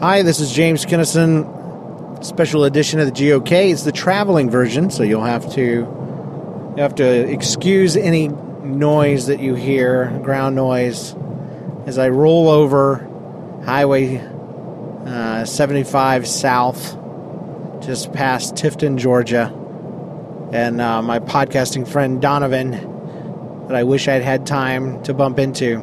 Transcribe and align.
Hi, 0.00 0.20
this 0.20 0.40
is 0.40 0.52
James 0.52 0.84
Kinnison. 0.84 2.22
Special 2.22 2.64
edition 2.64 3.00
of 3.00 3.06
the 3.06 3.12
GOK. 3.12 3.50
It's 3.50 3.84
the 3.84 3.92
traveling 3.92 4.50
version, 4.50 4.90
so 4.90 5.02
you'll 5.02 5.24
have 5.24 5.50
to 5.54 5.62
you 5.62 6.74
have 6.76 6.96
to 6.96 7.32
excuse 7.32 7.96
any 7.96 8.28
noise 8.28 9.28
that 9.28 9.40
you 9.40 9.54
hear, 9.54 10.10
ground 10.22 10.54
noise, 10.54 11.16
as 11.86 11.96
I 11.96 12.10
roll 12.10 12.50
over 12.50 13.08
Highway 13.64 14.18
uh, 15.06 15.46
75 15.46 16.26
South, 16.28 16.92
just 17.82 18.12
past 18.12 18.54
Tifton, 18.54 18.98
Georgia, 18.98 19.46
and 20.52 20.78
uh, 20.78 21.00
my 21.00 21.20
podcasting 21.20 21.88
friend 21.88 22.20
Donovan, 22.20 22.72
that 23.68 23.74
I 23.74 23.84
wish 23.84 24.08
I'd 24.08 24.20
had 24.20 24.46
time 24.46 25.02
to 25.04 25.14
bump 25.14 25.38
into. 25.38 25.82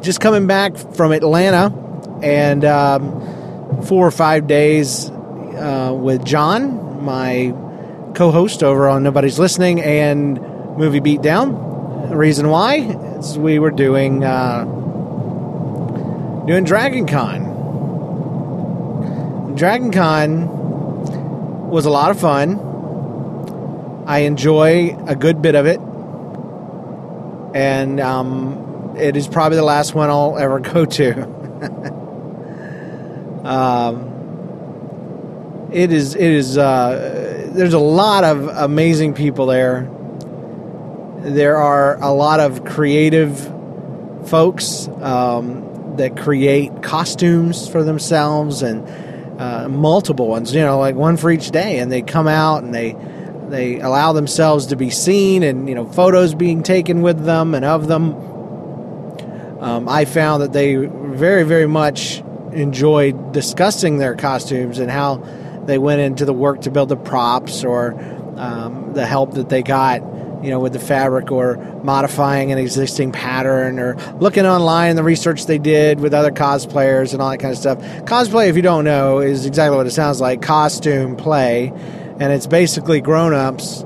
Just 0.00 0.20
coming 0.20 0.48
back 0.48 0.76
from 0.76 1.12
Atlanta, 1.12 1.72
and 2.22 2.64
um, 2.64 3.82
four 3.84 4.06
or 4.06 4.10
five 4.10 4.46
days 4.46 5.10
uh, 5.10 5.92
with 5.94 6.24
John, 6.24 7.04
my 7.04 7.54
co-host 8.14 8.62
over 8.62 8.88
on 8.88 9.02
Nobody's 9.02 9.38
Listening 9.38 9.80
and 9.80 10.40
Movie 10.76 11.00
Beatdown. 11.00 12.08
The 12.10 12.16
reason 12.16 12.48
why 12.48 12.76
is 13.18 13.38
we 13.38 13.58
were 13.58 13.70
doing 13.70 14.24
uh, 14.24 14.64
doing 16.46 16.64
Dragon 16.64 17.06
Con. 17.06 17.56
Dragon 19.56 19.90
Con 19.92 21.68
was 21.68 21.84
a 21.84 21.90
lot 21.90 22.10
of 22.10 22.18
fun. 22.20 24.04
I 24.06 24.20
enjoy 24.20 24.96
a 25.06 25.14
good 25.14 25.42
bit 25.42 25.54
of 25.54 25.66
it, 25.66 25.80
and 27.54 28.00
um, 28.00 28.94
it 28.96 29.16
is 29.16 29.28
probably 29.28 29.56
the 29.56 29.64
last 29.64 29.94
one 29.94 30.08
I'll 30.08 30.38
ever 30.38 30.60
go 30.74 30.86
to. 30.86 31.96
Um, 33.48 35.70
it 35.72 35.90
is. 35.90 36.14
It 36.14 36.22
is. 36.22 36.58
Uh, 36.58 37.48
there's 37.52 37.72
a 37.72 37.78
lot 37.78 38.24
of 38.24 38.46
amazing 38.48 39.14
people 39.14 39.46
there. 39.46 39.90
There 41.20 41.56
are 41.56 41.96
a 42.02 42.12
lot 42.12 42.40
of 42.40 42.66
creative 42.66 43.40
folks 44.28 44.86
um, 45.00 45.96
that 45.96 46.18
create 46.18 46.82
costumes 46.82 47.66
for 47.68 47.82
themselves 47.82 48.62
and 48.62 48.86
uh, 49.40 49.66
multiple 49.68 50.28
ones. 50.28 50.54
You 50.54 50.60
know, 50.60 50.78
like 50.78 50.94
one 50.94 51.16
for 51.16 51.30
each 51.30 51.50
day, 51.50 51.78
and 51.78 51.90
they 51.90 52.02
come 52.02 52.28
out 52.28 52.64
and 52.64 52.74
they 52.74 52.94
they 53.48 53.80
allow 53.80 54.12
themselves 54.12 54.66
to 54.66 54.76
be 54.76 54.90
seen, 54.90 55.42
and 55.42 55.70
you 55.70 55.74
know, 55.74 55.86
photos 55.86 56.34
being 56.34 56.62
taken 56.62 57.00
with 57.00 57.24
them 57.24 57.54
and 57.54 57.64
of 57.64 57.88
them. 57.88 58.14
Um, 59.60 59.88
I 59.88 60.04
found 60.04 60.42
that 60.42 60.52
they 60.52 60.76
very, 60.76 61.44
very 61.44 61.66
much 61.66 62.22
enjoyed 62.52 63.32
discussing 63.32 63.98
their 63.98 64.14
costumes 64.14 64.78
and 64.78 64.90
how 64.90 65.16
they 65.66 65.78
went 65.78 66.00
into 66.00 66.24
the 66.24 66.32
work 66.32 66.62
to 66.62 66.70
build 66.70 66.88
the 66.88 66.96
props 66.96 67.64
or 67.64 67.92
um, 68.36 68.92
the 68.94 69.04
help 69.04 69.34
that 69.34 69.48
they 69.48 69.62
got, 69.62 70.00
you 70.42 70.50
know, 70.50 70.60
with 70.60 70.72
the 70.72 70.78
fabric 70.78 71.30
or 71.30 71.56
modifying 71.82 72.52
an 72.52 72.58
existing 72.58 73.12
pattern 73.12 73.78
or 73.78 73.96
looking 74.20 74.46
online 74.46 74.96
the 74.96 75.02
research 75.02 75.46
they 75.46 75.58
did 75.58 76.00
with 76.00 76.14
other 76.14 76.30
cosplayers 76.30 77.12
and 77.12 77.20
all 77.20 77.30
that 77.30 77.38
kind 77.38 77.52
of 77.52 77.58
stuff. 77.58 77.78
Cosplay, 78.06 78.48
if 78.48 78.56
you 78.56 78.62
don't 78.62 78.84
know, 78.84 79.18
is 79.18 79.46
exactly 79.46 79.76
what 79.76 79.86
it 79.86 79.90
sounds 79.90 80.20
like 80.20 80.40
costume 80.40 81.16
play. 81.16 81.72
And 82.20 82.32
it's 82.32 82.46
basically 82.46 83.00
grown 83.00 83.34
ups 83.34 83.84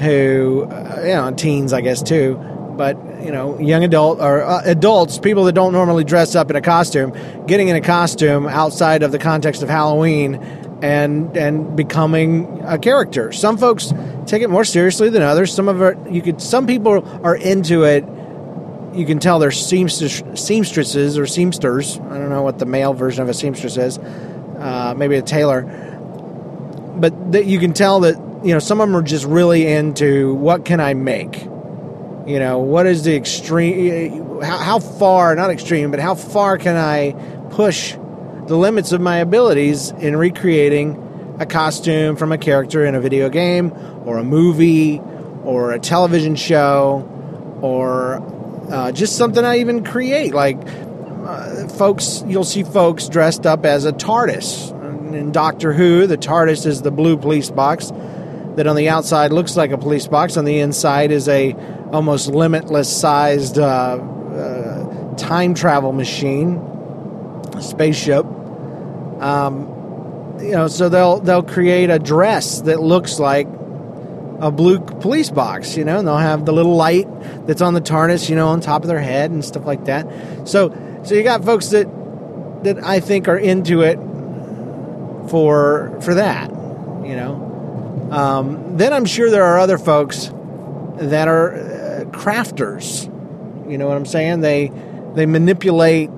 who, 0.00 0.66
uh, 0.70 1.00
you 1.02 1.14
know, 1.14 1.30
teens, 1.32 1.72
I 1.72 1.80
guess, 1.80 2.02
too, 2.02 2.36
but 2.76 2.96
you 3.22 3.30
know, 3.30 3.58
young 3.58 3.84
adult 3.84 4.20
or 4.20 4.42
uh, 4.42 4.62
adults, 4.64 5.18
people 5.18 5.44
that 5.44 5.52
don't 5.52 5.72
normally 5.72 6.04
dress 6.04 6.34
up 6.34 6.50
in 6.50 6.56
a 6.56 6.60
costume, 6.60 7.12
getting 7.46 7.68
in 7.68 7.76
a 7.76 7.80
costume 7.80 8.46
outside 8.46 9.02
of 9.02 9.12
the 9.12 9.18
context 9.18 9.62
of 9.62 9.68
Halloween 9.68 10.36
and 10.82 11.36
and 11.36 11.76
becoming 11.76 12.62
a 12.64 12.78
character. 12.78 13.32
Some 13.32 13.58
folks 13.58 13.92
take 14.26 14.42
it 14.42 14.50
more 14.50 14.64
seriously 14.64 15.10
than 15.10 15.22
others. 15.22 15.52
Some 15.52 15.68
of 15.68 15.82
it, 15.82 16.10
you 16.10 16.22
could, 16.22 16.40
some 16.40 16.66
people 16.66 17.06
are 17.24 17.36
into 17.36 17.84
it. 17.84 18.04
You 18.94 19.06
can 19.06 19.18
tell 19.20 19.38
they're 19.38 19.52
seamstress, 19.52 20.22
seamstresses 20.34 21.18
or 21.18 21.26
seamsters. 21.26 21.98
I 21.98 22.18
don't 22.18 22.30
know 22.30 22.42
what 22.42 22.58
the 22.58 22.66
male 22.66 22.92
version 22.92 23.22
of 23.22 23.28
a 23.28 23.34
seamstress 23.34 23.76
is. 23.76 23.98
Uh, 23.98 24.94
maybe 24.96 25.16
a 25.16 25.22
tailor, 25.22 25.62
but 26.96 27.32
that 27.32 27.46
you 27.46 27.58
can 27.58 27.72
tell 27.72 28.00
that 28.00 28.16
you 28.44 28.52
know 28.52 28.58
some 28.58 28.80
of 28.80 28.88
them 28.88 28.96
are 28.96 29.02
just 29.02 29.24
really 29.24 29.66
into 29.66 30.34
what 30.34 30.64
can 30.64 30.80
I 30.80 30.94
make 30.94 31.49
you 32.30 32.38
know, 32.38 32.60
what 32.60 32.86
is 32.86 33.02
the 33.02 33.16
extreme? 33.16 34.40
How, 34.40 34.58
how 34.58 34.78
far, 34.78 35.34
not 35.34 35.50
extreme, 35.50 35.90
but 35.90 35.98
how 35.98 36.14
far 36.14 36.58
can 36.58 36.76
I 36.76 37.12
push 37.50 37.94
the 38.46 38.56
limits 38.56 38.92
of 38.92 39.00
my 39.00 39.16
abilities 39.16 39.90
in 39.90 40.16
recreating 40.16 41.36
a 41.40 41.46
costume 41.46 42.16
from 42.16 42.30
a 42.30 42.38
character 42.38 42.86
in 42.86 42.94
a 42.94 43.00
video 43.00 43.28
game 43.28 43.72
or 44.04 44.18
a 44.18 44.24
movie 44.24 45.00
or 45.44 45.72
a 45.72 45.80
television 45.80 46.36
show 46.36 47.08
or 47.60 48.22
uh, 48.70 48.92
just 48.92 49.16
something 49.16 49.44
I 49.44 49.58
even 49.58 49.84
create? 49.84 50.32
Like, 50.32 50.58
uh, 50.64 51.66
folks, 51.66 52.22
you'll 52.28 52.44
see 52.44 52.62
folks 52.62 53.08
dressed 53.08 53.44
up 53.44 53.64
as 53.64 53.84
a 53.84 53.92
TARDIS. 53.92 54.78
In 55.12 55.32
Doctor 55.32 55.72
Who, 55.72 56.06
the 56.06 56.16
TARDIS 56.16 56.66
is 56.66 56.82
the 56.82 56.92
blue 56.92 57.16
police 57.16 57.50
box 57.50 57.90
that 58.60 58.66
on 58.66 58.76
the 58.76 58.90
outside 58.90 59.32
looks 59.32 59.56
like 59.56 59.70
a 59.70 59.78
police 59.78 60.06
box. 60.06 60.36
On 60.36 60.44
the 60.44 60.58
inside 60.58 61.12
is 61.12 61.30
a 61.30 61.54
almost 61.92 62.28
limitless 62.28 62.94
sized 62.94 63.58
uh, 63.58 63.96
uh, 63.96 65.16
time 65.16 65.54
travel 65.54 65.92
machine, 65.92 66.60
spaceship. 67.62 68.26
Um, 68.26 70.36
you 70.42 70.50
know, 70.50 70.68
so 70.68 70.90
they'll 70.90 71.20
they'll 71.20 71.42
create 71.42 71.88
a 71.88 71.98
dress 71.98 72.60
that 72.62 72.82
looks 72.82 73.18
like 73.18 73.46
a 74.40 74.50
blue 74.50 74.78
police 74.78 75.30
box, 75.30 75.78
you 75.78 75.86
know, 75.86 75.98
and 75.98 76.06
they'll 76.06 76.18
have 76.18 76.44
the 76.44 76.52
little 76.52 76.76
light 76.76 77.08
that's 77.46 77.62
on 77.62 77.72
the 77.72 77.80
TARDIS, 77.80 78.28
you 78.28 78.36
know, 78.36 78.48
on 78.48 78.60
top 78.60 78.82
of 78.82 78.88
their 78.88 79.00
head 79.00 79.30
and 79.30 79.42
stuff 79.42 79.64
like 79.64 79.86
that. 79.86 80.06
So, 80.46 80.68
so 81.02 81.14
you 81.14 81.22
got 81.22 81.46
folks 81.46 81.68
that 81.68 81.86
that 82.64 82.84
I 82.84 83.00
think 83.00 83.26
are 83.26 83.38
into 83.38 83.80
it 83.80 83.96
for 85.30 85.98
for 86.02 86.12
that, 86.12 86.50
you 86.50 87.16
know. 87.16 87.49
Um, 88.10 88.76
then 88.76 88.92
I'm 88.92 89.04
sure 89.04 89.30
there 89.30 89.44
are 89.44 89.58
other 89.58 89.78
folks 89.78 90.30
that 90.96 91.28
are 91.28 91.54
uh, 91.54 92.04
crafters. 92.06 93.06
You 93.70 93.78
know 93.78 93.86
what 93.86 93.96
I'm 93.96 94.06
saying? 94.06 94.40
They 94.40 94.72
they 95.14 95.26
manipulate 95.26 96.10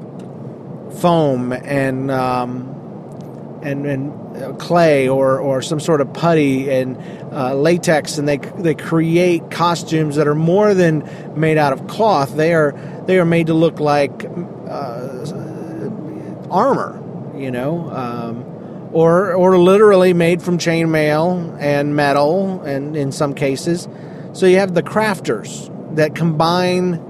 foam 1.01 1.53
and 1.53 2.11
um, 2.11 3.61
and 3.63 3.87
and 3.87 4.59
clay 4.59 5.09
or 5.09 5.39
or 5.39 5.61
some 5.61 5.81
sort 5.81 6.01
of 6.01 6.13
putty 6.15 6.71
and 6.71 6.97
uh, 7.33 7.55
latex, 7.55 8.17
and 8.17 8.27
they 8.27 8.39
they 8.39 8.75
create 8.75 9.51
costumes 9.51 10.17
that 10.17 10.27
are 10.27 10.35
more 10.35 10.73
than 10.73 11.09
made 11.39 11.59
out 11.59 11.73
of 11.75 11.87
cloth. 11.89 12.35
They 12.35 12.55
are 12.55 12.73
they 13.07 13.19
are 13.19 13.27
made 13.27 13.49
to 13.49 13.55
look 13.55 13.81
like 13.81 14.25
uh, 14.69 15.27
armor. 16.51 16.99
You 17.37 17.51
know. 17.51 17.91
Um, 17.91 18.52
or, 18.93 19.33
or 19.35 19.59
literally 19.59 20.13
made 20.13 20.43
from 20.43 20.59
chainmail 20.59 21.57
and 21.61 21.97
metal, 21.97 22.61
and 22.63 22.97
in 22.97 23.13
some 23.13 23.35
cases, 23.35 23.89
so 24.33 24.47
you 24.47 24.59
have 24.59 24.75
the 24.75 24.83
crafters 24.83 25.71
that 25.97 26.15
combine 26.15 27.01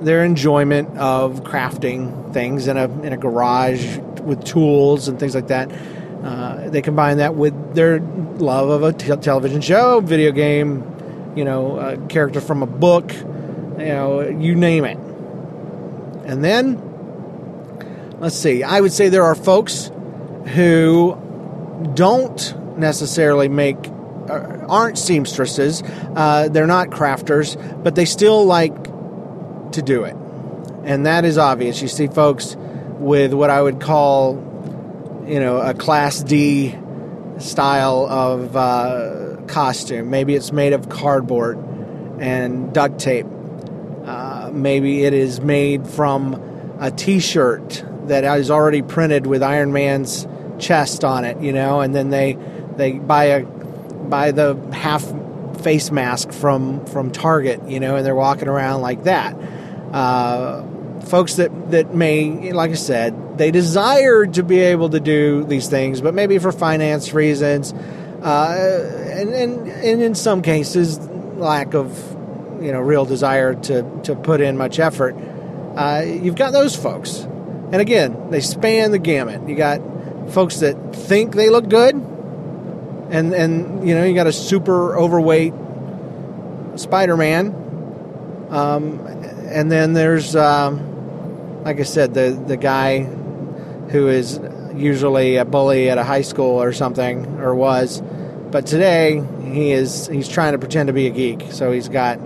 their 0.00 0.24
enjoyment 0.24 0.96
of 0.98 1.42
crafting 1.44 2.32
things 2.32 2.66
in 2.68 2.76
a 2.76 2.84
in 3.02 3.12
a 3.12 3.16
garage 3.16 3.98
with 4.22 4.44
tools 4.44 5.08
and 5.08 5.18
things 5.18 5.34
like 5.34 5.48
that. 5.48 5.70
Uh, 6.22 6.70
they 6.70 6.80
combine 6.80 7.18
that 7.18 7.34
with 7.34 7.74
their 7.74 8.00
love 8.00 8.70
of 8.70 8.82
a 8.82 8.92
t- 8.92 9.14
television 9.16 9.60
show, 9.60 10.00
video 10.00 10.32
game, 10.32 10.82
you 11.36 11.44
know, 11.44 11.78
a 11.78 11.96
character 12.08 12.40
from 12.40 12.62
a 12.62 12.66
book, 12.66 13.12
you 13.12 13.84
know, 13.84 14.22
you 14.22 14.54
name 14.54 14.84
it. 14.84 14.96
And 16.26 16.42
then, 16.42 16.80
let's 18.20 18.36
see, 18.36 18.62
I 18.62 18.80
would 18.80 18.92
say 18.92 19.10
there 19.10 19.24
are 19.24 19.34
folks 19.34 19.90
who 20.54 21.18
don't 21.94 22.78
necessarily 22.78 23.48
make 23.48 23.76
uh, 24.28 24.66
aren't 24.68 24.98
seamstresses. 24.98 25.82
Uh, 26.16 26.48
they're 26.48 26.66
not 26.66 26.88
crafters 26.88 27.56
but 27.82 27.94
they 27.94 28.04
still 28.04 28.44
like 28.44 28.74
to 29.72 29.82
do 29.82 30.04
it. 30.04 30.16
And 30.84 31.06
that 31.06 31.24
is 31.24 31.38
obvious. 31.38 31.82
You 31.82 31.88
see 31.88 32.06
folks 32.06 32.56
with 32.98 33.34
what 33.34 33.50
i 33.50 33.60
would 33.60 33.80
call 33.80 34.34
you 35.26 35.40
know 35.40 35.58
a 35.60 35.74
class 35.74 36.22
d 36.22 36.74
style 37.38 38.06
of 38.06 38.56
uh, 38.56 39.36
costume. 39.46 40.10
Maybe 40.10 40.34
it's 40.34 40.52
made 40.52 40.72
of 40.72 40.88
cardboard 40.88 41.58
and 42.20 42.72
duct 42.72 42.98
tape. 42.98 43.26
Uh, 44.04 44.50
maybe 44.52 45.04
it 45.04 45.12
is 45.12 45.40
made 45.40 45.86
from 45.86 46.34
a 46.78 46.90
t-shirt 46.90 47.84
that 48.04 48.24
is 48.38 48.50
already 48.50 48.82
printed 48.82 49.26
with 49.26 49.42
iron 49.42 49.72
man's 49.72 50.26
chest 50.58 51.04
on 51.04 51.24
it, 51.24 51.40
you 51.40 51.52
know, 51.52 51.80
and 51.80 51.94
then 51.94 52.10
they 52.10 52.36
they 52.76 52.92
buy 52.92 53.24
a 53.24 53.44
buy 53.44 54.30
the 54.30 54.54
half 54.72 55.04
face 55.62 55.90
mask 55.90 56.32
from 56.32 56.84
from 56.86 57.10
Target, 57.10 57.68
you 57.68 57.80
know, 57.80 57.96
and 57.96 58.06
they're 58.06 58.14
walking 58.14 58.48
around 58.48 58.80
like 58.80 59.04
that. 59.04 59.34
Uh, 59.92 60.64
folks 61.04 61.36
that 61.36 61.70
that 61.70 61.94
may, 61.94 62.52
like 62.52 62.70
I 62.70 62.74
said, 62.74 63.38
they 63.38 63.50
desire 63.50 64.26
to 64.26 64.42
be 64.42 64.60
able 64.60 64.90
to 64.90 65.00
do 65.00 65.44
these 65.44 65.68
things, 65.68 66.00
but 66.00 66.14
maybe 66.14 66.38
for 66.38 66.52
finance 66.52 67.12
reasons, 67.12 67.72
uh, 67.72 69.12
and, 69.12 69.30
and 69.30 69.68
and 69.68 70.02
in 70.02 70.14
some 70.14 70.42
cases, 70.42 70.98
lack 71.36 71.74
of 71.74 71.96
you 72.62 72.72
know 72.72 72.80
real 72.80 73.04
desire 73.04 73.54
to 73.54 74.00
to 74.04 74.14
put 74.14 74.40
in 74.40 74.56
much 74.56 74.78
effort. 74.78 75.14
Uh, 75.76 76.02
you've 76.04 76.36
got 76.36 76.52
those 76.52 76.76
folks, 76.76 77.20
and 77.20 77.76
again, 77.76 78.30
they 78.30 78.40
span 78.40 78.90
the 78.90 78.98
gamut. 78.98 79.48
You 79.48 79.56
got 79.56 79.80
folks 80.28 80.60
that 80.60 80.94
think 80.94 81.34
they 81.34 81.48
look 81.48 81.68
good, 81.68 81.94
and 81.94 83.34
and 83.34 83.88
you 83.88 83.94
know 83.94 84.04
you 84.04 84.14
got 84.14 84.26
a 84.26 84.32
super 84.32 84.96
overweight 84.96 85.52
Spider-Man, 86.76 88.46
um, 88.50 89.00
and 89.48 89.70
then 89.70 89.92
there's 89.92 90.34
um, 90.34 91.62
like 91.64 91.80
I 91.80 91.84
said 91.84 92.14
the 92.14 92.40
the 92.46 92.56
guy 92.56 93.02
who 93.02 94.08
is 94.08 94.40
usually 94.74 95.36
a 95.36 95.44
bully 95.44 95.88
at 95.88 95.98
a 95.98 96.04
high 96.04 96.22
school 96.22 96.60
or 96.60 96.72
something 96.72 97.26
or 97.38 97.54
was, 97.54 98.02
but 98.50 98.66
today 98.66 99.22
he 99.42 99.72
is 99.72 100.08
he's 100.08 100.28
trying 100.28 100.52
to 100.52 100.58
pretend 100.58 100.88
to 100.88 100.92
be 100.92 101.06
a 101.06 101.10
geek. 101.10 101.52
So 101.52 101.70
he's 101.70 101.88
got 101.88 102.18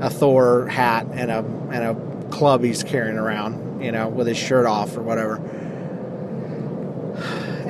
a 0.00 0.10
Thor 0.10 0.66
hat 0.66 1.06
and 1.12 1.30
a 1.30 1.38
and 1.70 1.84
a 1.84 2.28
club 2.30 2.62
he's 2.62 2.82
carrying 2.82 3.18
around, 3.18 3.82
you 3.82 3.92
know, 3.92 4.08
with 4.08 4.26
his 4.26 4.36
shirt 4.36 4.66
off 4.66 4.96
or 4.96 5.02
whatever. 5.02 5.40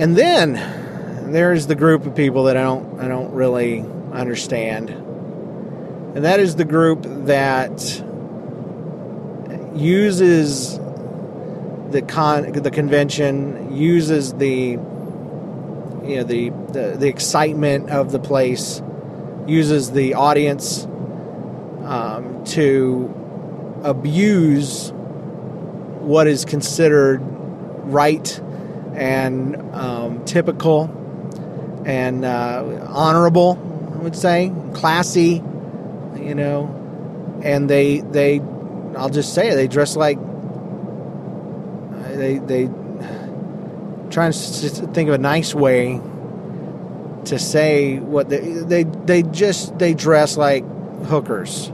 And 0.01 0.17
then 0.17 1.31
there's 1.31 1.67
the 1.67 1.75
group 1.75 2.07
of 2.07 2.15
people 2.15 2.45
that 2.45 2.57
I 2.57 2.63
don't 2.63 2.99
I 2.99 3.07
don't 3.07 3.33
really 3.33 3.85
understand. 4.13 4.89
And 4.89 6.25
that 6.25 6.41
is 6.41 6.57
the 6.57 6.65
group 6.65 7.03
that 7.27 8.03
uses 9.75 10.79
the 11.91 12.01
con 12.01 12.51
the 12.51 12.71
convention 12.71 13.77
uses 13.77 14.33
the 14.33 14.79
you 16.09 16.17
know 16.17 16.25
the, 16.25 16.49
the 16.49 16.97
the 16.99 17.09
excitement 17.09 17.91
of 17.91 18.11
the 18.11 18.19
place 18.19 18.81
uses 19.47 19.91
the 19.91 20.15
audience 20.15 20.87
um, 21.85 22.43
to 22.47 23.81
abuse 23.85 24.93
what 24.93 26.27
is 26.27 26.47
considered 26.47 27.21
right 27.21 28.41
and 29.01 29.57
um, 29.75 30.25
typical 30.27 30.85
and 31.87 32.25
uh, 32.25 32.87
honorable, 32.87 33.59
I 33.95 34.03
would 34.03 34.15
say, 34.15 34.53
classy, 34.75 35.43
you 36.17 36.35
know, 36.35 37.41
and 37.43 37.69
they 37.69 38.01
they 38.01 38.41
I'll 38.97 39.09
just 39.09 39.35
say 39.35 39.49
it, 39.49 39.55
they 39.55 39.69
dress 39.69 39.97
like 39.97 40.19
they 42.17 42.39
they 42.39 42.67
trying 44.11 44.33
to 44.33 44.69
think 44.93 45.09
of 45.09 45.15
a 45.15 45.19
nice 45.19 45.55
way 45.55 46.01
to 47.25 47.39
say 47.39 47.99
what 47.99 48.29
they 48.29 48.41
they 48.41 48.83
they 48.83 49.23
just 49.23 49.79
they 49.79 49.95
dress 49.95 50.37
like 50.37 50.65
hookers. 51.07 51.71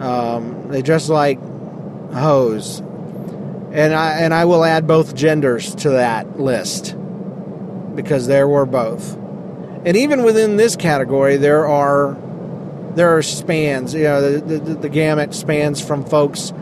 Um, 0.00 0.66
they 0.68 0.82
dress 0.82 1.08
like 1.08 1.38
hoes, 2.12 2.82
and 3.72 3.94
I 3.94 4.20
and 4.20 4.34
I 4.34 4.44
will 4.44 4.64
add 4.64 4.86
both 4.86 5.14
genders 5.14 5.74
to 5.76 5.90
that 5.90 6.38
list 6.38 6.94
because 7.94 8.26
there 8.26 8.46
were 8.46 8.66
both, 8.66 9.14
and 9.84 9.96
even 9.96 10.24
within 10.24 10.56
this 10.56 10.76
category 10.76 11.38
there 11.38 11.66
are 11.66 12.16
there 12.94 13.16
are 13.16 13.22
spans. 13.22 13.94
You 13.94 14.04
know, 14.04 14.38
the, 14.38 14.58
the, 14.58 14.74
the 14.74 14.88
gamut 14.90 15.34
spans 15.34 15.80
from 15.80 16.04
folks 16.04 16.52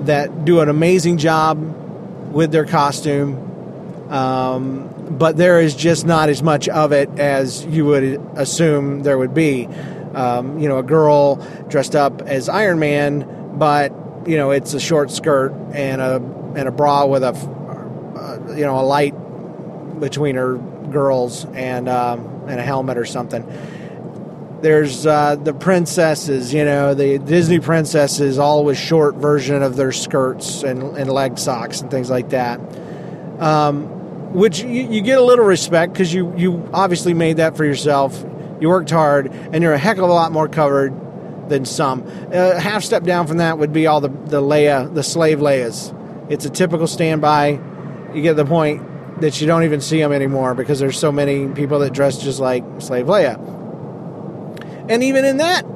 that 0.00 0.44
do 0.44 0.60
an 0.60 0.68
amazing 0.68 1.16
job 1.16 1.58
with 2.32 2.52
their 2.52 2.66
costume, 2.66 4.10
um, 4.12 5.16
but 5.18 5.38
there 5.38 5.60
is 5.60 5.74
just 5.74 6.04
not 6.04 6.28
as 6.28 6.42
much 6.42 6.68
of 6.68 6.92
it 6.92 7.08
as 7.18 7.64
you 7.64 7.86
would 7.86 8.20
assume 8.36 9.02
there 9.02 9.16
would 9.16 9.32
be. 9.32 9.66
Um, 10.14 10.58
you 10.58 10.68
know, 10.68 10.78
a 10.78 10.82
girl 10.82 11.36
dressed 11.68 11.94
up 11.94 12.22
as 12.22 12.50
Iron 12.50 12.78
Man, 12.78 13.56
but 13.58 13.90
you 14.26 14.36
know 14.36 14.50
it's 14.50 14.74
a 14.74 14.80
short 14.80 15.10
skirt 15.10 15.52
and 15.72 16.02
a 16.02 16.20
and 16.56 16.68
a 16.68 16.72
bra 16.72 17.06
with 17.06 17.22
a 17.22 17.28
uh, 17.28 18.54
you 18.54 18.64
know 18.64 18.78
a 18.78 18.82
light 18.82 19.12
between 20.00 20.36
her 20.36 20.56
girls 20.90 21.44
and 21.54 21.88
um, 21.88 22.44
and 22.48 22.60
a 22.60 22.62
helmet 22.62 22.96
or 22.96 23.04
something 23.04 23.44
there's 24.60 25.06
uh, 25.06 25.36
the 25.36 25.54
princesses, 25.54 26.52
you 26.52 26.64
know, 26.64 26.94
the 26.94 27.18
Disney 27.18 27.60
princesses, 27.60 28.38
all 28.38 28.64
with 28.64 28.78
short 28.78 29.16
version 29.16 29.62
of 29.62 29.76
their 29.76 29.92
skirts 29.92 30.62
and, 30.62 30.82
and 30.96 31.10
leg 31.10 31.38
socks 31.38 31.80
and 31.80 31.90
things 31.90 32.10
like 32.10 32.30
that. 32.30 32.60
Um, 33.40 34.32
which 34.32 34.60
you, 34.60 34.88
you, 34.90 35.00
get 35.00 35.18
a 35.18 35.22
little 35.22 35.44
respect 35.44 35.92
because 35.92 36.12
you, 36.12 36.36
you 36.36 36.68
obviously 36.72 37.14
made 37.14 37.36
that 37.36 37.56
for 37.56 37.64
yourself. 37.64 38.24
You 38.60 38.68
worked 38.68 38.90
hard, 38.90 39.28
and 39.28 39.62
you're 39.62 39.72
a 39.72 39.78
heck 39.78 39.98
of 39.98 40.02
a 40.02 40.12
lot 40.12 40.32
more 40.32 40.48
covered 40.48 41.48
than 41.48 41.64
some. 41.64 42.02
Uh, 42.32 42.58
half 42.58 42.82
step 42.82 43.04
down 43.04 43.26
from 43.26 43.38
that 43.38 43.58
would 43.58 43.72
be 43.72 43.86
all 43.86 44.00
the, 44.00 44.08
the 44.08 44.42
Leia, 44.42 44.92
the 44.92 45.04
slave 45.04 45.38
Leias. 45.38 45.94
It's 46.28 46.44
a 46.44 46.50
typical 46.50 46.86
standby. 46.86 47.60
You 48.14 48.22
get 48.22 48.34
the 48.34 48.44
point 48.44 49.20
that 49.20 49.40
you 49.40 49.46
don't 49.46 49.64
even 49.64 49.80
see 49.80 49.98
them 49.98 50.12
anymore 50.12 50.54
because 50.54 50.78
there's 50.78 50.98
so 50.98 51.10
many 51.10 51.48
people 51.48 51.80
that 51.80 51.92
dress 51.92 52.18
just 52.18 52.40
like 52.40 52.64
slave 52.78 53.06
Leia. 53.06 53.36
And 54.88 55.02
even 55.02 55.24
in 55.24 55.38
that 55.38 55.66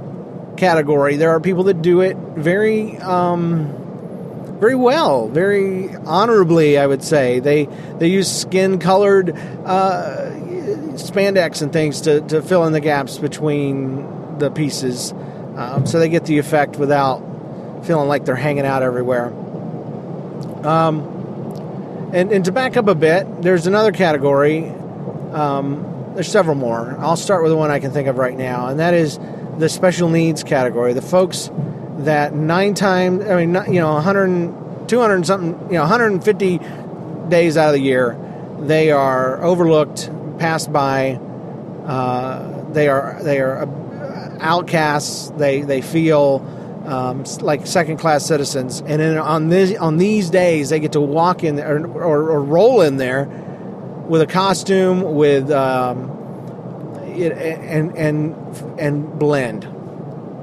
category, 0.57 1.17
there 1.17 1.31
are 1.31 1.41
people 1.41 1.65
that 1.65 1.83
do 1.83 2.01
it 2.01 2.17
very, 2.17 2.99
um, 2.99 4.57
very 4.61 4.75
well, 4.75 5.29
very 5.29 5.95
honorably. 5.97 6.79
I 6.79 6.87
would 6.87 7.03
say 7.03 7.41
they 7.41 7.67
they 7.99 8.09
use 8.09 8.31
skin 8.31 8.79
colored 8.79 9.31
uh, 9.65 10.31
spandex 10.95 11.63
and 11.63 11.73
things 11.73 12.03
to, 12.03 12.21
to 12.29 12.43
fill 12.43 12.65
in 12.65 12.73
the 12.73 12.81
gaps 12.81 13.19
between 13.19 14.39
the 14.39 14.51
pieces, 14.51 15.13
um, 15.57 15.87
so 15.87 15.99
they 15.99 16.09
get 16.09 16.27
the 16.27 16.39
effect 16.39 16.77
without 16.77 17.19
feeling 17.85 18.09
like 18.09 18.25
they're 18.25 18.37
hanging 18.37 18.65
out 18.65 18.83
everywhere. 18.83 19.33
Um, 20.65 22.11
and, 22.13 22.31
and 22.31 22.45
to 22.45 22.53
back 22.53 22.77
up 22.77 22.89
a 22.89 22.95
bit, 22.95 23.43
there's 23.43 23.67
another 23.67 23.93
category. 23.93 24.69
Um, 25.33 26.13
there's 26.15 26.31
several 26.31 26.57
more. 26.57 26.97
I'll 26.99 27.17
start 27.17 27.43
with 27.43 27.51
the 27.51 27.57
one 27.57 27.71
I 27.71 27.81
can 27.81 27.91
think 27.91 28.09
of 28.09 28.19
right 28.19 28.37
now, 28.37 28.69
and 28.69 28.81
that 28.81 28.95
is 28.95 29.19
the 29.59 29.69
special 29.69 30.09
needs 30.09 30.45
category. 30.45 30.93
The 30.93 31.03
folks 31.03 31.51
that 31.99 32.35
nine 32.35 32.75
times, 32.75 33.25
I 33.25 33.45
mean, 33.45 33.55
you 33.73 33.81
know, 33.81 33.95
100, 33.95 34.89
200 34.89 35.27
something, 35.27 35.69
you 35.69 35.75
know, 35.75 35.83
150 35.83 36.61
days 37.29 37.57
out 37.57 37.69
of 37.69 37.75
the 37.75 37.81
year, 37.81 38.19
they 38.61 38.91
are 38.91 39.43
overlooked, 39.43 40.11
passed 40.39 40.73
by. 40.73 41.19
Uh, 41.87 42.71
they 42.73 42.89
are 42.89 43.19
they 43.23 43.41
are 43.41 43.69
outcasts. 44.41 45.31
They 45.31 45.63
they 45.63 45.81
feel 45.81 46.41
um, 46.85 47.25
like 47.41 47.67
second 47.67 47.99
class 47.99 48.27
citizens, 48.27 48.81
and 48.81 49.01
then 49.01 49.19
on 49.19 49.49
this 49.49 49.77
on 49.79 49.99
these 49.99 50.31
days 50.31 50.71
they 50.71 50.81
get 50.81 50.93
to 50.93 51.01
walk 51.01 51.45
in 51.45 51.57
there 51.57 51.79
or, 51.79 51.87
or, 51.87 52.31
or 52.31 52.43
roll 52.43 52.81
in 52.81 52.97
there 52.97 53.27
with 54.09 54.21
a 54.21 54.27
costume, 54.27 55.15
with 55.15 55.51
um, 55.51 56.11
it, 57.07 57.33
and 57.33 57.97
and 57.97 58.81
and 58.81 59.19
blend, 59.19 59.65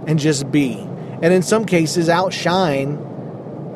and 0.08 0.19
just 0.19 0.51
be, 0.51 0.77
and 1.22 1.34
in 1.34 1.41
some 1.41 1.65
cases 1.65 2.10
outshine 2.10 2.98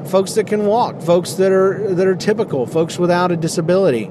folks 0.06 0.34
that 0.34 0.48
can 0.48 0.66
walk, 0.66 1.02
folks 1.02 1.34
that 1.34 1.52
are 1.52 1.94
that 1.94 2.08
are 2.08 2.16
typical, 2.16 2.66
folks 2.66 2.98
without 2.98 3.32
a 3.32 3.38
disability, 3.38 4.06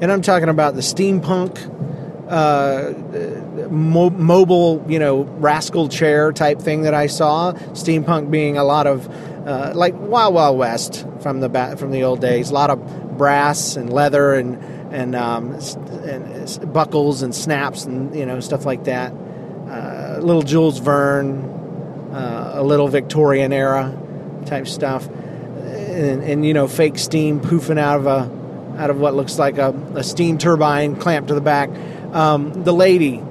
and 0.00 0.12
I'm 0.12 0.22
talking 0.22 0.48
about 0.48 0.74
the 0.74 0.82
steampunk. 0.82 1.78
Uh, 2.28 3.39
mo- 3.70 4.10
mobile, 4.10 4.84
you 4.88 4.98
know, 4.98 5.22
rascal 5.22 5.88
chair 5.88 6.32
type 6.32 6.60
thing 6.60 6.82
that 6.82 6.94
I 6.94 7.06
saw. 7.06 7.52
Steampunk 7.72 8.30
being 8.30 8.56
a 8.56 8.64
lot 8.64 8.86
of 8.86 9.08
uh, 9.46 9.72
like 9.74 9.94
Wild 9.96 10.34
Wild 10.34 10.58
West 10.58 11.06
from 11.20 11.40
the 11.40 11.48
ba- 11.48 11.76
from 11.76 11.90
the 11.90 12.04
old 12.04 12.20
days. 12.20 12.50
A 12.50 12.54
lot 12.54 12.70
of 12.70 13.16
brass 13.16 13.76
and 13.76 13.92
leather 13.92 14.34
and 14.34 14.62
and, 14.92 15.14
um, 15.14 15.52
and 16.04 16.72
buckles 16.72 17.22
and 17.22 17.34
snaps 17.34 17.84
and 17.84 18.14
you 18.14 18.26
know 18.26 18.40
stuff 18.40 18.66
like 18.66 18.84
that. 18.84 19.12
Uh, 19.12 20.18
little 20.20 20.42
Jules 20.42 20.78
Verne, 20.78 21.44
uh, 22.12 22.52
a 22.56 22.62
little 22.62 22.88
Victorian 22.88 23.52
era 23.52 23.96
type 24.46 24.66
stuff, 24.66 25.06
and, 25.06 26.24
and, 26.24 26.44
you 26.44 26.54
know 26.54 26.66
fake 26.66 26.98
steam 26.98 27.40
poofing 27.40 27.78
out 27.78 28.00
of 28.00 28.06
a 28.06 28.78
out 28.78 28.90
of 28.90 28.98
what 28.98 29.14
looks 29.14 29.38
like 29.38 29.58
a, 29.58 29.70
a 29.94 30.02
steam 30.02 30.38
turbine 30.38 30.96
clamped 30.96 31.28
to 31.28 31.34
the 31.34 31.40
back. 31.40 31.70
Um, 32.12 32.64
the 32.64 32.72
lady 32.72 33.22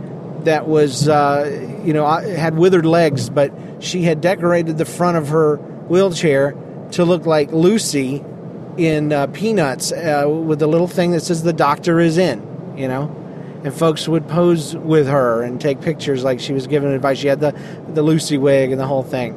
that 0.46 0.68
was 0.68 1.08
uh, 1.08 1.82
you 1.84 1.94
know 1.94 2.06
had 2.08 2.58
withered 2.58 2.86
legs, 2.86 3.30
but 3.30 3.52
she 3.80 4.04
had 4.04 4.22
decorated 4.22 4.78
the 4.78 4.86
front 4.86 5.18
of 5.18 5.30
her 5.30 5.58
wheelchair 5.58 6.56
to 6.92 7.06
look 7.06 7.26
like 7.26 7.52
Lucy 7.52 8.24
in 8.78 9.12
uh, 9.12 9.28
Peanuts 9.28 9.92
uh, 9.92 10.26
with 10.28 10.60
the 10.60 10.68
little 10.68 10.88
thing 10.88 11.12
that 11.12 11.22
says 11.22 11.44
the 11.44 11.54
doctor 11.54 12.00
is 12.00 12.18
in, 12.18 12.76
you 12.78 12.88
know. 12.88 13.16
And 13.64 13.74
folks 13.74 14.08
would 14.08 14.28
pose 14.28 14.76
with 14.76 15.08
her 15.08 15.42
and 15.44 15.60
take 15.60 15.82
pictures 15.82 16.24
like 16.24 16.40
she 16.40 16.54
was 16.54 16.68
giving 16.68 16.94
advice. 16.94 17.18
She 17.18 17.28
had 17.28 17.42
the, 17.42 17.54
the 17.94 18.02
Lucy 18.02 18.38
wig 18.38 18.72
and 18.72 18.80
the 18.80 18.88
whole 18.88 19.04
thing. 19.04 19.34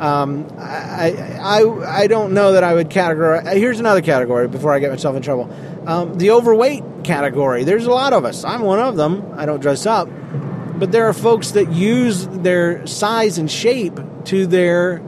Um, 0.00 0.52
I, 0.58 1.12
I, 1.40 2.00
I 2.00 2.06
don't 2.08 2.34
know 2.34 2.52
that 2.52 2.64
I 2.64 2.74
would 2.74 2.90
categorize. 2.90 3.54
Here's 3.56 3.78
another 3.78 4.02
category 4.02 4.48
before 4.48 4.72
I 4.72 4.80
get 4.80 4.90
myself 4.90 5.14
in 5.14 5.22
trouble. 5.22 5.48
Um, 5.86 6.18
the 6.18 6.32
overweight 6.32 6.82
category. 7.04 7.62
There's 7.62 7.86
a 7.86 7.92
lot 7.92 8.12
of 8.12 8.24
us. 8.24 8.44
I'm 8.44 8.62
one 8.62 8.80
of 8.80 8.96
them. 8.96 9.34
I 9.36 9.46
don't 9.46 9.60
dress 9.60 9.86
up. 9.86 10.08
But 10.84 10.92
there 10.92 11.08
are 11.08 11.14
folks 11.14 11.52
that 11.52 11.72
use 11.72 12.26
their 12.26 12.86
size 12.86 13.38
and 13.38 13.50
shape 13.50 13.98
to 14.26 14.46
their 14.46 15.00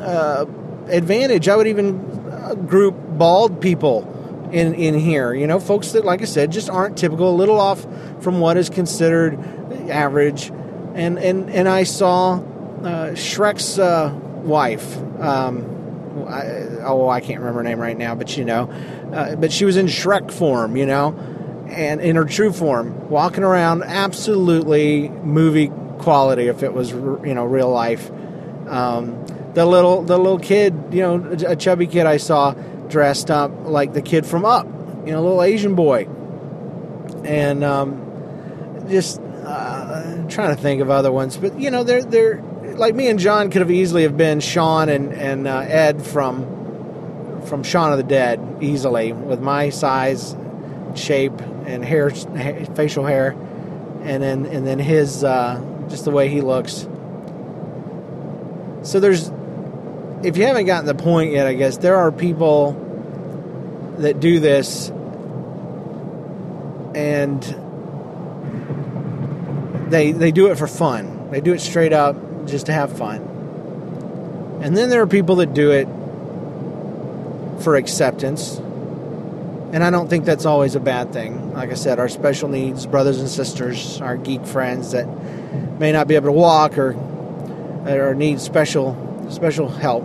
uh, 0.00 0.46
advantage. 0.86 1.48
I 1.50 1.56
would 1.56 1.66
even 1.66 2.00
uh, 2.32 2.54
group 2.54 2.94
bald 2.96 3.60
people 3.60 4.48
in, 4.50 4.72
in 4.72 4.94
here. 4.94 5.34
You 5.34 5.46
know, 5.46 5.60
folks 5.60 5.92
that, 5.92 6.06
like 6.06 6.22
I 6.22 6.24
said, 6.24 6.50
just 6.50 6.70
aren't 6.70 6.96
typical, 6.96 7.28
a 7.28 7.36
little 7.36 7.60
off 7.60 7.86
from 8.22 8.40
what 8.40 8.56
is 8.56 8.70
considered 8.70 9.38
average. 9.90 10.48
And, 10.94 11.18
and, 11.18 11.50
and 11.50 11.68
I 11.68 11.82
saw 11.82 12.36
uh, 12.36 13.10
Shrek's 13.10 13.78
uh, 13.78 14.18
wife. 14.42 14.96
Um, 15.20 16.26
I, 16.26 16.44
oh, 16.84 17.06
I 17.10 17.20
can't 17.20 17.40
remember 17.40 17.58
her 17.58 17.64
name 17.64 17.80
right 17.80 17.98
now, 17.98 18.14
but 18.14 18.34
you 18.38 18.46
know, 18.46 18.70
uh, 19.12 19.36
but 19.36 19.52
she 19.52 19.66
was 19.66 19.76
in 19.76 19.88
Shrek 19.88 20.32
form, 20.32 20.74
you 20.74 20.86
know, 20.86 21.10
and 21.72 22.00
in 22.00 22.16
her 22.16 22.24
true 22.24 22.52
form, 22.52 23.08
walking 23.08 23.44
around, 23.44 23.82
absolutely 23.82 25.08
movie 25.08 25.70
quality 25.98 26.48
if 26.48 26.62
it 26.62 26.72
was 26.72 26.90
you 26.90 27.34
know 27.34 27.44
real 27.44 27.70
life. 27.70 28.10
Um, 28.68 29.24
the 29.54 29.66
little 29.66 30.02
the 30.02 30.16
little 30.16 30.38
kid, 30.38 30.74
you 30.92 31.02
know, 31.02 31.36
a 31.46 31.56
chubby 31.56 31.86
kid 31.86 32.06
I 32.06 32.18
saw 32.18 32.52
dressed 32.88 33.30
up 33.30 33.52
like 33.64 33.92
the 33.92 34.02
kid 34.02 34.26
from 34.26 34.44
Up, 34.44 34.66
you 34.66 35.12
know, 35.12 35.20
a 35.20 35.24
little 35.24 35.42
Asian 35.42 35.74
boy, 35.74 36.08
and 37.24 37.64
um, 37.64 38.86
just 38.88 39.20
uh, 39.20 40.28
trying 40.28 40.54
to 40.54 40.60
think 40.60 40.80
of 40.80 40.90
other 40.90 41.10
ones, 41.10 41.36
but 41.36 41.58
you 41.58 41.70
know, 41.70 41.84
they're 41.84 42.02
they're 42.02 42.42
like 42.76 42.94
me 42.94 43.08
and 43.08 43.18
John 43.18 43.50
could 43.50 43.60
have 43.60 43.70
easily 43.70 44.04
have 44.04 44.16
been 44.16 44.40
Shaun 44.40 44.88
and 44.88 45.12
and 45.12 45.46
uh, 45.46 45.58
Ed 45.60 46.02
from 46.04 47.42
from 47.46 47.62
Shaun 47.62 47.92
of 47.92 47.98
the 47.98 48.04
Dead 48.04 48.58
easily 48.60 49.12
with 49.12 49.40
my 49.40 49.70
size, 49.70 50.36
shape, 50.94 51.38
and 51.66 51.84
hair, 51.84 52.10
facial 52.10 53.04
hair, 53.04 53.30
and 54.02 54.22
then 54.22 54.46
and 54.46 54.66
then 54.66 54.78
his 54.78 55.24
uh, 55.24 55.60
just 55.88 56.04
the 56.04 56.10
way 56.10 56.28
he 56.28 56.40
looks. 56.40 56.88
So 58.82 58.98
there's, 58.98 59.30
if 60.22 60.36
you 60.36 60.44
haven't 60.46 60.66
gotten 60.66 60.86
the 60.86 60.94
point 60.94 61.32
yet, 61.32 61.46
I 61.46 61.54
guess 61.54 61.76
there 61.78 61.96
are 61.96 62.10
people 62.10 62.72
that 63.98 64.20
do 64.20 64.40
this, 64.40 64.88
and 66.94 67.42
they 69.90 70.12
they 70.12 70.32
do 70.32 70.50
it 70.50 70.56
for 70.56 70.66
fun. 70.66 71.30
They 71.30 71.40
do 71.40 71.52
it 71.52 71.60
straight 71.60 71.92
up 71.92 72.16
just 72.46 72.66
to 72.66 72.72
have 72.72 72.96
fun. 72.96 73.20
And 74.62 74.76
then 74.76 74.88
there 74.90 75.00
are 75.02 75.06
people 75.06 75.36
that 75.36 75.54
do 75.54 75.70
it 75.70 75.86
for 77.62 77.76
acceptance. 77.76 78.60
And 79.72 79.84
I 79.84 79.90
don't 79.90 80.08
think 80.08 80.24
that's 80.24 80.46
always 80.46 80.74
a 80.74 80.80
bad 80.80 81.12
thing. 81.12 81.52
Like 81.52 81.70
I 81.70 81.74
said, 81.74 82.00
our 82.00 82.08
special 82.08 82.48
needs 82.48 82.86
brothers 82.86 83.20
and 83.20 83.28
sisters, 83.28 84.00
our 84.00 84.16
geek 84.16 84.44
friends 84.44 84.92
that 84.92 85.06
may 85.78 85.92
not 85.92 86.08
be 86.08 86.16
able 86.16 86.26
to 86.26 86.32
walk 86.32 86.76
or 86.76 86.96
or 87.86 88.14
need 88.14 88.40
special 88.40 89.28
special 89.30 89.68
help. 89.68 90.02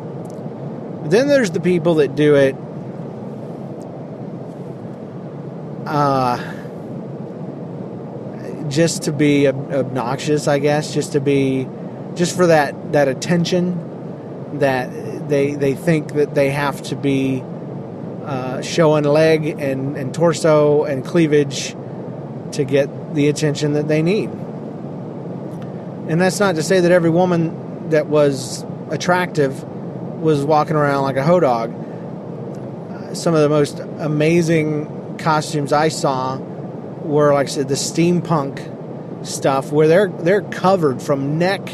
But 1.02 1.10
then 1.10 1.28
there's 1.28 1.52
the 1.52 1.60
people 1.60 1.96
that 1.96 2.16
do 2.16 2.36
it 2.36 2.56
uh, 5.86 6.38
just 8.70 9.04
to 9.04 9.12
be 9.12 9.48
obnoxious, 9.48 10.48
I 10.48 10.60
guess, 10.60 10.94
just 10.94 11.14
to 11.14 11.20
be 11.20 11.68
just 12.16 12.36
for 12.36 12.48
that 12.48 12.94
that 12.94 13.08
attention 13.08 14.60
that 14.60 14.90
they 15.28 15.56
they 15.56 15.74
think 15.74 16.14
that 16.14 16.36
they 16.36 16.52
have 16.52 16.82
to 16.84 16.96
be 16.96 17.44
uh, 18.26 18.62
showing 18.62 19.04
leg 19.04 19.46
and, 19.46 19.96
and 19.98 20.14
torso 20.14 20.84
and 20.84 21.06
cleavage 21.06 21.76
to 22.54 22.64
get 22.64 23.14
the 23.14 23.28
attention 23.28 23.74
that 23.74 23.88
they 23.88 24.02
need. 24.02 24.30
And 26.08 26.20
that's 26.20 26.40
not 26.40 26.56
to 26.56 26.64
say 26.64 26.80
that 26.80 26.92
every 26.92 27.10
woman 27.10 27.90
that 27.90 28.08
was 28.08 28.66
attractive 28.90 29.64
was 30.20 30.44
walking 30.44 30.76
around 30.76 31.04
like 31.04 31.18
a 31.18 31.24
hoe 31.24 31.40
dog. 31.40 31.72
some 33.16 33.36
of 33.36 33.42
the 33.42 33.50
most 33.50 33.80
amazing 33.80 35.18
costumes 35.18 35.72
I 35.72 35.90
saw 35.90 36.38
were, 36.38 37.34
like 37.34 37.48
I 37.48 37.50
said, 37.50 37.68
the 37.68 37.76
steampunk 37.76 39.26
stuff 39.26 39.72
where 39.72 39.88
they're 39.88 40.08
they're 40.08 40.42
covered 40.42 41.02
from 41.02 41.38
neck 41.38 41.66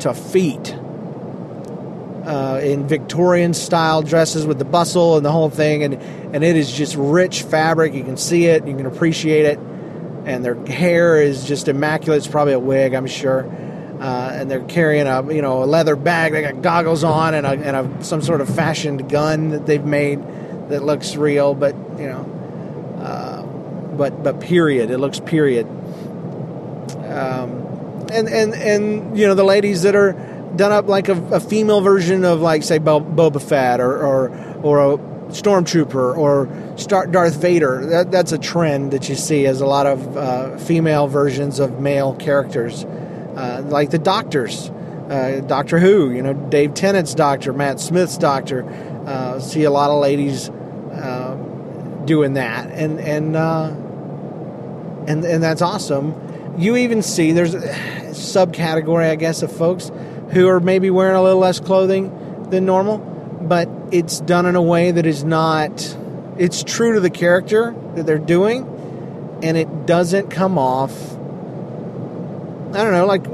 to 0.00 0.12
feet 0.14 0.76
uh, 2.26 2.60
in 2.60 2.88
Victorian 2.88 3.54
style 3.54 4.02
dresses 4.02 4.44
with 4.44 4.58
the 4.58 4.64
bustle 4.64 5.16
and 5.16 5.24
the 5.24 5.30
whole 5.30 5.48
thing, 5.48 5.84
and 5.84 5.94
and 5.94 6.42
it 6.42 6.56
is 6.56 6.72
just 6.72 6.96
rich 6.96 7.42
fabric. 7.42 7.94
You 7.94 8.02
can 8.02 8.16
see 8.16 8.46
it, 8.46 8.66
you 8.66 8.76
can 8.76 8.86
appreciate 8.86 9.44
it, 9.44 9.58
and 10.24 10.44
their 10.44 10.56
hair 10.66 11.22
is 11.22 11.44
just 11.44 11.68
immaculate. 11.68 12.18
It's 12.18 12.26
probably 12.26 12.54
a 12.54 12.58
wig, 12.58 12.94
I'm 12.94 13.06
sure. 13.06 13.46
Uh, 14.00 14.30
and 14.34 14.50
they're 14.50 14.64
carrying 14.64 15.06
a 15.06 15.32
you 15.32 15.40
know 15.40 15.62
a 15.62 15.66
leather 15.66 15.94
bag. 15.94 16.32
They 16.32 16.42
got 16.42 16.62
goggles 16.62 17.04
on 17.04 17.34
and 17.34 17.46
a, 17.46 17.50
and 17.50 17.76
a, 17.76 18.04
some 18.04 18.20
sort 18.20 18.40
of 18.40 18.54
fashioned 18.54 19.08
gun 19.08 19.50
that 19.50 19.64
they've 19.66 19.84
made 19.84 20.20
that 20.68 20.82
looks 20.82 21.14
real, 21.14 21.54
but 21.54 21.74
you 21.96 22.08
know, 22.08 22.98
uh, 23.00 23.42
but 23.96 24.24
but 24.24 24.40
period. 24.40 24.90
It 24.90 24.98
looks 24.98 25.20
period. 25.20 25.66
Um, 27.06 27.66
and 28.10 28.28
and 28.28 28.54
and 28.54 29.18
you 29.18 29.26
know 29.28 29.34
the 29.34 29.44
ladies 29.44 29.82
that 29.82 29.94
are 29.94 30.35
done 30.54 30.72
up 30.72 30.88
like 30.88 31.08
a, 31.08 31.20
a 31.32 31.40
female 31.40 31.80
version 31.80 32.24
of 32.24 32.40
like 32.40 32.62
say 32.62 32.78
Bo- 32.78 33.00
Boba 33.00 33.42
Fett 33.42 33.80
or 33.80 33.96
or 33.98 34.30
or 34.62 34.94
a 34.94 34.98
stormtrooper 35.28 36.16
or 36.16 36.48
Star- 36.76 37.06
Darth 37.06 37.36
Vader. 37.36 37.86
That, 37.86 38.10
that's 38.10 38.32
a 38.32 38.38
trend 38.38 38.92
that 38.92 39.08
you 39.08 39.14
see 39.14 39.46
as 39.46 39.60
a 39.60 39.66
lot 39.66 39.86
of 39.86 40.16
uh, 40.16 40.56
female 40.58 41.08
versions 41.08 41.58
of 41.58 41.80
male 41.80 42.14
characters, 42.14 42.84
uh, 42.84 43.62
like 43.66 43.90
the 43.90 43.98
doctors, 43.98 44.70
uh, 45.10 45.42
Doctor 45.46 45.78
Who. 45.78 46.10
You 46.10 46.22
know, 46.22 46.34
Dave 46.34 46.74
Tennant's 46.74 47.14
Doctor, 47.14 47.52
Matt 47.52 47.80
Smith's 47.80 48.18
Doctor. 48.18 48.64
Uh, 49.06 49.40
see 49.40 49.64
a 49.64 49.70
lot 49.70 49.90
of 49.90 50.00
ladies 50.00 50.48
um, 50.48 52.04
doing 52.06 52.34
that, 52.34 52.70
and 52.70 53.00
and 53.00 53.36
uh, 53.36 53.68
and 55.06 55.24
and 55.24 55.42
that's 55.42 55.62
awesome 55.62 56.14
you 56.58 56.76
even 56.76 57.02
see 57.02 57.32
there's 57.32 57.54
a 57.54 57.60
subcategory, 58.10 59.10
I 59.10 59.16
guess, 59.16 59.42
of 59.42 59.52
folks 59.52 59.90
who 60.30 60.48
are 60.48 60.60
maybe 60.60 60.90
wearing 60.90 61.16
a 61.16 61.22
little 61.22 61.38
less 61.38 61.60
clothing 61.60 62.48
than 62.50 62.64
normal, 62.64 62.98
but 62.98 63.68
it's 63.92 64.20
done 64.20 64.46
in 64.46 64.56
a 64.56 64.62
way 64.62 64.90
that 64.90 65.06
is 65.06 65.24
not, 65.24 65.96
it's 66.38 66.62
true 66.64 66.94
to 66.94 67.00
the 67.00 67.10
character 67.10 67.74
that 67.94 68.06
they're 68.06 68.18
doing, 68.18 69.40
and 69.42 69.56
it 69.56 69.86
doesn't 69.86 70.30
come 70.30 70.58
off. 70.58 71.12
I 72.74 72.82
don't 72.82 72.92
know, 72.92 73.06
like, 73.06 73.26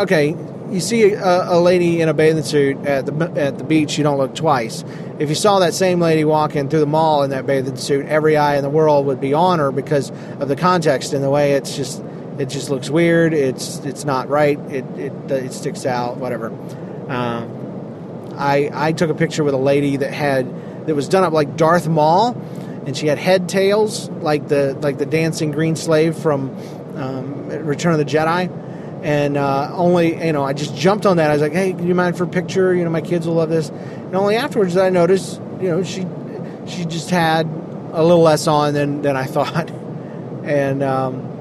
okay, 0.00 0.36
you 0.70 0.80
see 0.80 1.12
a, 1.12 1.52
a, 1.52 1.60
lady 1.60 2.00
in 2.00 2.08
a 2.08 2.14
bathing 2.14 2.42
suit 2.42 2.78
at 2.86 3.06
the 3.06 3.32
at 3.36 3.58
the 3.58 3.64
beach, 3.64 3.98
you 3.98 4.04
don't 4.04 4.18
look 4.18 4.34
twice. 4.34 4.84
If 5.18 5.28
you 5.28 5.34
saw 5.34 5.60
that 5.60 5.74
same 5.74 6.00
lady 6.00 6.24
walking 6.24 6.68
through 6.68 6.80
the 6.80 6.86
mall 6.86 7.22
in 7.22 7.30
that 7.30 7.46
bathing 7.46 7.76
suit, 7.76 8.06
every 8.06 8.36
eye 8.36 8.56
in 8.56 8.62
the 8.62 8.70
world 8.70 9.06
would 9.06 9.20
be 9.20 9.32
on 9.32 9.58
her 9.58 9.70
because 9.70 10.10
of 10.40 10.48
the 10.48 10.56
context 10.56 11.12
and 11.12 11.22
the 11.22 11.30
way 11.30 11.52
it's 11.52 11.76
just 11.76 12.02
it 12.38 12.46
just 12.46 12.70
looks 12.70 12.90
weird. 12.90 13.32
It's 13.32 13.78
it's 13.78 14.04
not 14.04 14.28
right. 14.28 14.58
It 14.70 14.84
it, 14.98 15.30
it 15.30 15.52
sticks 15.52 15.86
out. 15.86 16.18
Whatever. 16.18 16.48
Um, 17.08 18.34
I 18.36 18.70
I 18.72 18.92
took 18.92 19.10
a 19.10 19.14
picture 19.14 19.44
with 19.44 19.54
a 19.54 19.58
lady 19.58 19.96
that 19.96 20.12
had 20.12 20.86
that 20.86 20.94
was 20.94 21.08
done 21.08 21.24
up 21.24 21.32
like 21.32 21.56
Darth 21.56 21.88
Maul, 21.88 22.32
and 22.86 22.96
she 22.96 23.06
had 23.06 23.18
head 23.18 23.48
tails 23.48 24.08
like 24.08 24.48
the 24.48 24.76
like 24.80 24.98
the 24.98 25.06
dancing 25.06 25.50
green 25.50 25.76
slave 25.76 26.16
from 26.16 26.56
um, 26.96 27.48
Return 27.48 27.92
of 27.92 27.98
the 27.98 28.04
Jedi. 28.04 28.64
And 29.02 29.36
uh, 29.36 29.70
only 29.72 30.24
you 30.24 30.32
know, 30.32 30.42
I 30.42 30.52
just 30.52 30.74
jumped 30.74 31.06
on 31.06 31.18
that. 31.18 31.30
I 31.30 31.34
was 31.34 31.42
like, 31.42 31.52
"Hey, 31.52 31.72
can 31.72 31.86
you 31.86 31.94
mind 31.94 32.18
for 32.18 32.24
a 32.24 32.28
picture? 32.28 32.74
You 32.74 32.84
know, 32.84 32.90
my 32.90 33.00
kids 33.00 33.26
will 33.26 33.34
love 33.34 33.50
this." 33.50 33.68
And 33.68 34.14
only 34.16 34.36
afterwards 34.36 34.74
did 34.74 34.82
I 34.82 34.90
notice, 34.90 35.40
you 35.60 35.68
know, 35.68 35.82
she 35.82 36.06
she 36.66 36.84
just 36.84 37.10
had 37.10 37.46
a 37.92 38.02
little 38.02 38.22
less 38.22 38.46
on 38.46 38.74
than 38.74 39.02
than 39.02 39.16
I 39.16 39.24
thought, 39.36 39.70
and 40.44 40.82
um, 40.82 41.35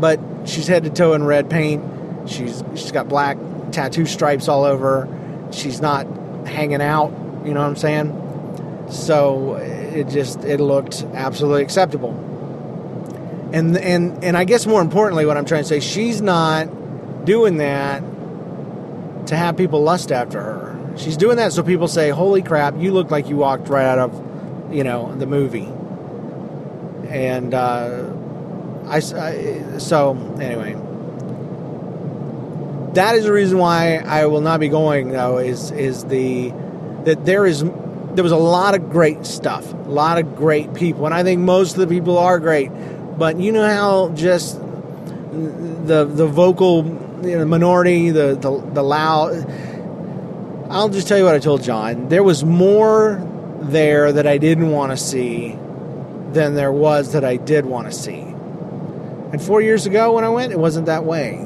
but 0.00 0.20
she's 0.44 0.66
head 0.66 0.84
to 0.84 0.90
toe 0.90 1.14
in 1.14 1.24
red 1.24 1.50
paint. 1.50 1.82
She's 2.28 2.62
she's 2.74 2.92
got 2.92 3.08
black 3.08 3.36
tattoo 3.72 4.06
stripes 4.06 4.48
all 4.48 4.64
over. 4.64 5.08
She's 5.52 5.80
not 5.80 6.06
hanging 6.46 6.82
out. 6.82 7.10
You 7.44 7.52
know 7.54 7.60
what 7.60 7.68
I'm 7.68 7.76
saying? 7.76 8.86
So 8.90 9.54
it 9.94 10.08
just 10.08 10.44
it 10.44 10.60
looked 10.60 11.04
absolutely 11.14 11.62
acceptable. 11.62 12.12
And 13.52 13.76
and 13.76 14.24
and 14.24 14.36
I 14.36 14.44
guess 14.44 14.66
more 14.66 14.80
importantly, 14.80 15.26
what 15.26 15.36
I'm 15.36 15.44
trying 15.44 15.62
to 15.62 15.68
say, 15.68 15.80
she's 15.80 16.20
not 16.20 17.24
doing 17.24 17.58
that 17.58 18.02
to 19.26 19.36
have 19.36 19.56
people 19.56 19.82
lust 19.82 20.12
after 20.12 20.40
her. 20.40 20.94
She's 20.96 21.16
doing 21.16 21.36
that 21.36 21.52
so 21.52 21.62
people 21.62 21.88
say, 21.88 22.10
"Holy 22.10 22.42
crap, 22.42 22.74
you 22.78 22.92
look 22.92 23.10
like 23.10 23.28
you 23.28 23.36
walked 23.36 23.68
right 23.68 23.86
out 23.86 23.98
of, 23.98 24.72
you 24.72 24.84
know, 24.84 25.14
the 25.16 25.26
movie." 25.26 25.68
And 27.08 27.54
uh, 27.54 28.10
I, 28.86 28.96
I 28.96 29.78
so 29.78 30.16
anyway. 30.40 30.74
that 32.94 33.16
is 33.16 33.24
the 33.24 33.32
reason 33.32 33.58
why 33.58 33.96
I 33.96 34.26
will 34.26 34.40
not 34.40 34.60
be 34.60 34.68
going 34.68 35.10
though 35.10 35.38
is 35.38 35.70
is 35.70 36.04
the 36.04 36.52
that 37.04 37.24
there 37.24 37.44
is 37.46 37.62
there 38.14 38.22
was 38.22 38.32
a 38.32 38.36
lot 38.36 38.74
of 38.74 38.90
great 38.90 39.26
stuff, 39.26 39.72
a 39.72 39.76
lot 39.76 40.18
of 40.18 40.36
great 40.36 40.72
people, 40.74 41.04
and 41.04 41.14
I 41.14 41.24
think 41.24 41.40
most 41.40 41.74
of 41.74 41.80
the 41.80 41.86
people 41.86 42.18
are 42.18 42.38
great. 42.38 42.68
But 43.18 43.38
you 43.38 43.52
know 43.52 43.68
how 43.68 44.10
just 44.10 44.58
the 44.58 46.04
the 46.04 46.26
vocal 46.26 46.84
you 47.22 47.38
know, 47.38 47.44
minority, 47.44 48.10
the, 48.10 48.34
the 48.34 48.60
the 48.72 48.82
loud. 48.82 49.50
I'll 50.70 50.88
just 50.88 51.08
tell 51.08 51.18
you 51.18 51.24
what 51.24 51.34
I 51.34 51.38
told 51.38 51.62
John. 51.62 52.08
There 52.08 52.22
was 52.22 52.44
more 52.44 53.20
there 53.60 54.12
that 54.12 54.26
I 54.26 54.38
didn't 54.38 54.70
want 54.70 54.92
to 54.92 54.96
see 54.96 55.56
than 56.32 56.54
there 56.54 56.72
was 56.72 57.12
that 57.12 57.24
I 57.24 57.36
did 57.36 57.64
want 57.64 57.86
to 57.86 57.92
see. 57.92 58.33
And 59.34 59.42
four 59.42 59.60
years 59.60 59.84
ago 59.84 60.12
when 60.12 60.22
I 60.22 60.28
went, 60.28 60.52
it 60.52 60.60
wasn't 60.60 60.86
that 60.86 61.04
way. 61.04 61.44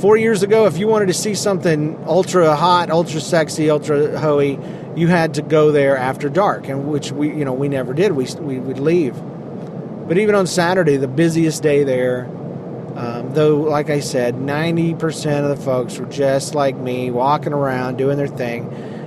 Four 0.00 0.16
years 0.16 0.42
ago, 0.42 0.66
if 0.66 0.78
you 0.78 0.88
wanted 0.88 1.06
to 1.06 1.14
see 1.14 1.36
something 1.36 1.96
ultra 2.08 2.56
hot, 2.56 2.90
ultra 2.90 3.20
sexy, 3.20 3.70
ultra 3.70 4.18
hoey, 4.18 4.58
you 4.96 5.06
had 5.06 5.34
to 5.34 5.42
go 5.42 5.70
there 5.70 5.96
after 5.96 6.28
dark, 6.28 6.68
and 6.68 6.88
which 6.88 7.12
we, 7.12 7.28
you 7.28 7.44
know, 7.44 7.52
we 7.52 7.68
never 7.68 7.94
did. 7.94 8.10
We 8.10 8.26
we 8.40 8.58
would 8.58 8.80
leave. 8.80 9.14
But 10.08 10.18
even 10.18 10.34
on 10.34 10.48
Saturday, 10.48 10.96
the 10.96 11.06
busiest 11.06 11.62
day 11.62 11.84
there, 11.84 12.24
um, 12.96 13.32
though, 13.32 13.58
like 13.58 13.90
I 13.90 14.00
said, 14.00 14.34
90% 14.34 15.48
of 15.48 15.56
the 15.56 15.64
folks 15.64 15.98
were 15.98 16.06
just 16.06 16.56
like 16.56 16.76
me, 16.76 17.12
walking 17.12 17.52
around, 17.52 17.96
doing 17.96 18.16
their 18.16 18.26
thing. 18.26 18.64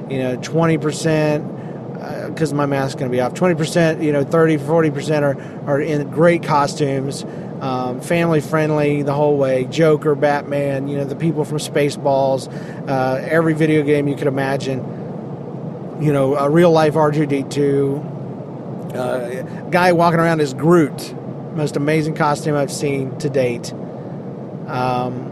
You 0.09 0.19
know, 0.19 0.37
20%, 0.37 2.29
because 2.29 2.53
uh, 2.53 2.55
my 2.55 2.67
mask's 2.67 2.97
going 2.97 3.11
to 3.11 3.13
be 3.13 3.19
off, 3.19 3.33
20%, 3.33 4.01
you 4.01 4.13
know, 4.13 4.23
30, 4.23 4.59
40% 4.59 5.23
are, 5.23 5.69
are 5.69 5.81
in 5.81 6.09
great 6.09 6.43
costumes, 6.43 7.25
um, 7.61 8.01
family 8.01 8.41
friendly 8.41 9.03
the 9.03 9.13
whole 9.13 9.37
way. 9.37 9.65
Joker, 9.65 10.15
Batman, 10.15 10.87
you 10.87 10.97
know, 10.97 11.05
the 11.05 11.15
people 11.15 11.45
from 11.45 11.59
Spaceballs, 11.59 12.51
uh, 12.89 13.21
every 13.23 13.53
video 13.53 13.83
game 13.83 14.07
you 14.07 14.15
could 14.15 14.27
imagine. 14.27 14.79
You 16.01 16.11
know, 16.11 16.35
a 16.35 16.49
real 16.49 16.71
life 16.71 16.95
R2D2. 16.95 18.09
Uh, 18.95 19.43
guy 19.69 19.93
walking 19.93 20.19
around 20.19 20.41
as 20.41 20.53
Groot 20.53 21.13
most 21.55 21.75
amazing 21.75 22.15
costume 22.15 22.55
I've 22.55 22.71
seen 22.71 23.17
to 23.19 23.29
date. 23.29 23.73
Um, 24.67 25.29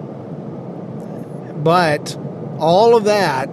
but 1.64 2.18
all 2.60 2.96
of 2.96 3.06
that, 3.06 3.50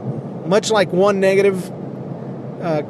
much 0.47 0.71
like 0.71 0.93
one 0.93 1.21
negative 1.21 1.71
uh, 2.61 2.83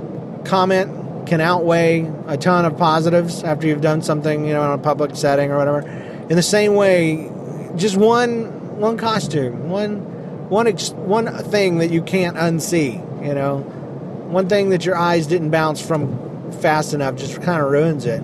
comment 0.44 0.90
can 1.26 1.40
outweigh 1.40 2.10
a 2.26 2.36
ton 2.36 2.64
of 2.64 2.78
positives 2.78 3.42
after 3.42 3.66
you've 3.66 3.80
done 3.80 4.02
something, 4.02 4.46
you 4.46 4.52
know, 4.52 4.72
in 4.72 4.78
a 4.78 4.82
public 4.82 5.16
setting 5.16 5.50
or 5.50 5.58
whatever. 5.58 5.80
In 6.28 6.36
the 6.36 6.42
same 6.42 6.74
way, 6.74 7.30
just 7.76 7.96
one 7.96 8.78
one 8.78 8.96
costume, 8.96 9.68
one 9.68 10.48
one 10.48 10.66
ex- 10.66 10.90
one 10.90 11.26
thing 11.44 11.78
that 11.78 11.90
you 11.90 12.02
can't 12.02 12.36
unsee, 12.36 12.94
you 13.26 13.34
know, 13.34 13.58
one 13.58 14.48
thing 14.48 14.70
that 14.70 14.84
your 14.84 14.96
eyes 14.96 15.26
didn't 15.26 15.50
bounce 15.50 15.80
from 15.84 16.52
fast 16.52 16.94
enough 16.94 17.16
just 17.16 17.42
kind 17.42 17.62
of 17.62 17.70
ruins 17.70 18.06
it 18.06 18.22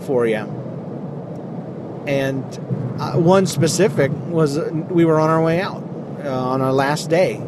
for 0.00 0.26
you. 0.26 0.58
And 2.06 2.44
uh, 3.00 3.12
one 3.14 3.46
specific 3.46 4.10
was 4.12 4.58
we 4.58 5.04
were 5.04 5.20
on 5.20 5.30
our 5.30 5.42
way 5.42 5.60
out 5.60 5.82
uh, 6.24 6.30
on 6.30 6.60
our 6.60 6.72
last 6.72 7.08
day. 7.10 7.40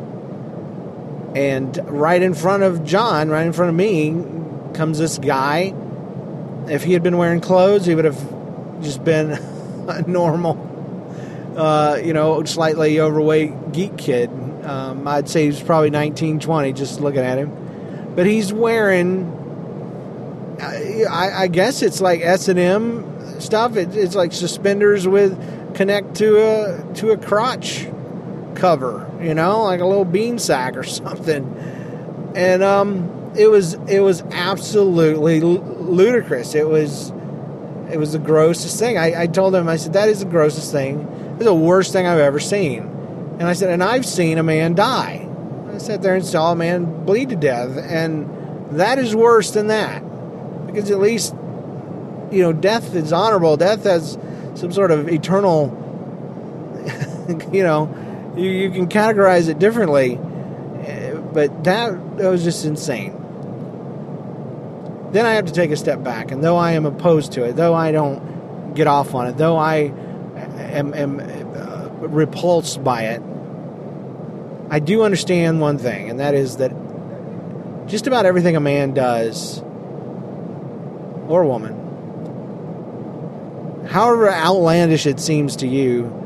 And 1.35 1.79
right 1.89 2.21
in 2.21 2.35
front 2.35 2.63
of 2.63 2.85
John, 2.85 3.31
right 3.31 3.47
in 3.47 3.53
front 3.53 3.71
of 3.71 3.77
me, 3.77 4.11
comes 4.75 4.99
this 4.99 5.19
guy. 5.19 5.75
If 6.69 6.85
he 6.85 6.93
had 6.93 7.03
been 7.03 7.17
wearing 7.17 7.41
clothes, 7.41 7.87
he 7.87 7.95
would 7.95 8.05
have 8.05 8.83
just 8.83 9.03
been 9.05 9.33
a 9.89 10.03
normal, 10.03 11.55
uh, 11.57 11.99
you 12.03 12.13
know, 12.13 12.45
slightly 12.45 13.01
overweight 13.01 13.73
geek 13.73 13.97
kid. 13.97 14.31
Um, 14.65 15.09
I'd 15.09 15.29
say 15.29 15.47
he's 15.47 15.61
probably 15.61 15.91
19, 15.91 16.41
20, 16.41 16.73
just 16.73 17.01
looking 17.01 17.21
at 17.21 17.39
him. 17.39 18.13
But 18.15 18.27
he's 18.27 18.53
wearing 18.53 19.41
I, 20.63 21.43
I 21.43 21.49
guess 21.49 21.83
it's 21.83 22.01
like 22.01 22.21
S 22.21 22.49
and 22.49 22.59
M 22.59 23.41
stuff. 23.41 23.77
It, 23.77 23.97
it's 23.97 24.15
like 24.15 24.33
suspenders 24.33 25.07
with 25.09 25.75
connect 25.75 26.17
to 26.17 26.37
a 26.39 26.95
to 26.95 27.11
a 27.11 27.17
crotch 27.17 27.87
cover, 28.55 29.11
you 29.21 29.35
know, 29.35 29.65
like 29.65 29.81
a 29.81 29.87
little 29.87 30.05
bean 30.05 30.39
sack 30.39 30.77
or 30.77 30.83
something. 30.85 32.33
And 32.35 32.63
um, 32.63 33.33
it 33.37 33.49
was 33.49 33.75
it 33.89 34.01
was 34.01 34.23
absolutely 34.31 35.41
ludicrous. 35.41 36.55
It 36.55 36.69
was 36.69 37.11
it 37.91 37.99
was 37.99 38.13
the 38.13 38.19
grossest 38.19 38.79
thing. 38.79 38.97
I, 38.97 39.23
I 39.23 39.27
told 39.27 39.55
him 39.55 39.69
I 39.69 39.77
said 39.77 39.93
that 39.95 40.09
is 40.09 40.21
the 40.21 40.27
grossest 40.27 40.73
thing. 40.73 41.01
It's 41.35 41.45
the 41.45 41.55
worst 41.55 41.93
thing 41.93 42.07
I've 42.07 42.19
ever 42.19 42.41
seen. 42.41 42.83
And 43.39 43.45
I 43.45 43.55
said, 43.55 43.71
and 43.71 43.83
I've 43.83 44.07
seen 44.07 44.39
a 44.39 44.43
man 44.43 44.75
die. 44.75 45.29
I 45.73 45.79
sat 45.79 46.03
there 46.03 46.15
and 46.15 46.25
saw 46.25 46.53
a 46.53 46.57
man 46.57 47.05
bleed 47.05 47.31
to 47.31 47.37
death, 47.37 47.77
and 47.77 48.79
that 48.79 48.99
is 48.99 49.17
worse 49.17 49.51
than 49.51 49.69
that 49.69 50.03
because 50.67 50.91
at 50.91 50.99
least 50.99 51.35
you 52.31 52.43
know 52.43 52.53
death 52.53 52.95
is 52.95 53.13
honorable. 53.13 53.57
Death 53.57 53.85
has 53.85 54.19
some 54.55 54.73
sort 54.73 54.91
of 54.91 55.09
eternal. 55.09 55.79
you 57.53 57.63
know, 57.63 57.87
you, 58.37 58.51
you 58.51 58.71
can 58.71 58.89
categorize 58.89 59.49
it 59.49 59.59
differently, 59.59 60.19
but 61.33 61.65
that 61.65 62.19
that 62.19 62.29
was 62.29 62.45
just 62.45 62.65
insane. 62.65 63.19
Then 65.13 65.27
I 65.27 65.33
have 65.35 65.47
to 65.47 65.53
take 65.53 65.71
a 65.71 65.77
step 65.77 66.03
back, 66.03 66.31
and 66.31 66.43
though 66.43 66.57
I 66.57 66.73
am 66.73 66.87
opposed 66.87 67.33
to 67.33 67.45
it, 67.45 67.57
though 67.57 67.75
I 67.75 67.93
don't 67.93 68.75
get 68.75 68.87
off 68.87 69.15
on 69.15 69.27
it, 69.27 69.37
though 69.37 69.57
I 69.57 69.93
am, 70.37 70.95
am 70.95 71.21
uh, 71.21 71.89
repulsed 72.09 72.83
by 72.83 73.03
it, 73.05 73.23
I 74.71 74.79
do 74.79 75.03
understand 75.03 75.61
one 75.61 75.77
thing, 75.77 76.09
and 76.09 76.21
that 76.21 76.35
is 76.35 76.57
that 76.57 76.73
just 77.87 78.07
about 78.07 78.25
everything 78.25 78.57
a 78.57 78.61
man 78.61 78.95
does 78.95 79.61
or 81.29 81.45
woman, 81.45 81.75
however 83.87 84.31
outlandish 84.31 85.07
it 85.07 85.21
seems 85.21 85.57
to 85.57 85.67
you, 85.67 86.22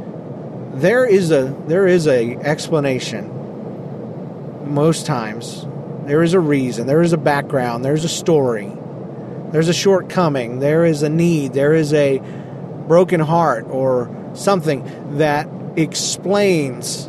there 0.81 1.07
is 1.07 1.31
a 1.31 1.55
there 1.67 1.87
is 1.87 2.07
a 2.07 2.37
explanation. 2.37 3.33
Most 4.73 5.07
times, 5.07 5.65
there 6.05 6.23
is 6.23 6.35
a 6.35 6.41
reason, 6.41 6.87
there 6.87 7.03
is 7.03 7.13
a 7.13 7.19
background, 7.19 7.85
there's 7.85 8.05
a 8.05 8.09
story, 8.09 8.73
there's 9.53 9.69
a 9.69 9.75
shortcoming, 9.75 10.59
there 10.59 10.85
is 10.85 11.03
a 11.03 11.09
need, 11.09 11.53
there 11.53 11.73
is 11.73 11.93
a 11.93 12.21
broken 12.89 13.21
heart 13.21 13.67
or 13.69 14.11
something 14.35 15.19
that 15.19 15.49
explains 15.77 17.09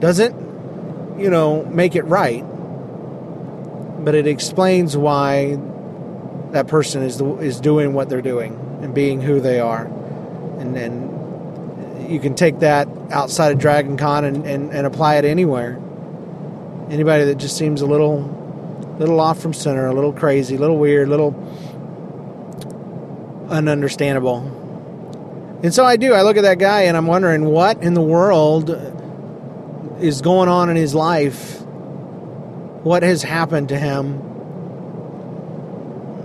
doesn't 0.00 1.18
you 1.20 1.28
know 1.28 1.64
make 1.64 1.94
it 1.94 2.02
right 2.02 2.44
but 4.04 4.14
it 4.14 4.26
explains 4.26 4.96
why 4.96 5.58
that 6.52 6.66
person 6.66 7.02
is 7.02 7.18
the, 7.18 7.26
is 7.36 7.60
doing 7.60 7.92
what 7.92 8.08
they're 8.08 8.22
doing 8.22 8.54
and 8.82 8.94
being 8.94 9.20
who 9.20 9.40
they 9.40 9.60
are, 9.60 9.84
and 10.58 10.74
then 10.74 11.17
you 12.00 12.20
can 12.20 12.34
take 12.34 12.60
that 12.60 12.88
outside 13.10 13.52
of 13.52 13.58
Dragon 13.58 13.96
Con 13.96 14.24
and, 14.24 14.46
and, 14.46 14.72
and 14.72 14.86
apply 14.86 15.16
it 15.16 15.24
anywhere. 15.24 15.80
Anybody 16.90 17.24
that 17.24 17.36
just 17.36 17.56
seems 17.56 17.80
a 17.80 17.86
little 17.86 18.34
little 18.98 19.20
off 19.20 19.40
from 19.40 19.52
center, 19.52 19.86
a 19.86 19.94
little 19.94 20.12
crazy, 20.12 20.56
a 20.56 20.58
little 20.58 20.76
weird, 20.76 21.06
a 21.06 21.10
little 21.10 21.32
ununderstandable. 23.48 24.54
And 25.62 25.72
so 25.72 25.84
I 25.84 25.96
do. 25.96 26.14
I 26.14 26.22
look 26.22 26.36
at 26.36 26.42
that 26.42 26.58
guy 26.58 26.82
and 26.82 26.96
I'm 26.96 27.06
wondering 27.06 27.44
what 27.44 27.82
in 27.82 27.94
the 27.94 28.02
world 28.02 28.70
is 30.00 30.20
going 30.20 30.48
on 30.48 30.68
in 30.68 30.76
his 30.76 30.94
life. 30.94 31.60
What 32.82 33.02
has 33.02 33.22
happened 33.22 33.68
to 33.70 33.78
him? 33.78 34.28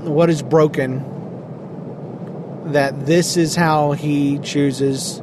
what 0.07 0.29
is 0.29 0.41
broken 0.41 1.11
that 2.73 3.05
this 3.05 3.37
is 3.37 3.55
how 3.55 3.93
he 3.93 4.37
chooses 4.39 5.22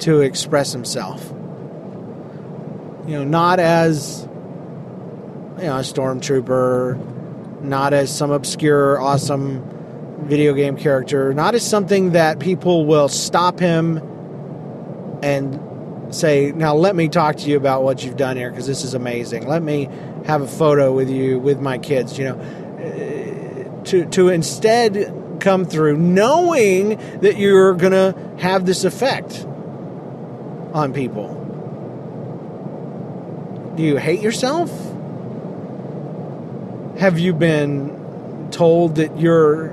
to 0.00 0.20
express 0.20 0.72
himself. 0.72 1.32
You 3.06 3.18
know, 3.18 3.24
not 3.24 3.60
as 3.60 4.26
you 5.58 5.64
know, 5.64 5.76
a 5.76 5.80
stormtrooper, 5.80 7.62
not 7.62 7.92
as 7.92 8.14
some 8.14 8.30
obscure, 8.30 9.00
awesome 9.00 9.62
video 10.22 10.54
game 10.54 10.76
character, 10.76 11.34
not 11.34 11.54
as 11.54 11.68
something 11.68 12.12
that 12.12 12.38
people 12.38 12.86
will 12.86 13.08
stop 13.08 13.58
him 13.58 13.98
and 15.22 16.14
say, 16.14 16.52
Now 16.52 16.74
let 16.74 16.96
me 16.96 17.08
talk 17.08 17.36
to 17.36 17.50
you 17.50 17.56
about 17.56 17.82
what 17.82 18.04
you've 18.04 18.16
done 18.16 18.36
here 18.36 18.50
because 18.50 18.66
this 18.66 18.84
is 18.84 18.94
amazing. 18.94 19.46
Let 19.46 19.62
me 19.62 19.88
have 20.26 20.42
a 20.42 20.48
photo 20.48 20.92
with 20.92 21.10
you 21.10 21.38
with 21.38 21.60
my 21.60 21.78
kids. 21.78 22.18
You 22.18 22.24
know, 22.24 22.36
uh, 22.38 23.84
to, 23.84 24.06
to 24.06 24.28
instead 24.30 25.40
come 25.40 25.64
through 25.66 25.98
knowing 25.98 26.96
that 27.20 27.36
you're 27.36 27.74
going 27.74 27.92
to 27.92 28.14
have 28.38 28.64
this 28.64 28.84
effect 28.84 29.46
on 30.74 30.92
people. 30.92 31.40
Do 33.76 33.82
you 33.82 33.96
hate 33.96 34.20
yourself? 34.20 34.70
Have 36.98 37.18
you 37.18 37.32
been 37.32 38.48
told 38.50 38.96
that 38.96 39.18
you're 39.18 39.70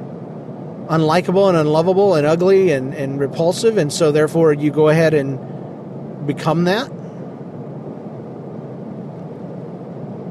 unlikable 0.92 1.48
and 1.48 1.58
unlovable 1.58 2.16
and 2.16 2.28
ugly 2.28 2.72
and, 2.72 2.94
and 2.94 3.20
repulsive, 3.20 3.78
and 3.78 3.92
so 3.92 4.12
therefore 4.12 4.54
you 4.54 4.72
go 4.72 4.90
ahead 4.90 5.14
and 5.14 6.28
become 6.28 6.66
that. 6.66 6.92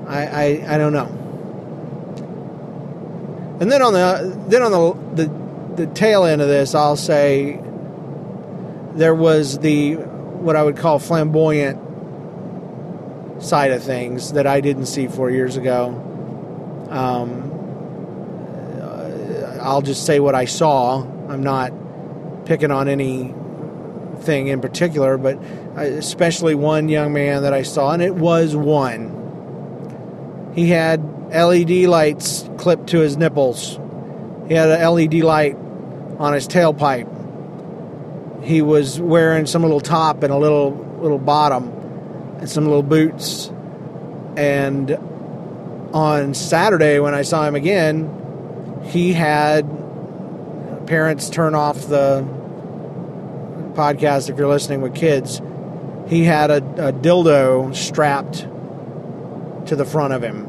I, 0.07 0.27
I, 0.27 0.75
I 0.75 0.79
don't 0.79 0.93
know. 0.93 1.07
And 3.61 3.71
then 3.71 3.83
on 3.83 3.93
the 3.93 4.39
then 4.49 4.63
on 4.63 4.73
the, 4.73 5.25
the 5.25 5.85
the 5.85 5.95
tail 5.95 6.25
end 6.25 6.43
of 6.43 6.49
this, 6.49 6.75
I'll 6.75 6.97
say 6.97 7.61
there 8.95 9.15
was 9.15 9.59
the 9.59 9.99
what 10.41 10.57
I 10.57 10.63
would 10.63 10.77
call 10.77 10.99
flamboyant 10.99 11.79
side 13.43 13.71
of 13.71 13.83
things 13.83 14.33
that 14.33 14.47
I 14.47 14.61
didn't 14.61 14.87
see 14.87 15.07
four 15.07 15.31
years 15.31 15.57
ago. 15.57 15.89
Um, 16.91 17.51
I'll 19.61 19.83
just 19.83 20.07
say 20.07 20.21
what 20.21 20.35
I 20.35 20.47
saw. 20.47 21.03
I'm 21.29 21.43
not 21.43 21.73
picking 22.47 22.71
on 22.71 22.89
any 22.89 23.35
thing 24.21 24.49
in 24.49 24.61
particular, 24.61 25.17
but 25.17 25.37
especially 25.77 26.55
one 26.55 26.89
young 26.89 27.13
man 27.13 27.43
that 27.43 27.53
I 27.53 27.63
saw, 27.63 27.93
and 27.93 28.03
it 28.03 28.15
was 28.15 28.57
one. 28.57 29.17
He 30.55 30.69
had 30.69 31.03
LED 31.31 31.71
lights 31.85 32.49
clipped 32.59 32.89
to 32.89 32.99
his 32.99 33.17
nipples. 33.17 33.79
He 34.49 34.55
had 34.55 34.69
an 34.71 34.95
LED 34.95 35.15
light 35.23 35.57
on 36.19 36.33
his 36.33 36.49
tailpipe. 36.49 37.20
He 38.43 38.63
was 38.63 39.01
wearing 39.01 39.47
some 39.47 39.63
little 39.63 39.81
top 39.81 40.23
and 40.23 40.33
a 40.33 40.39
little 40.39 40.73
little 41.01 41.19
bottom 41.19 41.69
and 42.39 42.49
some 42.49 42.65
little 42.65 42.83
boots. 42.83 43.51
And 44.37 44.91
on 45.93 46.35
Saturday 46.35 46.99
when 47.01 47.15
I 47.15 47.23
saw 47.23 47.47
him 47.47 47.55
again, 47.55 48.81
he 48.85 49.13
had 49.13 49.67
parents 50.87 51.31
turn 51.31 51.55
off 51.55 51.87
the 51.87 52.23
podcast 53.75 54.31
if 54.31 54.39
you're 54.39 54.49
listening 54.49 54.81
with 54.81 54.95
kids. 54.95 55.41
He 56.09 56.25
had 56.25 56.51
a, 56.51 56.57
a 56.57 56.93
dildo 56.93 57.75
strapped 57.75 58.47
to 59.69 59.77
the 59.77 59.85
front 59.85 60.13
of 60.13 60.23
him. 60.23 60.47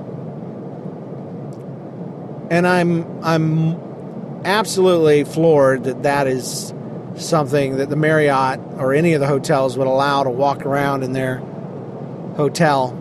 And 2.50 2.68
I'm 2.68 3.24
I'm 3.24 3.76
absolutely 4.44 5.24
floored 5.24 5.84
that 5.84 6.04
that 6.04 6.28
is 6.28 6.74
something 7.16 7.78
that 7.78 7.90
the 7.90 7.96
Marriott 7.96 8.60
or 8.78 8.94
any 8.94 9.14
of 9.14 9.22
the 9.22 9.28
hotels 9.28 9.78
would 9.78 9.88
allow 9.88 10.24
to 10.24 10.30
walk 10.30 10.66
around 10.66 11.04
in 11.04 11.14
their 11.14 11.38
hotel. 12.36 12.98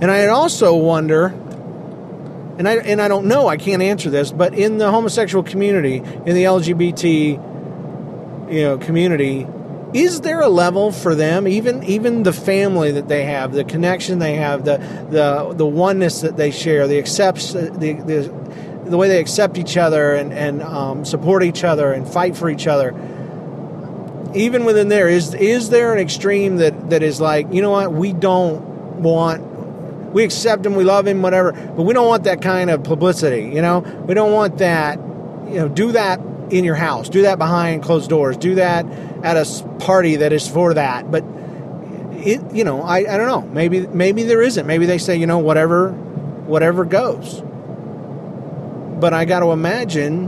And 0.00 0.10
I 0.10 0.26
also 0.26 0.74
wonder 0.74 1.34
and 2.58 2.68
I 2.68 2.76
and 2.76 3.00
I 3.00 3.08
don't 3.08 3.26
know, 3.26 3.48
I 3.48 3.56
can't 3.56 3.82
answer 3.82 4.10
this, 4.10 4.30
but 4.30 4.54
in 4.54 4.78
the 4.78 4.90
homosexual 4.90 5.42
community, 5.42 5.96
in 5.96 6.34
the 6.34 6.44
LGBT 6.44 8.52
you 8.52 8.62
know 8.62 8.78
community, 8.78 9.46
is 9.94 10.20
there 10.20 10.40
a 10.40 10.48
level 10.48 10.92
for 10.92 11.14
them 11.14 11.48
even 11.48 11.82
even 11.84 12.22
the 12.22 12.32
family 12.32 12.92
that 12.92 13.08
they 13.08 13.24
have 13.24 13.52
the 13.52 13.64
connection 13.64 14.18
they 14.18 14.34
have 14.34 14.64
the 14.64 14.78
the 15.10 15.52
the 15.54 15.66
oneness 15.66 16.22
that 16.22 16.36
they 16.36 16.50
share 16.50 16.86
the 16.86 16.98
accepts 16.98 17.52
the 17.52 17.70
the, 17.70 17.92
the 18.92 18.98
way 18.98 19.08
they 19.08 19.20
accept 19.20 19.58
each 19.58 19.76
other 19.76 20.14
and 20.14 20.32
and 20.32 20.62
um, 20.62 21.04
support 21.04 21.42
each 21.42 21.64
other 21.64 21.92
and 21.92 22.06
fight 22.06 22.36
for 22.36 22.48
each 22.48 22.66
other 22.66 22.90
even 24.34 24.64
within 24.64 24.88
there 24.88 25.08
is 25.08 25.34
is 25.34 25.70
there 25.70 25.92
an 25.92 25.98
extreme 25.98 26.56
that 26.56 26.90
that 26.90 27.02
is 27.02 27.20
like 27.20 27.52
you 27.52 27.60
know 27.60 27.70
what 27.70 27.92
we 27.92 28.12
don't 28.12 28.62
want 29.00 29.42
we 30.12 30.22
accept 30.24 30.64
him 30.64 30.74
we 30.74 30.84
love 30.84 31.06
him 31.06 31.22
whatever 31.22 31.52
but 31.52 31.82
we 31.82 31.92
don't 31.92 32.06
want 32.06 32.24
that 32.24 32.40
kind 32.40 32.70
of 32.70 32.84
publicity 32.84 33.50
you 33.54 33.60
know 33.60 33.80
we 34.06 34.14
don't 34.14 34.32
want 34.32 34.58
that 34.58 34.98
you 35.48 35.58
know 35.58 35.68
do 35.68 35.92
that 35.92 36.20
in 36.52 36.64
your 36.64 36.74
house. 36.74 37.08
Do 37.08 37.22
that 37.22 37.38
behind 37.38 37.82
closed 37.82 38.10
doors. 38.10 38.36
Do 38.36 38.56
that 38.56 38.86
at 39.24 39.36
a 39.36 39.64
party 39.78 40.16
that 40.16 40.32
is 40.32 40.46
for 40.46 40.74
that. 40.74 41.10
But 41.10 41.24
it, 42.24 42.54
you 42.54 42.62
know, 42.62 42.82
I, 42.82 42.98
I 42.98 43.16
don't 43.16 43.26
know. 43.26 43.42
Maybe 43.42 43.86
maybe 43.86 44.22
there 44.22 44.42
isn't. 44.42 44.66
Maybe 44.66 44.86
they 44.86 44.98
say, 44.98 45.16
you 45.16 45.26
know, 45.26 45.38
whatever, 45.38 45.90
whatever 45.90 46.84
goes. 46.84 47.42
But 49.02 49.12
I 49.12 49.24
got 49.24 49.40
to 49.40 49.50
imagine 49.50 50.26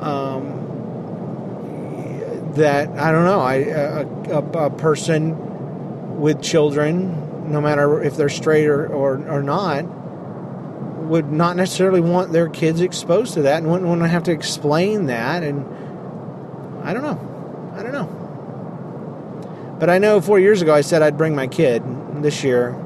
um, 0.00 0.44
that 2.54 2.90
I 2.90 3.10
don't 3.10 3.24
know. 3.24 3.40
I 3.40 3.54
a, 3.54 4.06
a, 4.30 4.66
a 4.66 4.70
person 4.70 6.20
with 6.20 6.40
children, 6.40 7.50
no 7.50 7.60
matter 7.60 8.00
if 8.04 8.16
they're 8.16 8.28
straight 8.28 8.68
or, 8.68 8.86
or, 8.86 9.16
or 9.28 9.42
not 9.42 9.82
would 9.82 11.32
not 11.32 11.56
necessarily 11.56 12.00
want 12.00 12.30
their 12.30 12.48
kids 12.48 12.80
exposed 12.80 13.34
to 13.34 13.42
that 13.42 13.58
and 13.58 13.68
wouldn't 13.68 13.88
want 13.88 14.02
to 14.02 14.08
have 14.08 14.22
to 14.22 14.30
explain 14.30 15.06
that. 15.06 15.42
And 15.42 15.66
I 16.84 16.94
don't 16.94 17.02
know. 17.02 17.72
I 17.74 17.82
don't 17.82 17.92
know. 17.92 19.76
But 19.80 19.90
I 19.90 19.98
know 19.98 20.20
four 20.20 20.38
years 20.38 20.62
ago 20.62 20.72
I 20.72 20.82
said 20.82 21.02
I'd 21.02 21.18
bring 21.18 21.34
my 21.34 21.48
kid. 21.48 21.82
This 22.22 22.44
year, 22.44 22.76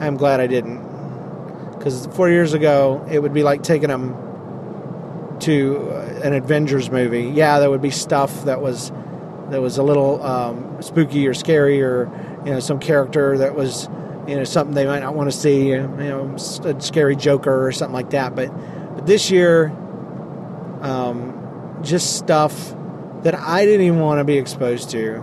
I'm 0.00 0.18
glad 0.18 0.40
I 0.40 0.48
didn't. 0.48 0.93
Because 1.84 2.06
four 2.06 2.30
years 2.30 2.54
ago, 2.54 3.06
it 3.10 3.18
would 3.18 3.34
be 3.34 3.42
like 3.42 3.62
taking 3.62 3.90
them 3.90 4.16
to 5.40 5.90
an 6.22 6.32
Avengers 6.32 6.90
movie. 6.90 7.24
Yeah, 7.24 7.58
there 7.58 7.68
would 7.68 7.82
be 7.82 7.90
stuff 7.90 8.46
that 8.46 8.62
was 8.62 8.90
that 9.50 9.60
was 9.60 9.76
a 9.76 9.82
little 9.82 10.22
um, 10.22 10.80
spooky 10.80 11.28
or 11.28 11.34
scary, 11.34 11.82
or 11.82 12.10
you 12.46 12.52
know, 12.52 12.60
some 12.60 12.78
character 12.78 13.36
that 13.36 13.54
was 13.54 13.90
you 14.26 14.34
know 14.34 14.44
something 14.44 14.74
they 14.74 14.86
might 14.86 15.00
not 15.00 15.14
want 15.14 15.30
to 15.30 15.36
see, 15.36 15.68
you 15.68 15.86
know, 15.86 16.34
a 16.64 16.80
scary 16.80 17.16
Joker 17.16 17.66
or 17.66 17.70
something 17.70 17.92
like 17.92 18.08
that. 18.10 18.34
But 18.34 18.48
but 18.94 19.04
this 19.06 19.30
year, 19.30 19.66
um, 20.80 21.80
just 21.82 22.16
stuff 22.16 22.74
that 23.24 23.34
I 23.34 23.66
didn't 23.66 23.84
even 23.84 24.00
want 24.00 24.20
to 24.20 24.24
be 24.24 24.38
exposed 24.38 24.88
to, 24.92 25.16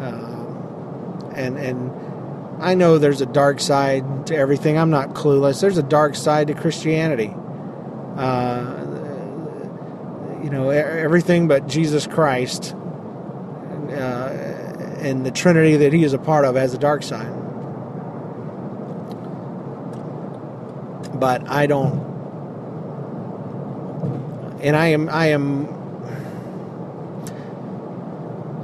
um, 0.00 1.32
and 1.34 1.58
and 1.58 2.07
I 2.60 2.74
know 2.74 2.98
there's 2.98 3.20
a 3.20 3.26
dark 3.26 3.60
side 3.60 4.26
to 4.26 4.36
everything. 4.36 4.78
I'm 4.78 4.90
not 4.90 5.10
clueless. 5.10 5.60
There's 5.60 5.78
a 5.78 5.82
dark 5.82 6.14
side 6.14 6.48
to 6.48 6.54
Christianity. 6.54 7.34
Uh, 8.16 8.84
you 10.42 10.50
know, 10.50 10.70
everything 10.70 11.48
but 11.48 11.66
Jesus 11.68 12.06
Christ 12.06 12.74
uh, 12.74 14.32
and 15.00 15.24
the 15.24 15.30
Trinity 15.30 15.76
that 15.76 15.92
He 15.92 16.04
is 16.04 16.12
a 16.12 16.18
part 16.18 16.44
of 16.44 16.56
has 16.56 16.74
a 16.74 16.78
dark 16.78 17.02
side. 17.02 17.38
but 21.18 21.48
I 21.48 21.66
don't. 21.66 22.06
And 24.60 24.76
I 24.76 24.88
am 24.88 25.08
I 25.08 25.26
am 25.26 25.66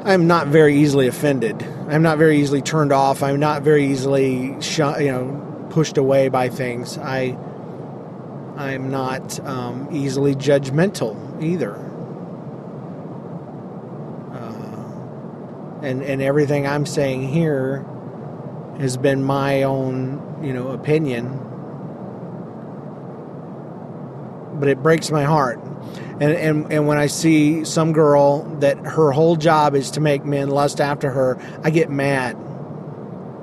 I'm 0.04 0.26
not 0.26 0.48
very 0.48 0.76
easily 0.76 1.06
offended. 1.06 1.62
I'm 1.88 2.02
not 2.02 2.18
very 2.18 2.38
easily 2.38 2.60
turned 2.60 2.92
off. 2.92 3.22
I'm 3.22 3.40
not 3.40 3.62
very 3.62 3.86
easily 3.86 4.60
sh- 4.60 4.78
you 4.78 5.10
know 5.10 5.66
pushed 5.70 5.96
away 5.96 6.28
by 6.28 6.50
things. 6.50 6.98
I 6.98 7.38
I'm 8.56 8.90
not 8.90 9.40
um, 9.46 9.88
easily 9.90 10.34
judgmental 10.34 11.42
either. 11.42 11.74
Uh, 14.32 15.80
and 15.82 16.02
and 16.02 16.20
everything 16.20 16.66
I'm 16.66 16.84
saying 16.84 17.28
here 17.28 17.86
has 18.78 18.98
been 18.98 19.24
my 19.24 19.62
own 19.62 20.40
you 20.44 20.52
know 20.52 20.68
opinion 20.68 21.40
but 24.58 24.68
it 24.68 24.82
breaks 24.82 25.10
my 25.10 25.24
heart. 25.24 25.60
And, 26.20 26.22
and 26.22 26.72
and 26.72 26.86
when 26.86 26.96
I 26.96 27.08
see 27.08 27.64
some 27.64 27.92
girl 27.92 28.44
that 28.60 28.78
her 28.78 29.10
whole 29.10 29.36
job 29.36 29.74
is 29.74 29.92
to 29.92 30.00
make 30.00 30.24
men 30.24 30.48
lust 30.48 30.80
after 30.80 31.10
her, 31.10 31.38
I 31.62 31.70
get 31.70 31.90
mad. 31.90 32.36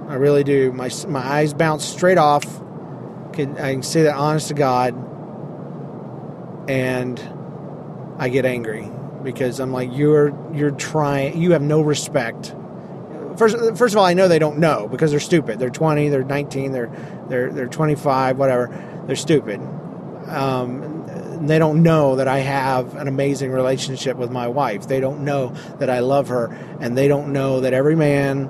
I 0.08 0.16
really 0.16 0.44
do. 0.44 0.72
My 0.72 0.90
my 1.08 1.20
eyes 1.20 1.54
bounce 1.54 1.84
straight 1.84 2.18
off. 2.18 2.44
Can 3.34 3.58
I 3.58 3.74
can 3.74 3.84
say 3.84 4.04
that 4.04 4.16
honest 4.16 4.50
to 4.50 4.54
God, 4.54 4.94
and 6.70 7.20
I 8.18 8.30
get 8.30 8.46
angry 8.46 8.90
because 9.24 9.60
I'm 9.60 9.72
like 9.72 9.90
you're 9.94 10.34
you're 10.54 10.72
trying. 10.72 11.42
You 11.42 11.52
have 11.52 11.62
no 11.62 11.82
respect. 11.82 12.56
First, 13.38 13.58
first 13.78 13.94
of 13.94 13.98
all, 13.98 14.06
I 14.06 14.14
know 14.14 14.28
they 14.28 14.40
don't 14.40 14.60
know 14.60 14.88
because 14.88 15.12
they're 15.12 15.20
stupid. 15.20 15.58
They're 15.58 15.70
20, 15.70 16.10
they're 16.10 16.24
19, 16.24 16.74
they're 16.74 16.92
they're 17.28 17.52
they're 17.52 17.68
25, 17.68 18.38
whatever. 18.38 19.04
They're 19.08 19.16
stupid. 19.16 19.60
Um, 20.28 20.91
they 21.48 21.60
don't 21.60 21.84
know 21.84 22.16
that 22.16 22.28
I 22.28 22.40
have 22.40 22.96
an 22.96 23.08
amazing 23.08 23.52
relationship 23.52 24.18
with 24.18 24.32
my 24.32 24.48
wife. 24.48 24.88
They 24.88 25.00
don't 25.00 25.24
know 25.24 25.50
that 25.80 25.90
I 25.90 26.00
love 26.00 26.30
her, 26.30 26.46
and 26.80 26.98
they 26.98 27.08
don't 27.08 27.34
know 27.34 27.62
that 27.62 27.74
every 27.74 27.96
man 27.96 28.50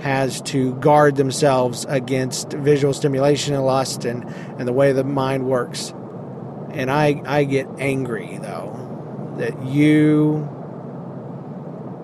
has 0.00 0.40
to 0.42 0.74
guard 0.76 1.16
themselves 1.16 1.84
against 1.88 2.52
visual 2.52 2.94
stimulation 2.94 3.54
and 3.54 3.64
lust 3.64 4.04
and, 4.04 4.24
and 4.58 4.68
the 4.68 4.72
way 4.72 4.92
the 4.92 5.04
mind 5.04 5.46
works. 5.46 5.92
And 6.70 6.90
I, 6.90 7.22
I 7.26 7.44
get 7.44 7.66
angry, 7.78 8.38
though, 8.40 9.34
that 9.38 9.64
you 9.64 10.48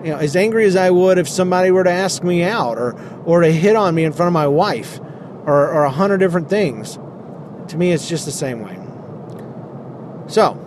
you 0.03 0.11
know, 0.11 0.17
as 0.17 0.35
angry 0.35 0.65
as 0.65 0.75
I 0.75 0.91
would 0.91 1.17
if 1.17 1.27
somebody 1.27 1.71
were 1.71 1.83
to 1.83 1.89
ask 1.89 2.23
me 2.23 2.43
out 2.43 2.77
or, 2.77 2.95
or 3.25 3.41
to 3.41 3.51
hit 3.51 3.75
on 3.75 3.95
me 3.95 4.03
in 4.03 4.13
front 4.13 4.27
of 4.27 4.33
my 4.33 4.47
wife 4.47 4.99
or, 4.99 5.67
or 5.67 5.83
a 5.83 5.89
hundred 5.89 6.19
different 6.19 6.47
things. 6.47 6.99
To 7.69 7.77
me, 7.77 7.91
it's 7.91 8.07
just 8.07 8.25
the 8.25 8.31
same 8.31 8.61
way. 8.61 8.84
So, 10.27 10.59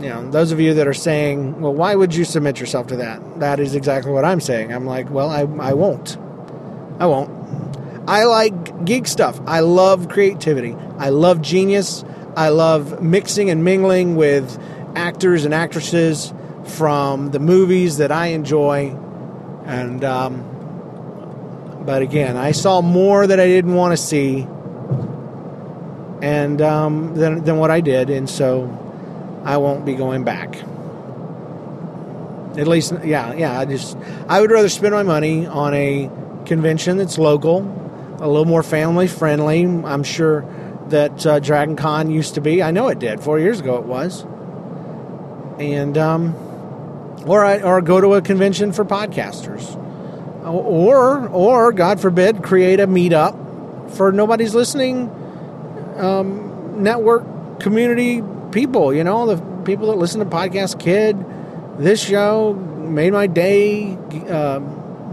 you 0.00 0.08
know, 0.08 0.30
those 0.30 0.52
of 0.52 0.60
you 0.60 0.74
that 0.74 0.86
are 0.86 0.94
saying, 0.94 1.60
well, 1.60 1.74
why 1.74 1.94
would 1.94 2.14
you 2.14 2.24
submit 2.24 2.60
yourself 2.60 2.86
to 2.88 2.96
that? 2.96 3.40
That 3.40 3.60
is 3.60 3.74
exactly 3.74 4.12
what 4.12 4.24
I'm 4.24 4.40
saying. 4.40 4.72
I'm 4.72 4.86
like, 4.86 5.10
well, 5.10 5.28
I, 5.28 5.40
I 5.40 5.74
won't. 5.74 6.16
I 6.98 7.06
won't. 7.06 7.30
I 8.08 8.24
like 8.24 8.84
geek 8.84 9.06
stuff. 9.06 9.40
I 9.46 9.60
love 9.60 10.08
creativity. 10.08 10.74
I 10.98 11.10
love 11.10 11.42
genius. 11.42 12.04
I 12.36 12.48
love 12.48 13.02
mixing 13.02 13.50
and 13.50 13.64
mingling 13.64 14.16
with 14.16 14.58
actors 14.94 15.44
and 15.44 15.52
actresses 15.52 16.32
from 16.64 17.30
the 17.30 17.38
movies 17.38 17.98
that 17.98 18.12
I 18.12 18.28
enjoy. 18.28 18.96
And, 19.64 20.04
um, 20.04 21.82
but 21.84 22.02
again, 22.02 22.36
I 22.36 22.52
saw 22.52 22.80
more 22.80 23.26
that 23.26 23.40
I 23.40 23.46
didn't 23.46 23.74
want 23.74 23.92
to 23.92 23.96
see 23.96 24.46
and 26.22 26.60
um, 26.60 27.14
than, 27.14 27.44
than 27.44 27.56
what 27.58 27.70
I 27.70 27.80
did. 27.80 28.10
And 28.10 28.28
so 28.28 28.89
I 29.44 29.56
won't 29.56 29.84
be 29.84 29.94
going 29.94 30.24
back. 30.24 30.56
At 32.58 32.66
least, 32.66 32.92
yeah, 33.04 33.32
yeah. 33.34 33.58
I 33.58 33.64
just 33.64 33.96
I 34.28 34.40
would 34.40 34.50
rather 34.50 34.68
spend 34.68 34.92
my 34.92 35.02
money 35.02 35.46
on 35.46 35.72
a 35.72 36.10
convention 36.46 36.96
that's 36.96 37.16
local, 37.16 37.60
a 38.20 38.26
little 38.26 38.44
more 38.44 38.62
family 38.62 39.06
friendly. 39.06 39.62
I'm 39.62 40.02
sure 40.02 40.44
that 40.88 41.24
uh, 41.24 41.38
Dragon 41.38 41.76
Con 41.76 42.10
used 42.10 42.34
to 42.34 42.40
be. 42.40 42.62
I 42.62 42.72
know 42.72 42.88
it 42.88 42.98
did. 42.98 43.20
Four 43.20 43.38
years 43.38 43.60
ago, 43.60 43.78
it 43.78 43.84
was. 43.84 44.22
And 45.58 45.96
um, 45.96 46.34
or 47.26 47.44
I, 47.44 47.60
or 47.60 47.80
go 47.80 48.00
to 48.00 48.14
a 48.14 48.22
convention 48.22 48.72
for 48.72 48.84
podcasters, 48.84 49.76
or 50.44 51.28
or 51.28 51.72
God 51.72 52.00
forbid, 52.00 52.42
create 52.42 52.80
a 52.80 52.86
meetup 52.86 53.90
for 53.92 54.10
nobody's 54.10 54.54
listening 54.54 55.08
um, 55.96 56.82
network 56.82 57.60
community 57.60 58.22
people, 58.52 58.92
you 58.94 59.04
know, 59.04 59.26
the 59.34 59.62
people 59.64 59.88
that 59.88 59.96
listen 59.96 60.20
to 60.20 60.26
Podcast 60.26 60.80
Kid, 60.80 61.16
this 61.78 62.02
show 62.02 62.54
made 62.54 63.12
my 63.12 63.26
day. 63.26 63.96
Uh, 64.28 64.60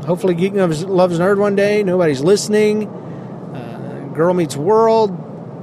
hopefully, 0.06 0.36
Geek 0.36 0.54
Loves, 0.54 0.84
Loves 0.84 1.20
Nerd 1.20 1.38
one 1.38 1.56
day. 1.56 1.84
Nobody's 1.84 2.22
listening. 2.22 2.88
Uh, 2.88 4.10
Girl 4.14 4.34
Meets 4.34 4.56
World 4.58 5.12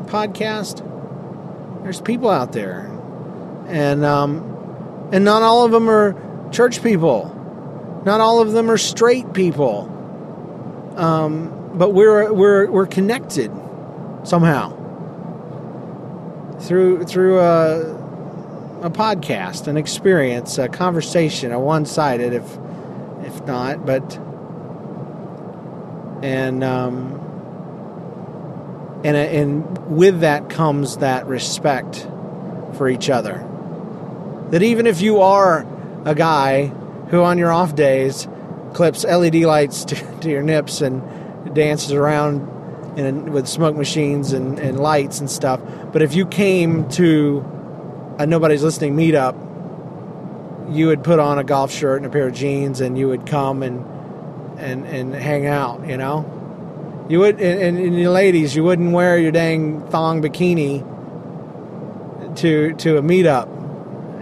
podcast. 0.06 0.82
There's 1.82 2.00
people 2.00 2.30
out 2.30 2.52
there, 2.52 2.90
and 3.68 4.04
um, 4.04 5.08
and 5.12 5.24
not 5.24 5.42
all 5.42 5.64
of 5.64 5.72
them 5.72 5.90
are 5.90 6.14
church 6.50 6.82
people. 6.82 7.30
Not 8.06 8.20
all 8.20 8.40
of 8.40 8.52
them 8.52 8.70
are 8.70 8.78
straight 8.78 9.32
people. 9.32 9.90
Um, 10.96 11.72
but 11.74 11.90
we're 11.90 12.32
we're 12.32 12.70
we're 12.70 12.86
connected 12.86 13.50
somehow 14.22 14.83
through 16.64 17.04
through 17.04 17.40
a, 17.40 17.80
a 18.82 18.90
podcast, 18.90 19.68
an 19.68 19.76
experience, 19.76 20.58
a 20.58 20.68
conversation, 20.68 21.52
a 21.52 21.60
one 21.60 21.86
sided, 21.86 22.32
if 22.32 22.58
if 23.22 23.44
not, 23.46 23.84
but 23.84 24.18
and 26.22 26.64
um, 26.64 27.20
and 29.04 29.16
and 29.16 29.96
with 29.96 30.20
that 30.20 30.48
comes 30.48 30.98
that 30.98 31.26
respect 31.26 32.06
for 32.76 32.88
each 32.88 33.10
other. 33.10 33.46
That 34.50 34.62
even 34.62 34.86
if 34.86 35.00
you 35.00 35.20
are 35.20 35.66
a 36.04 36.14
guy 36.14 36.66
who 37.10 37.22
on 37.22 37.38
your 37.38 37.52
off 37.52 37.74
days 37.74 38.26
clips 38.72 39.04
LED 39.04 39.36
lights 39.36 39.84
to, 39.86 40.18
to 40.20 40.30
your 40.30 40.42
nips 40.42 40.80
and 40.80 41.54
dances 41.54 41.92
around 41.92 42.53
and 42.96 43.32
with 43.32 43.48
smoke 43.48 43.76
machines 43.76 44.32
and, 44.32 44.58
and 44.58 44.78
lights 44.78 45.20
and 45.20 45.30
stuff. 45.30 45.60
But 45.92 46.02
if 46.02 46.14
you 46.14 46.26
came 46.26 46.88
to 46.90 47.44
a 48.18 48.26
nobody's 48.26 48.62
listening 48.62 48.96
meetup, 48.96 49.34
you 50.70 50.86
would 50.86 51.04
put 51.04 51.18
on 51.18 51.38
a 51.38 51.44
golf 51.44 51.70
shirt 51.70 51.98
and 51.98 52.06
a 52.06 52.10
pair 52.10 52.28
of 52.28 52.34
jeans, 52.34 52.80
and 52.80 52.98
you 52.98 53.08
would 53.08 53.26
come 53.26 53.62
and 53.62 53.84
and 54.58 54.86
and 54.86 55.14
hang 55.14 55.46
out. 55.46 55.86
You 55.86 55.96
know, 55.96 57.06
you 57.08 57.18
would 57.20 57.40
and, 57.40 57.78
and, 57.78 57.98
you 57.98 58.10
ladies, 58.10 58.54
you 58.56 58.64
wouldn't 58.64 58.92
wear 58.92 59.18
your 59.18 59.32
dang 59.32 59.86
thong 59.88 60.22
bikini 60.22 60.82
to 62.36 62.74
to 62.74 62.96
a 62.96 63.02
meetup. 63.02 63.48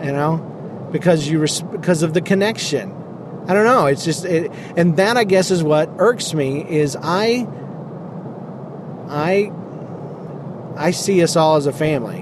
You 0.04 0.12
know, 0.12 0.88
because 0.90 1.28
you 1.28 1.38
because 1.70 2.02
of 2.02 2.14
the 2.14 2.20
connection. 2.20 2.98
I 3.46 3.54
don't 3.54 3.64
know. 3.64 3.87
It's 3.87 4.04
just 4.04 4.24
it, 4.24 4.52
and 4.76 4.96
that 4.98 5.16
I 5.16 5.24
guess 5.24 5.50
is 5.50 5.64
what 5.64 5.90
irks 5.98 6.32
me 6.32 6.64
is 6.68 6.96
I 7.00 7.46
I 9.12 9.53
I 10.77 10.90
see 10.90 11.22
us 11.22 11.37
all 11.37 11.57
as 11.57 11.66
a 11.66 11.72
family. 11.72 12.20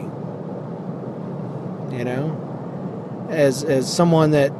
You 1.96 2.04
know, 2.04 3.26
as 3.30 3.62
as 3.62 3.92
someone 3.92 4.32
that 4.32 4.52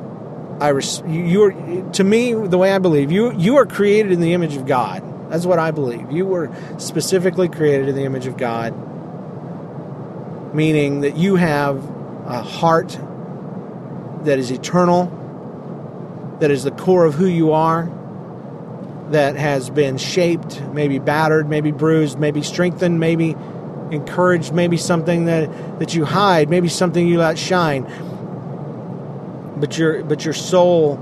I 0.60 0.68
res- 0.68 1.02
you 1.08 1.42
are 1.42 1.92
to 1.92 2.04
me 2.04 2.34
the 2.34 2.56
way 2.56 2.72
I 2.72 2.78
believe 2.78 3.10
you 3.10 3.32
you 3.36 3.56
are 3.56 3.66
created 3.66 4.12
in 4.12 4.20
the 4.20 4.32
image 4.32 4.56
of 4.56 4.64
God. 4.64 5.02
That's 5.30 5.44
what 5.44 5.58
I 5.58 5.72
believe. 5.72 6.10
You 6.12 6.24
were 6.24 6.50
specifically 6.78 7.48
created 7.48 7.88
in 7.88 7.96
the 7.96 8.04
image 8.04 8.26
of 8.26 8.36
God, 8.36 8.74
meaning 10.54 11.00
that 11.00 11.16
you 11.16 11.34
have 11.36 11.84
a 12.26 12.42
heart 12.42 12.96
that 14.22 14.38
is 14.38 14.50
eternal, 14.52 15.06
that 16.40 16.50
is 16.50 16.62
the 16.62 16.70
core 16.70 17.04
of 17.04 17.14
who 17.14 17.26
you 17.26 17.52
are 17.52 17.90
that 19.10 19.36
has 19.36 19.70
been 19.70 19.98
shaped, 19.98 20.60
maybe 20.72 20.98
battered, 20.98 21.48
maybe 21.48 21.72
bruised, 21.72 22.18
maybe 22.18 22.42
strengthened, 22.42 23.00
maybe 23.00 23.36
encouraged, 23.90 24.52
maybe 24.52 24.76
something 24.76 25.24
that, 25.24 25.78
that 25.80 25.94
you 25.94 26.04
hide, 26.04 26.48
maybe 26.48 26.68
something 26.68 27.06
you 27.06 27.18
let 27.18 27.38
shine. 27.38 27.82
But 29.56 29.76
your 29.76 30.04
but 30.04 30.24
your 30.24 30.32
soul 30.32 30.98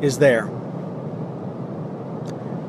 is 0.00 0.18
there. 0.18 0.46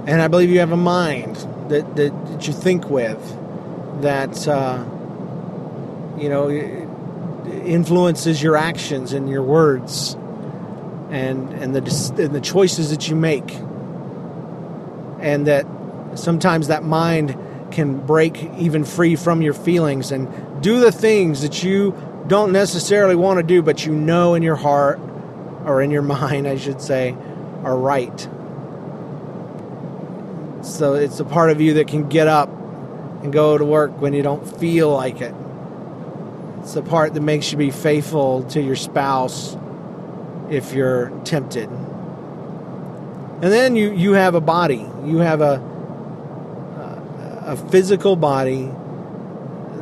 And 0.05 0.21
I 0.21 0.27
believe 0.27 0.49
you 0.49 0.59
have 0.59 0.73
a 0.73 0.77
mind 0.77 1.37
that, 1.69 1.95
that, 1.95 2.27
that 2.27 2.47
you 2.47 2.53
think 2.53 2.89
with 2.89 3.21
that 4.01 4.47
uh, 4.47 4.83
you 6.17 6.29
know 6.29 6.49
influences 7.63 8.41
your 8.41 8.57
actions 8.57 9.13
and 9.13 9.29
your 9.29 9.43
words 9.43 10.15
and 11.09 11.53
and 11.53 11.75
the 11.75 12.23
and 12.23 12.35
the 12.35 12.41
choices 12.41 12.89
that 12.89 13.07
you 13.07 13.15
make 13.15 13.57
and 15.23 15.47
that 15.47 15.65
sometimes 16.15 16.67
that 16.67 16.83
mind 16.83 17.35
can 17.71 18.05
break 18.05 18.43
even 18.59 18.83
free 18.83 19.15
from 19.15 19.41
your 19.41 19.53
feelings 19.53 20.11
and 20.11 20.61
do 20.61 20.79
the 20.79 20.91
things 20.91 21.41
that 21.41 21.63
you 21.63 21.97
don't 22.27 22.51
necessarily 22.51 23.15
want 23.15 23.37
to 23.37 23.43
do, 23.43 23.61
but 23.61 23.85
you 23.85 23.93
know 23.93 24.35
in 24.35 24.43
your 24.43 24.55
heart 24.55 24.99
or 25.65 25.81
in 25.81 25.89
your 25.89 26.01
mind, 26.19 26.47
I 26.47 26.57
should 26.57 26.81
say, 26.81 27.15
are 27.63 27.75
right. 27.75 28.27
So 30.61 30.93
it's 30.93 31.19
a 31.19 31.25
part 31.25 31.49
of 31.49 31.59
you 31.59 31.75
that 31.75 31.87
can 31.87 32.09
get 32.09 32.27
up 32.27 32.49
and 32.49 33.31
go 33.33 33.57
to 33.57 33.65
work 33.65 33.99
when 33.99 34.13
you 34.13 34.21
don't 34.21 34.45
feel 34.59 34.91
like 34.91 35.21
it. 35.21 35.33
It's 36.59 36.73
the 36.73 36.81
part 36.81 37.13
that 37.13 37.21
makes 37.21 37.51
you 37.51 37.57
be 37.57 37.71
faithful 37.71 38.43
to 38.49 38.61
your 38.61 38.75
spouse 38.75 39.57
if 40.49 40.73
you're 40.73 41.09
tempted. 41.25 41.69
And 43.43 43.51
then 43.51 43.75
you, 43.75 43.91
you 43.91 44.13
have 44.13 44.35
a 44.35 44.39
body. 44.39 44.89
You 45.03 45.17
have 45.17 45.41
a, 45.41 45.55
a 47.45 47.57
physical 47.57 48.15
body 48.15 48.71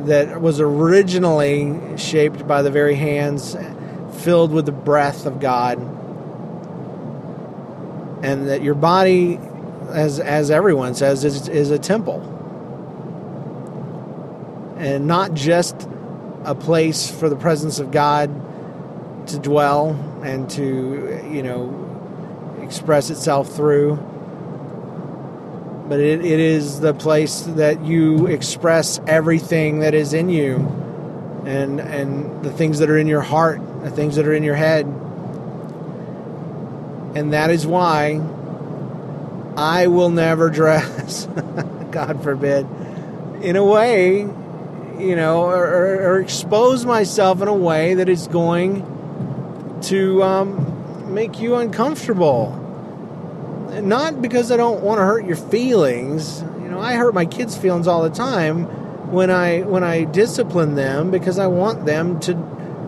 that 0.00 0.40
was 0.40 0.58
originally 0.58 1.96
shaped 1.96 2.44
by 2.48 2.62
the 2.62 2.72
very 2.72 2.96
hands 2.96 3.56
filled 4.22 4.50
with 4.50 4.66
the 4.66 4.72
breath 4.72 5.26
of 5.26 5.38
God. 5.38 5.78
And 8.24 8.48
that 8.48 8.62
your 8.62 8.74
body, 8.74 9.38
as, 9.90 10.18
as 10.18 10.50
everyone 10.50 10.96
says, 10.96 11.22
is, 11.22 11.46
is 11.46 11.70
a 11.70 11.78
temple. 11.78 12.18
And 14.76 15.06
not 15.06 15.34
just 15.34 15.88
a 16.42 16.56
place 16.56 17.08
for 17.08 17.28
the 17.28 17.36
presence 17.36 17.78
of 17.78 17.92
God 17.92 19.28
to 19.28 19.38
dwell 19.38 19.90
and 20.24 20.50
to, 20.50 21.24
you 21.30 21.44
know, 21.44 21.81
express 22.62 23.10
itself 23.10 23.54
through. 23.54 23.96
But 25.88 26.00
it, 26.00 26.24
it 26.24 26.40
is 26.40 26.80
the 26.80 26.94
place 26.94 27.42
that 27.42 27.84
you 27.84 28.26
express 28.26 29.00
everything 29.06 29.80
that 29.80 29.94
is 29.94 30.14
in 30.14 30.28
you 30.28 30.56
and, 31.44 31.80
and 31.80 32.42
the 32.42 32.52
things 32.52 32.78
that 32.78 32.88
are 32.88 32.96
in 32.96 33.06
your 33.06 33.20
heart, 33.20 33.60
the 33.82 33.90
things 33.90 34.16
that 34.16 34.26
are 34.26 34.32
in 34.32 34.42
your 34.42 34.54
head. 34.54 34.86
And 37.14 37.32
that 37.32 37.50
is 37.50 37.66
why 37.66 38.20
I 39.56 39.88
will 39.88 40.10
never 40.10 40.48
dress, 40.60 41.26
God 41.90 42.22
forbid, 42.22 42.66
in 43.42 43.56
a 43.56 43.64
way, 43.64 44.20
you 44.20 45.16
know, 45.16 45.42
or, 45.44 45.64
or, 45.64 46.20
expose 46.20 46.86
myself 46.86 47.42
in 47.42 47.48
a 47.48 47.54
way 47.54 47.94
that 47.94 48.08
is 48.08 48.28
going 48.28 49.80
to 49.82 50.22
um, 50.22 50.71
make 51.12 51.40
you 51.40 51.56
uncomfortable 51.56 52.58
not 53.80 54.20
because 54.20 54.52
I 54.52 54.56
don't 54.56 54.82
want 54.82 54.98
to 54.98 55.04
hurt 55.04 55.24
your 55.24 55.36
feelings. 55.36 56.42
You 56.60 56.68
know, 56.68 56.80
I 56.80 56.94
hurt 56.94 57.14
my 57.14 57.24
kids' 57.24 57.56
feelings 57.56 57.86
all 57.86 58.02
the 58.02 58.10
time 58.10 58.64
when 59.10 59.30
I 59.30 59.60
when 59.62 59.82
I 59.82 60.04
discipline 60.04 60.74
them 60.74 61.10
because 61.10 61.38
I 61.38 61.46
want 61.46 61.86
them 61.86 62.20
to 62.20 62.32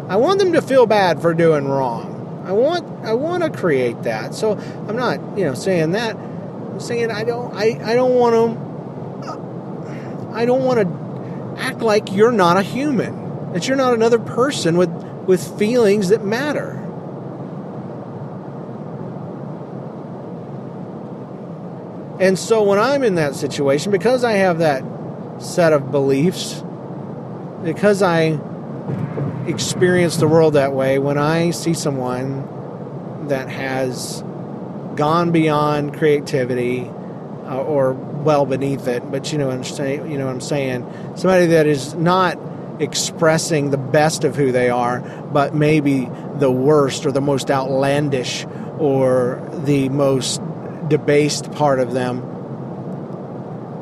I 0.09 0.17
want 0.17 0.39
them 0.39 0.53
to 0.53 0.63
feel 0.63 0.87
bad 0.87 1.23
for 1.23 1.33
doing 1.33 1.67
wrong. 1.67 2.43
I 2.47 2.53
want 2.53 3.05
I 3.05 3.15
want 3.15 3.43
to 3.43 3.51
create 3.51 4.03
that. 4.03 4.35
So 4.35 4.53
I'm 4.53 4.97
not, 4.97 5.39
you 5.39 5.45
know, 5.45 5.55
saying 5.55 5.93
that. 5.93 6.17
I'm 6.17 6.81
saying 6.81 7.11
I 7.11 7.25
don't 7.25 7.55
I, 7.55 7.81
I 7.83 7.95
don't 7.95 8.15
want 8.15 8.35
to 8.35 8.75
I 10.35 10.45
don't 10.45 10.65
want 10.65 10.81
to 10.81 11.63
act 11.63 11.81
like 11.81 12.13
you're 12.13 12.33
not 12.33 12.57
a 12.57 12.63
human. 12.63 13.53
That 13.53 13.69
you're 13.69 13.77
not 13.77 13.95
another 13.95 14.19
person 14.19 14.77
with 14.77 14.91
with 15.27 15.59
feelings 15.59 16.09
that 16.11 16.25
matter. 16.25 16.84
And 22.21 22.39
so 22.39 22.63
when 22.63 22.79
I'm 22.79 23.03
in 23.03 23.17
that 23.17 23.35
situation, 23.35 23.91
because 23.91 24.23
I 24.23 24.33
have 24.33 24.59
that 24.59 24.85
set 25.41 25.73
of 25.73 25.91
beliefs, 25.91 26.63
because 27.65 28.03
I 28.03 28.39
experience 29.47 30.17
the 30.19 30.29
world 30.29 30.55
that 30.55 30.73
way, 30.73 30.99
when 30.99 31.19
I 31.19 31.51
see 31.51 31.75
someone 31.75 33.27
that 33.29 33.49
has 33.49 34.23
gone 34.97 35.33
beyond 35.33 35.95
creativity 35.95 36.89
uh, 37.47 37.63
or 37.63 37.93
well 37.93 38.47
beneath 38.47 38.87
it, 38.87 39.11
but 39.11 39.33
you 39.33 39.39
know 39.39 39.49
what 39.49 39.57
I'm 39.57 39.65
saying, 39.65 40.11
you 40.11 40.19
know 40.19 40.27
what 40.27 40.35
I'm 40.35 40.41
saying, 40.41 40.83
somebody 41.17 41.47
that 41.47 41.67
is 41.67 41.95
not 41.95 42.39
expressing 42.81 43.71
the 43.71 43.77
best 43.79 44.25
of 44.25 44.37
who 44.37 44.53
they 44.53 44.71
are, 44.71 45.01
but 45.33 45.55
maybe 45.55 46.11
the 46.37 46.51
worst 46.51 47.07
or 47.07 47.13
the 47.13 47.21
most 47.21 47.51
outlandish 47.51 48.47
or 48.79 49.47
the 49.65 49.89
most 49.89 50.41
debased 50.89 51.53
part 51.53 51.81
of 51.81 51.93
them, 51.93 52.23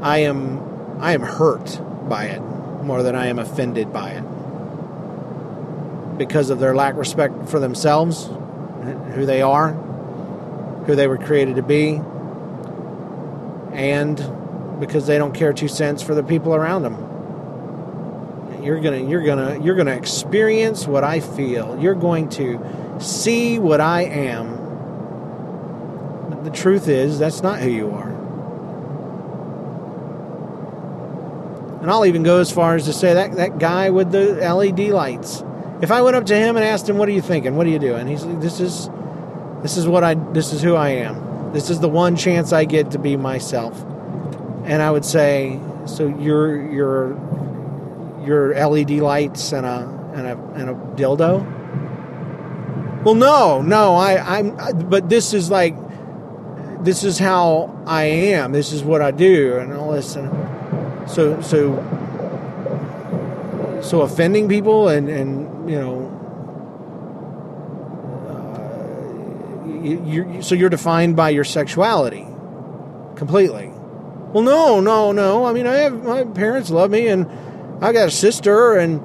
I 0.02 0.18
am 0.18 1.00
I 1.00 1.12
am 1.12 1.22
hurt 1.22 1.80
by 2.08 2.26
it 2.26 2.40
more 2.40 3.02
than 3.02 3.14
I 3.14 3.26
am 3.26 3.38
offended 3.38 3.92
by 3.92 4.10
it. 4.10 4.22
Because 6.18 6.50
of 6.50 6.58
their 6.58 6.74
lack 6.74 6.92
of 6.92 6.98
respect 6.98 7.48
for 7.48 7.58
themselves, 7.58 8.26
who 9.14 9.26
they 9.26 9.42
are, 9.42 9.72
who 9.72 10.94
they 10.94 11.06
were 11.06 11.18
created 11.18 11.56
to 11.56 11.62
be, 11.62 12.00
and 13.72 14.80
because 14.80 15.06
they 15.06 15.18
don't 15.18 15.32
care 15.32 15.52
two 15.52 15.68
cents 15.68 16.02
for 16.02 16.14
the 16.14 16.22
people 16.22 16.54
around 16.54 16.82
them. 16.82 17.08
You're 18.62 18.80
gonna 18.80 18.98
you're 18.98 19.24
gonna 19.24 19.58
you're 19.60 19.74
gonna 19.74 19.96
experience 19.96 20.86
what 20.86 21.02
I 21.02 21.20
feel. 21.20 21.78
You're 21.80 21.94
going 21.94 22.28
to 22.30 22.60
see 23.00 23.58
what 23.58 23.80
I 23.80 24.02
am. 24.02 24.61
Truth 26.52 26.88
is 26.88 27.18
that's 27.18 27.42
not 27.42 27.60
who 27.60 27.70
you 27.70 27.90
are. 27.90 28.10
And 31.80 31.90
I'll 31.90 32.06
even 32.06 32.22
go 32.22 32.38
as 32.38 32.50
far 32.50 32.76
as 32.76 32.84
to 32.84 32.92
say 32.92 33.14
that 33.14 33.32
that 33.32 33.58
guy 33.58 33.90
with 33.90 34.12
the 34.12 34.34
LED 34.36 34.90
lights. 34.90 35.42
If 35.80 35.90
I 35.90 36.02
went 36.02 36.14
up 36.14 36.26
to 36.26 36.36
him 36.36 36.56
and 36.56 36.64
asked 36.64 36.88
him, 36.88 36.96
"What 36.96 37.08
are 37.08 37.12
you 37.12 37.20
thinking? 37.20 37.56
What 37.56 37.66
are 37.66 37.70
you 37.70 37.80
doing?" 37.80 38.06
He's 38.06 38.24
like, 38.24 38.40
"This 38.40 38.60
is, 38.60 38.88
this 39.62 39.76
is 39.76 39.88
what 39.88 40.04
I. 40.04 40.14
This 40.14 40.52
is 40.52 40.62
who 40.62 40.76
I 40.76 40.90
am. 40.90 41.52
This 41.52 41.70
is 41.70 41.80
the 41.80 41.88
one 41.88 42.14
chance 42.14 42.52
I 42.52 42.66
get 42.66 42.92
to 42.92 42.98
be 42.98 43.16
myself." 43.16 43.84
And 44.64 44.80
I 44.80 44.92
would 44.92 45.04
say, 45.04 45.58
"So 45.86 46.06
you're 46.06 46.70
you're 46.70 47.18
your 48.24 48.54
LED 48.54 49.00
lights 49.00 49.52
and 49.52 49.66
a 49.66 49.88
and 50.14 50.26
a 50.28 50.38
and 50.54 50.70
a 50.70 50.74
dildo?" 50.94 51.44
Well, 53.04 53.16
no, 53.16 53.60
no. 53.62 53.96
I 53.96 54.38
I'm. 54.38 54.88
But 54.88 55.08
this 55.08 55.34
is 55.34 55.50
like, 55.50 55.74
this 56.82 57.04
is 57.04 57.18
how 57.18 57.82
I 57.86 58.04
am. 58.04 58.52
This 58.52 58.72
is 58.72 58.82
what 58.82 59.00
I 59.00 59.10
do, 59.10 59.56
and 59.58 59.72
all 59.72 59.92
this. 59.92 60.16
And, 60.16 60.30
so 61.08 61.40
so 61.40 61.76
so 63.82 64.02
offending 64.02 64.48
people 64.48 64.88
and 64.88 65.08
and 65.08 65.68
you 65.68 65.78
know 65.78 66.08
uh, 68.28 69.82
you, 69.82 70.04
you, 70.04 70.42
so 70.42 70.54
you're 70.54 70.70
defined 70.70 71.16
by 71.16 71.30
your 71.30 71.44
sexuality 71.44 72.26
completely 73.16 73.70
well 74.32 74.42
no 74.42 74.80
no 74.80 75.12
no 75.12 75.44
i 75.44 75.52
mean 75.52 75.66
i 75.66 75.74
have 75.74 76.02
my 76.04 76.24
parents 76.24 76.70
love 76.70 76.90
me 76.90 77.08
and 77.08 77.26
i 77.84 77.92
got 77.92 78.08
a 78.08 78.10
sister 78.10 78.74
and 78.74 79.02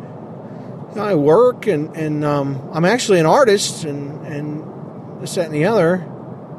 i 0.98 1.16
work 1.16 1.68
and 1.68 1.96
and 1.98 2.24
um, 2.24 2.62
i'm 2.74 2.86
actually 2.86 3.20
an 3.20 3.26
artist 3.26 3.84
and 3.84 4.26
and 4.28 5.22
this 5.22 5.36
that 5.36 5.46
and 5.46 5.54
the 5.54 5.66
other 5.66 6.08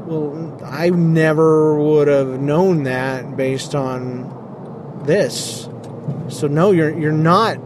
well 0.08 0.60
i 0.64 0.90
never 0.90 1.78
would 1.78 2.08
have 2.08 2.40
known 2.40 2.84
that 2.84 3.36
based 3.36 3.74
on 3.74 4.38
this. 5.08 5.68
So 6.28 6.46
no, 6.46 6.70
you're 6.70 6.96
you're 6.96 7.10
not 7.10 7.58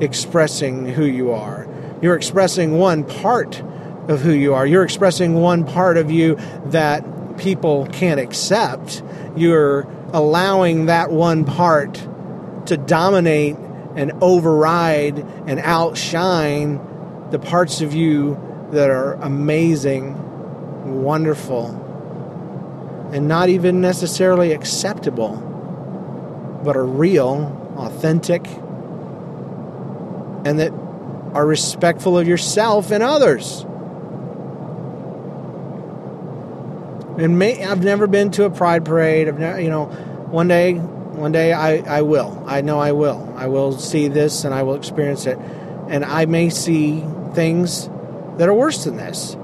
expressing 0.00 0.86
who 0.86 1.06
you 1.06 1.32
are. 1.32 1.66
You're 2.02 2.16
expressing 2.16 2.78
one 2.78 3.04
part 3.04 3.62
of 4.08 4.20
who 4.20 4.32
you 4.32 4.52
are. 4.52 4.66
You're 4.66 4.82
expressing 4.82 5.34
one 5.34 5.64
part 5.64 5.96
of 5.96 6.10
you 6.10 6.34
that 6.66 7.38
people 7.38 7.86
can't 7.86 8.20
accept. 8.20 9.02
You're 9.36 9.86
allowing 10.12 10.86
that 10.86 11.10
one 11.10 11.44
part 11.44 11.94
to 12.66 12.76
dominate 12.76 13.56
and 13.96 14.12
override 14.20 15.18
and 15.46 15.60
outshine 15.60 16.80
the 17.30 17.38
parts 17.38 17.80
of 17.80 17.94
you 17.94 18.38
that 18.72 18.90
are 18.90 19.14
amazing, 19.14 20.14
wonderful, 20.94 21.66
and 23.12 23.28
not 23.28 23.48
even 23.48 23.80
necessarily 23.80 24.52
acceptable 24.52 25.50
but 26.64 26.76
are 26.76 26.86
real, 26.86 27.74
authentic, 27.76 28.46
and 30.46 30.58
that 30.58 30.72
are 31.34 31.46
respectful 31.46 32.18
of 32.18 32.26
yourself 32.26 32.90
and 32.90 33.02
others. 33.02 33.64
And 37.18 37.38
may, 37.38 37.62
I've 37.62 37.84
never 37.84 38.06
been 38.06 38.30
to 38.32 38.44
a 38.44 38.50
pride 38.50 38.84
parade. 38.84 39.28
I've 39.28 39.38
never, 39.38 39.60
you 39.60 39.70
know, 39.70 39.86
one 39.86 40.48
day, 40.48 40.74
one 40.74 41.30
day 41.30 41.52
I, 41.52 41.98
I 41.98 42.02
will. 42.02 42.42
I 42.46 42.62
know 42.62 42.80
I 42.80 42.92
will. 42.92 43.32
I 43.36 43.46
will 43.46 43.78
see 43.78 44.08
this 44.08 44.44
and 44.44 44.52
I 44.52 44.64
will 44.64 44.74
experience 44.74 45.26
it. 45.26 45.38
And 45.88 46.04
I 46.04 46.26
may 46.26 46.50
see 46.50 47.04
things 47.34 47.88
that 48.38 48.48
are 48.48 48.54
worse 48.54 48.84
than 48.84 48.96
this. 48.96 49.36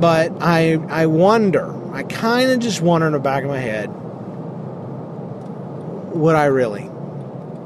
But 0.00 0.42
I 0.42 0.74
I 0.88 1.06
wonder, 1.06 1.72
I 1.94 2.02
kind 2.02 2.50
of 2.50 2.58
just 2.58 2.80
wonder 2.80 3.06
in 3.06 3.12
the 3.12 3.18
back 3.18 3.44
of 3.44 3.50
my 3.50 3.58
head, 3.58 3.88
would 6.14 6.34
I 6.34 6.46
really? 6.46 6.84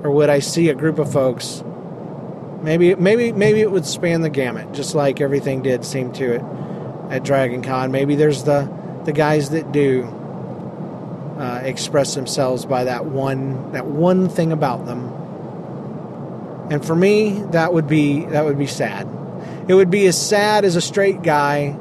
Or 0.02 0.10
would 0.10 0.30
I 0.30 0.38
see 0.40 0.68
a 0.68 0.74
group 0.74 0.98
of 0.98 1.12
folks? 1.12 1.62
Maybe, 2.62 2.94
maybe, 2.94 3.32
maybe 3.32 3.60
it 3.60 3.70
would 3.70 3.86
span 3.86 4.20
the 4.20 4.30
gamut, 4.30 4.72
just 4.72 4.94
like 4.94 5.20
everything 5.20 5.62
did 5.62 5.84
seem 5.84 6.12
to 6.14 6.34
it 6.34 6.42
at 7.10 7.24
Dragon 7.24 7.62
Con. 7.62 7.90
Maybe 7.92 8.14
there's 8.14 8.44
the 8.44 8.68
the 9.04 9.12
guys 9.12 9.50
that 9.50 9.72
do 9.72 10.04
uh, 11.38 11.60
express 11.64 12.14
themselves 12.14 12.66
by 12.66 12.84
that 12.84 13.06
one 13.06 13.72
that 13.72 13.86
one 13.86 14.28
thing 14.28 14.52
about 14.52 14.86
them. 14.86 15.14
And 16.70 16.84
for 16.84 16.94
me, 16.94 17.42
that 17.52 17.72
would 17.72 17.88
be 17.88 18.24
that 18.26 18.44
would 18.44 18.58
be 18.58 18.66
sad. 18.66 19.08
It 19.68 19.74
would 19.74 19.90
be 19.90 20.06
as 20.06 20.20
sad 20.20 20.64
as 20.64 20.76
a 20.76 20.80
straight 20.80 21.22
guy 21.22 21.78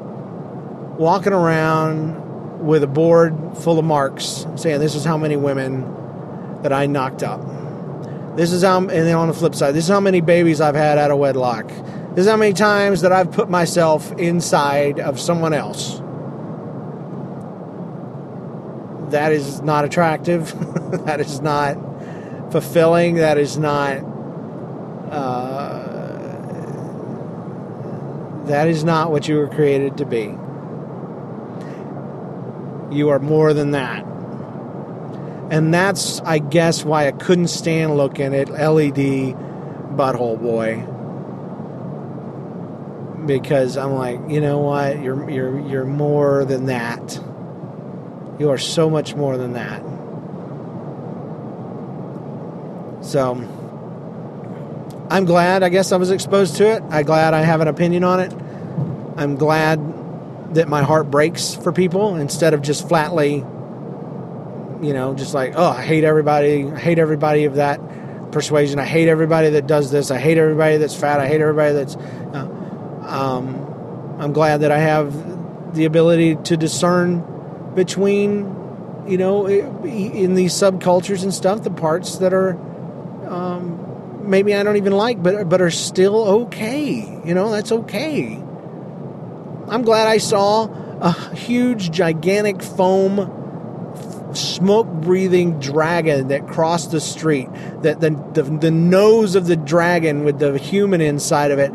walking 0.98 1.32
around 1.32 2.66
with 2.66 2.82
a 2.82 2.88
board 2.88 3.36
full 3.58 3.78
of 3.78 3.84
marks 3.84 4.46
saying, 4.56 4.80
"This 4.80 4.94
is 4.94 5.04
how 5.04 5.16
many 5.16 5.36
women 5.36 5.84
that 6.62 6.72
I 6.72 6.86
knocked 6.86 7.22
up. 7.22 7.40
This 8.36 8.52
is 8.52 8.62
how, 8.62 8.78
and 8.78 8.90
then 8.90 9.14
on 9.14 9.28
the 9.28 9.34
flip 9.34 9.54
side, 9.54 9.72
this 9.72 9.84
is 9.84 9.90
how 9.90 10.00
many 10.00 10.20
babies 10.20 10.60
I've 10.60 10.74
had 10.74 10.98
out 10.98 11.10
of 11.10 11.18
wedlock. 11.18 11.68
This 12.14 12.24
is 12.24 12.30
how 12.30 12.36
many 12.36 12.52
times 12.52 13.00
that 13.02 13.12
I've 13.12 13.32
put 13.32 13.48
myself 13.50 14.12
inside 14.12 15.00
of 15.00 15.18
someone 15.18 15.52
else. 15.52 16.00
That 19.10 19.32
is 19.32 19.60
not 19.62 19.84
attractive. 19.84 20.54
that 21.06 21.20
is 21.20 21.40
not 21.40 21.76
fulfilling. 22.52 23.16
That 23.16 23.38
is 23.38 23.56
not. 23.56 23.98
Uh, 25.10 25.68
that 28.46 28.68
is 28.68 28.84
not 28.84 29.10
what 29.10 29.26
you 29.28 29.36
were 29.36 29.48
created 29.48 29.96
to 29.98 30.04
be. 30.04 30.34
You 32.90 33.10
are 33.10 33.18
more 33.18 33.52
than 33.52 33.72
that. 33.72 34.04
And 35.50 35.72
that's, 35.72 36.20
I 36.20 36.38
guess, 36.38 36.84
why 36.84 37.08
I 37.08 37.12
couldn't 37.12 37.48
stand 37.48 37.96
looking 37.96 38.34
at 38.34 38.50
LED 38.50 39.34
Butthole 39.96 40.40
Boy. 40.40 40.84
Because 43.26 43.76
I'm 43.76 43.92
like, 43.92 44.20
you 44.28 44.40
know 44.40 44.58
what? 44.58 45.00
You're 45.00 45.28
you're 45.28 45.60
you're 45.68 45.84
more 45.84 46.44
than 46.44 46.66
that. 46.66 47.20
You 48.38 48.50
are 48.50 48.58
so 48.58 48.88
much 48.88 49.14
more 49.14 49.36
than 49.36 49.54
that. 49.54 49.82
So 53.04 53.34
I'm 55.10 55.24
glad 55.24 55.62
I 55.62 55.68
guess 55.68 55.92
I 55.92 55.96
was 55.96 56.10
exposed 56.10 56.56
to 56.56 56.70
it. 56.70 56.82
I'm 56.90 57.04
glad 57.04 57.32
I 57.34 57.40
have 57.40 57.60
an 57.60 57.68
opinion 57.68 58.04
on 58.04 58.20
it. 58.20 58.32
I'm 59.16 59.36
glad 59.36 59.78
that 60.54 60.68
my 60.68 60.82
heart 60.82 61.10
breaks 61.10 61.54
for 61.54 61.72
people 61.72 62.16
instead 62.16 62.54
of 62.54 62.62
just 62.62 62.88
flatly 62.88 63.44
you 64.80 64.92
know, 64.92 65.14
just 65.14 65.34
like, 65.34 65.54
oh, 65.56 65.70
I 65.70 65.82
hate 65.82 66.04
everybody, 66.04 66.64
I 66.64 66.78
hate 66.78 66.98
everybody 66.98 67.44
of 67.44 67.56
that 67.56 67.80
persuasion. 68.32 68.78
I 68.78 68.84
hate 68.84 69.08
everybody 69.08 69.50
that 69.50 69.66
does 69.66 69.90
this. 69.90 70.10
I 70.10 70.18
hate 70.18 70.38
everybody 70.38 70.76
that's 70.76 70.94
fat. 70.94 71.20
I 71.20 71.26
hate 71.26 71.40
everybody 71.40 71.74
that's. 71.74 71.96
Uh, 71.96 72.48
um, 73.02 74.16
I'm 74.18 74.32
glad 74.32 74.58
that 74.58 74.72
I 74.72 74.78
have 74.78 75.74
the 75.74 75.84
ability 75.84 76.36
to 76.36 76.56
discern 76.56 77.24
between, 77.74 79.04
you 79.06 79.16
know, 79.16 79.46
in 79.46 80.34
these 80.34 80.52
subcultures 80.52 81.22
and 81.22 81.32
stuff, 81.32 81.62
the 81.62 81.70
parts 81.70 82.18
that 82.18 82.34
are 82.34 82.50
um, 83.26 84.28
maybe 84.28 84.54
I 84.54 84.62
don't 84.62 84.76
even 84.76 84.92
like, 84.92 85.22
but 85.22 85.48
but 85.48 85.60
are 85.60 85.70
still 85.70 86.42
okay. 86.42 87.20
You 87.24 87.34
know, 87.34 87.50
that's 87.50 87.72
okay. 87.72 88.42
I'm 89.70 89.82
glad 89.82 90.06
I 90.06 90.18
saw 90.18 90.68
a 91.00 91.34
huge, 91.34 91.90
gigantic 91.90 92.62
foam 92.62 93.34
smoke 94.34 94.86
breathing 94.86 95.58
dragon 95.58 96.28
that 96.28 96.46
crossed 96.46 96.90
the 96.90 97.00
street. 97.00 97.48
That 97.82 98.00
the, 98.00 98.10
the, 98.32 98.42
the 98.42 98.70
nose 98.70 99.34
of 99.34 99.46
the 99.46 99.56
dragon 99.56 100.24
with 100.24 100.38
the 100.38 100.58
human 100.58 101.00
inside 101.00 101.50
of 101.50 101.58
it 101.58 101.72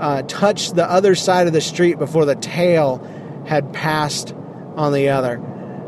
uh, 0.00 0.22
touched 0.22 0.74
the 0.74 0.90
other 0.90 1.14
side 1.14 1.46
of 1.46 1.52
the 1.52 1.60
street 1.60 1.98
before 1.98 2.24
the 2.24 2.34
tail 2.34 3.02
had 3.46 3.72
passed 3.72 4.34
on 4.76 4.92
the 4.92 5.10
other. 5.10 5.38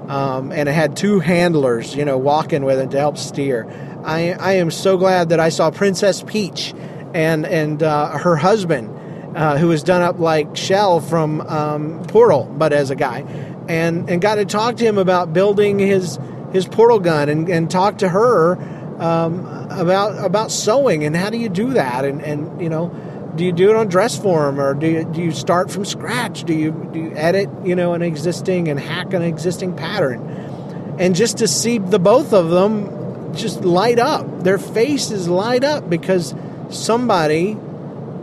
Um, 0.08 0.52
and 0.52 0.68
it 0.68 0.72
had 0.72 0.96
two 0.96 1.18
handlers, 1.18 1.96
you 1.96 2.04
know, 2.04 2.16
walking 2.16 2.64
with 2.64 2.78
it 2.78 2.92
to 2.92 2.98
help 2.98 3.18
steer. 3.18 3.66
I, 4.04 4.32
I 4.32 4.52
am 4.52 4.70
so 4.70 4.96
glad 4.96 5.30
that 5.30 5.40
I 5.40 5.48
saw 5.48 5.70
Princess 5.70 6.22
Peach 6.22 6.72
and 7.12 7.44
and 7.46 7.82
uh, 7.82 8.16
her 8.18 8.36
husband, 8.36 8.95
uh, 9.36 9.58
who 9.58 9.68
was 9.68 9.82
done 9.82 10.00
up 10.00 10.18
like 10.18 10.54
Chell 10.54 11.00
from 11.00 11.42
um, 11.42 12.04
Portal, 12.06 12.44
but 12.56 12.72
as 12.72 12.90
a 12.90 12.96
guy. 12.96 13.20
And 13.68 14.08
and 14.08 14.20
got 14.22 14.36
to 14.36 14.46
talk 14.46 14.76
to 14.76 14.84
him 14.84 14.96
about 14.96 15.32
building 15.32 15.78
his 15.78 16.18
his 16.52 16.66
portal 16.66 16.98
gun 16.98 17.28
and, 17.28 17.48
and 17.48 17.70
talk 17.70 17.98
to 17.98 18.08
her 18.08 18.56
um, 18.98 19.46
about 19.70 20.24
about 20.24 20.50
sewing 20.50 21.04
and 21.04 21.14
how 21.14 21.28
do 21.28 21.36
you 21.36 21.50
do 21.50 21.74
that? 21.74 22.04
And 22.04 22.22
and 22.22 22.60
you 22.60 22.70
know 22.70 22.88
do 23.36 23.44
you 23.44 23.52
do 23.52 23.68
it 23.68 23.76
on 23.76 23.88
dress 23.88 24.18
form 24.18 24.58
or 24.58 24.72
do 24.72 24.86
you, 24.86 25.04
do 25.04 25.20
you 25.20 25.30
start 25.30 25.70
from 25.70 25.84
scratch? 25.84 26.44
Do 26.44 26.54
you 26.54 26.88
do 26.92 26.98
you 26.98 27.12
edit 27.14 27.50
you 27.64 27.74
know 27.74 27.92
an 27.92 28.00
existing 28.00 28.68
and 28.68 28.80
hack 28.80 29.12
an 29.12 29.22
existing 29.22 29.76
pattern? 29.76 30.94
And 30.98 31.14
just 31.14 31.38
to 31.38 31.48
see 31.48 31.76
the 31.76 31.98
both 31.98 32.32
of 32.32 32.48
them 32.48 33.34
just 33.34 33.62
light 33.62 33.98
up. 33.98 34.44
Their 34.44 34.56
faces 34.56 35.28
light 35.28 35.62
up 35.62 35.90
because 35.90 36.34
somebody 36.70 37.52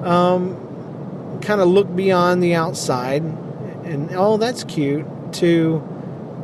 um, 0.02 0.63
kind 1.44 1.62
of 1.62 1.68
look 1.68 1.94
beyond 1.96 2.42
the 2.42 2.56
outside 2.56 3.22
and 3.22 4.10
oh 4.16 4.38
that's 4.38 4.64
cute 4.64 5.06
to 5.34 5.82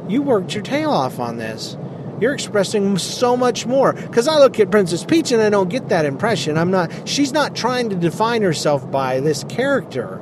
you 0.09 0.21
worked 0.21 0.53
your 0.53 0.63
tail 0.63 0.89
off 0.89 1.19
on 1.19 1.37
this. 1.37 1.77
You're 2.19 2.33
expressing 2.33 2.97
so 2.97 3.37
much 3.37 3.65
more. 3.65 3.93
Because 3.93 4.27
I 4.27 4.39
look 4.39 4.59
at 4.59 4.71
Princess 4.71 5.05
Peach 5.05 5.31
and 5.31 5.41
I 5.41 5.49
don't 5.49 5.69
get 5.69 5.89
that 5.89 6.05
impression. 6.05 6.57
I'm 6.57 6.71
not. 6.71 7.07
She's 7.07 7.31
not 7.31 7.55
trying 7.55 7.89
to 7.91 7.95
define 7.95 8.41
herself 8.41 8.89
by 8.89 9.19
this 9.19 9.43
character. 9.45 10.19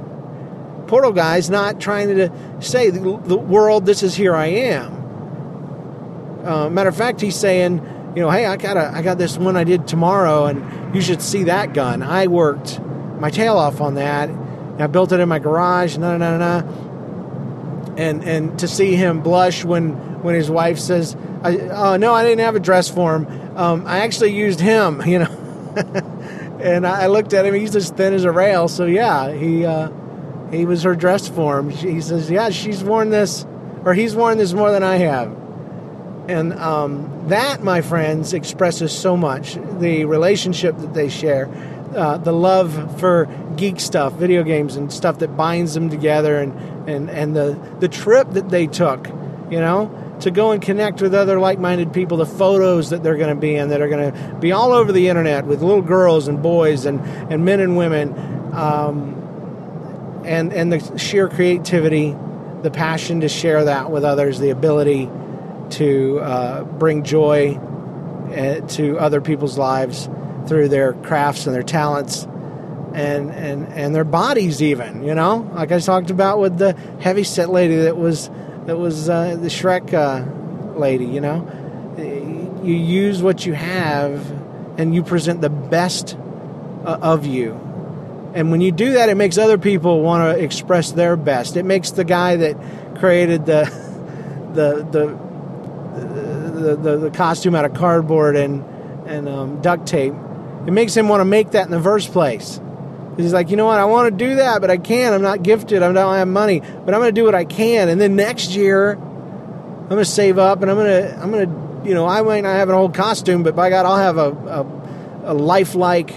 Portal 0.88 1.11
Guy's 1.11 1.49
not 1.49 1.82
trying 1.82 2.09
to 2.15 2.32
say 2.59 2.89
the, 2.89 2.99
the 2.99 3.38
world. 3.38 3.86
This 3.86 4.03
is 4.03 4.13
here 4.13 4.36
I 4.36 4.47
am. 4.47 6.45
Uh, 6.45 6.69
matter 6.69 6.89
of 6.89 6.95
fact, 6.95 7.19
he's 7.19 7.36
saying, 7.36 7.78
you 8.15 8.21
know, 8.21 8.30
hey, 8.30 8.45
I 8.45 8.55
got 8.57 8.78
a, 8.78 8.91
I 8.95 9.01
got 9.01 9.17
this 9.17 9.38
one 9.38 9.57
I 9.57 9.65
did 9.65 9.88
tomorrow, 9.88 10.45
and 10.45 10.95
you 10.95 11.01
should 11.01 11.21
see 11.21 11.43
that 11.43 11.73
gun. 11.73 12.03
I 12.03 12.28
worked 12.28 12.80
my 13.19 13.30
tail 13.30 13.57
off 13.57 13.82
on 13.82 13.95
that. 13.95 14.30
I 14.80 14.88
built 14.88 15.11
it 15.11 15.19
in 15.19 15.28
my 15.30 15.39
garage. 15.39 15.97
No, 15.97 16.17
no, 16.17 16.38
no 16.38 16.88
and 17.97 18.23
and 18.23 18.59
to 18.59 18.67
see 18.67 18.95
him 18.95 19.21
blush 19.21 19.65
when 19.65 20.21
when 20.21 20.36
his 20.36 20.49
wife 20.49 20.80
says, 20.80 21.15
"Oh 21.43 21.97
no, 21.97 22.13
I 22.13 22.23
didn't 22.23 22.45
have 22.45 22.55
a 22.55 22.59
dress 22.59 22.89
for 22.89 23.15
him. 23.15 23.57
Um, 23.57 23.88
I 23.88 23.99
actually 23.99 24.34
used 24.34 24.59
him," 24.59 25.01
you 25.05 25.19
know. 25.19 25.34
and 26.61 26.88
I 26.88 27.07
looked 27.07 27.34
at 27.34 27.45
him; 27.45 27.53
he's 27.55 27.75
as 27.75 27.89
thin 27.89 28.13
as 28.13 28.23
a 28.23 28.32
rail. 28.32 28.67
So 28.67 28.86
yeah, 28.86 29.32
he 29.32 29.65
uh, 29.65 29.89
he 30.51 30.65
was 30.65 30.84
her 30.84 30.95
dress 30.95 31.28
for 31.28 31.57
him. 31.57 31.69
He 31.69 31.99
says, 32.01 32.30
"Yeah, 32.30 32.49
she's 32.51 32.84
worn 32.84 33.09
this, 33.09 33.45
or 33.84 33.93
he's 33.93 34.15
worn 34.15 34.38
this 34.38 34.53
more 34.53 34.71
than 34.71 34.84
I 34.84 34.97
have." 34.97 35.36
And 36.30 36.53
um, 36.53 37.30
that, 37.30 37.63
my 37.63 37.80
friends, 37.82 38.34
expresses 38.34 38.91
so 38.91 39.15
much 39.15 39.57
the 39.80 40.03
relationship 40.03 40.78
that 40.80 40.93
they 40.93 41.07
share, 41.07 41.45
uh, 41.95 42.17
the 42.17 42.31
love 42.31 42.99
for 42.99 43.27
geek 43.55 43.79
stuff, 43.79 44.13
video 44.13 44.43
games, 44.43 44.75
and 44.75 44.91
stuff 44.91 45.19
that 45.19 45.38
binds 45.38 45.73
them 45.73 45.89
together, 45.89 46.39
and 46.39 46.53
and 46.89 47.09
and 47.09 47.35
the 47.35 47.57
the 47.79 47.88
trip 47.88 48.29
that 48.31 48.49
they 48.49 48.67
took, 48.67 49.07
you 49.49 49.59
know, 49.59 49.91
to 50.21 50.31
go 50.31 50.51
and 50.51 50.61
connect 50.61 51.01
with 51.01 51.13
other 51.13 51.39
like-minded 51.39 51.93
people, 51.93 52.17
the 52.17 52.25
photos 52.25 52.89
that 52.89 53.03
they're 53.03 53.17
going 53.17 53.33
to 53.33 53.39
be 53.39 53.55
in, 53.55 53.69
that 53.69 53.81
are 53.81 53.88
going 53.88 54.11
to 54.11 54.35
be 54.39 54.51
all 54.51 54.73
over 54.73 54.91
the 54.91 55.07
internet 55.07 55.45
with 55.45 55.61
little 55.61 55.81
girls 55.81 56.27
and 56.27 56.41
boys 56.41 56.85
and 56.85 56.99
and 57.31 57.45
men 57.45 57.59
and 57.59 57.77
women, 57.77 58.13
um, 58.53 60.23
and 60.25 60.53
and 60.53 60.71
the 60.73 60.97
sheer 60.97 61.29
creativity, 61.29 62.15
the 62.63 62.71
passion 62.71 63.21
to 63.21 63.29
share 63.29 63.65
that 63.65 63.91
with 63.91 64.03
others, 64.03 64.39
the 64.39 64.49
ability 64.49 65.09
to 65.69 66.19
uh, 66.19 66.63
bring 66.63 67.03
joy 67.03 67.55
uh, 67.55 68.59
to 68.67 68.97
other 68.99 69.21
people's 69.21 69.57
lives 69.57 70.09
through 70.48 70.70
their 70.70 70.93
crafts 70.93 71.45
and 71.45 71.56
their 71.56 71.64
talents 71.64 72.28
and 72.93 73.30
and 73.32 73.68
and 73.74 73.93
their 73.93 74.04
bodies 74.04 74.62
even 74.62 75.04
you 75.04 75.14
know? 75.14 75.50
Like 75.54 75.72
i 75.72 75.80
talked 75.80 76.10
about 76.10 76.39
with 76.39 76.58
the 76.58 76.74
heavy 77.00 77.24
set 77.24 77.50
lady 77.50 77.76
that 77.76 77.98
was 77.98 78.30
that 78.66 78.78
was 78.78 79.10
uh, 79.10 79.36
the 79.36 79.48
shrek 79.48 79.93
uh, 79.93 80.78
lady 80.80 81.06
you 81.06 81.22
know? 81.22 81.45
You 82.64 82.74
use 82.74 83.22
what 83.22 83.45
you 83.45 83.54
have 83.54 84.30
and 84.80 84.93
you 84.93 85.04
present 85.04 85.41
the 85.41 85.50
best 85.50 86.18
uh, 86.86 86.98
of 87.02 87.26
you. 87.26 87.54
And 88.34 88.52
when 88.52 88.62
you 88.62 88.72
do 88.72 88.93
that 88.93 89.10
it 89.10 89.16
makes 89.16 89.38
other 89.38 89.58
people 89.58 90.02
want 90.02 90.38
to 90.38 90.43
express 90.43 90.91
their 90.91 91.16
best. 91.16 91.56
It 91.56 91.64
makes 91.64 91.91
the 91.91 92.04
guy 92.04 92.36
that 92.38 92.98
created 93.00 93.45
the 93.45 93.66
the 94.54 94.88
the 94.91 95.28
the, 96.58 96.76
the, 96.76 96.98
the 96.98 97.12
costume 97.12 97.54
out 97.54 97.66
of 97.66 97.74
cardboard 97.74 98.36
and 98.36 98.64
and 99.08 99.30
um, 99.30 99.62
duct 99.62 99.86
tape 99.86 100.14
it 100.68 100.72
makes 100.72 100.95
him 100.95 101.09
want 101.09 101.22
to 101.22 101.26
make 101.26 101.51
that 101.51 101.65
in 101.65 101.72
the 101.72 101.82
first 101.82 102.11
place 102.11 102.59
He's 103.18 103.34
like, 103.34 103.49
you 103.49 103.57
know 103.57 103.65
what? 103.65 103.80
I 103.80 103.86
want 103.86 104.11
to 104.11 104.26
do 104.26 104.36
that, 104.36 104.61
but 104.61 104.70
I 104.70 104.78
can't. 104.78 105.15
I'm 105.15 105.24
not 105.24 105.41
gifted. 105.41 105.82
I 105.82 105.91
don't 105.91 106.13
have 106.13 106.28
money, 106.28 106.59
but 106.59 106.93
I'm 106.93 107.01
going 107.01 107.13
to 107.13 107.20
do 107.20 107.26
what 107.26 107.34
I 107.34 107.45
can. 107.45 107.89
And 107.89 107.99
then 107.99 108.15
next 108.15 108.51
year, 108.51 108.91
I'm 108.91 109.89
going 109.89 109.97
to 109.97 110.05
save 110.05 110.38
up, 110.38 110.61
and 110.61 110.70
I'm 110.70 110.78
going 110.78 111.01
to, 111.01 111.20
I'm 111.20 111.32
going 111.32 111.47
to, 111.47 111.89
you 111.89 111.95
know, 111.95 112.05
I 112.05 112.22
might 112.22 112.41
not 112.41 112.55
have 112.55 112.70
an 112.70 112.76
old 112.76 112.93
costume, 112.93 113.41
but 113.41 113.55
by 113.55 113.72
God, 113.72 113.88
I'll 113.88 113.97
have 113.97 114.18
a, 114.18 114.30
a, 114.30 115.32
a 115.32 115.34
lifelike, 115.34 116.13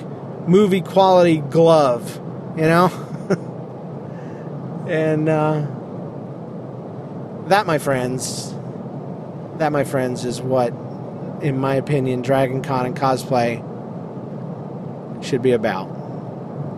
movie 0.46 0.82
quality 0.82 1.38
glove. 1.38 2.16
You 2.56 2.64
know, 2.64 2.88
and 4.86 5.26
uh, 5.26 5.66
that, 7.48 7.64
my 7.64 7.78
friends, 7.78 8.52
that, 9.56 9.72
my 9.72 9.84
friends, 9.84 10.26
is 10.26 10.42
what, 10.42 10.74
in 11.40 11.56
my 11.56 11.76
opinion, 11.76 12.20
Dragon 12.20 12.62
Con 12.62 12.84
and 12.84 12.94
cosplay 12.94 13.64
should 15.22 15.42
be 15.42 15.52
about. 15.52 15.86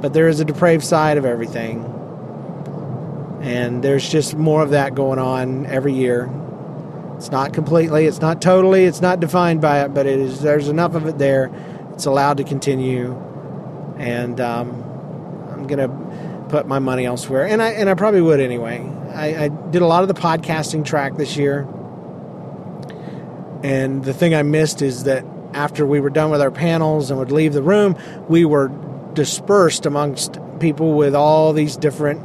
But 0.01 0.13
there 0.13 0.29
is 0.29 0.41
a 0.41 0.45
depraved 0.45 0.85
side 0.85 1.19
of 1.19 1.25
everything. 1.25 1.89
And 3.43 3.83
there's 3.83 4.09
just 4.09 4.35
more 4.37 4.63
of 4.63 4.71
that 4.71 4.95
going 4.95 5.19
on 5.19 5.67
every 5.67 5.93
year. 5.93 6.31
It's 7.17 7.31
not 7.31 7.53
completely, 7.53 8.07
it's 8.07 8.21
not 8.21 8.43
totally, 8.43 8.85
it's 8.85 9.01
not 9.01 9.21
defined 9.21 9.61
by 9.61 9.85
it, 9.85 9.95
but 9.95 10.07
it 10.07 10.19
is. 10.19 10.41
There's 10.41 10.69
enough 10.69 10.97
of 10.97 11.07
it 11.07 11.19
there. 11.19 11.51
It's 11.93 12.07
allowed 12.07 12.39
to 12.39 12.45
continue, 12.45 13.15
and 13.97 14.41
um, 14.41 14.83
I'm 15.53 15.69
gonna 15.69 16.47
put 16.49 16.67
my 16.67 16.81
money 16.81 17.07
elsewhere, 17.07 17.47
and 17.47 17.63
I 17.63 17.71
and 17.71 17.89
I 17.89 17.95
probably 17.95 18.23
would 18.23 18.41
anyway. 18.41 18.85
I, 19.15 19.45
I 19.45 19.49
did 19.49 19.83
a 19.83 19.87
lot 19.87 20.03
of 20.03 20.09
the 20.09 20.21
podcasting 20.21 20.85
track 20.85 21.17
this 21.17 21.37
year, 21.37 21.61
and 23.63 24.05
the 24.05 24.15
thing 24.15 24.35
I 24.35 24.43
missed 24.43 24.83
is 24.83 25.05
that 25.05 25.25
after 25.55 25.87
we 25.87 26.01
were 26.01 26.11
done 26.11 26.31
with 26.31 26.41
our 26.41 26.51
panels 26.51 27.11
and 27.11 27.19
would 27.19 27.33
leave 27.33 27.53
the 27.53 27.63
room, 27.63 27.97
we 28.29 28.45
were 28.45 28.69
dispersed 29.15 29.87
amongst 29.87 30.39
people 30.61 30.95
with 30.95 31.15
all 31.15 31.53
these 31.53 31.77
different 31.77 32.21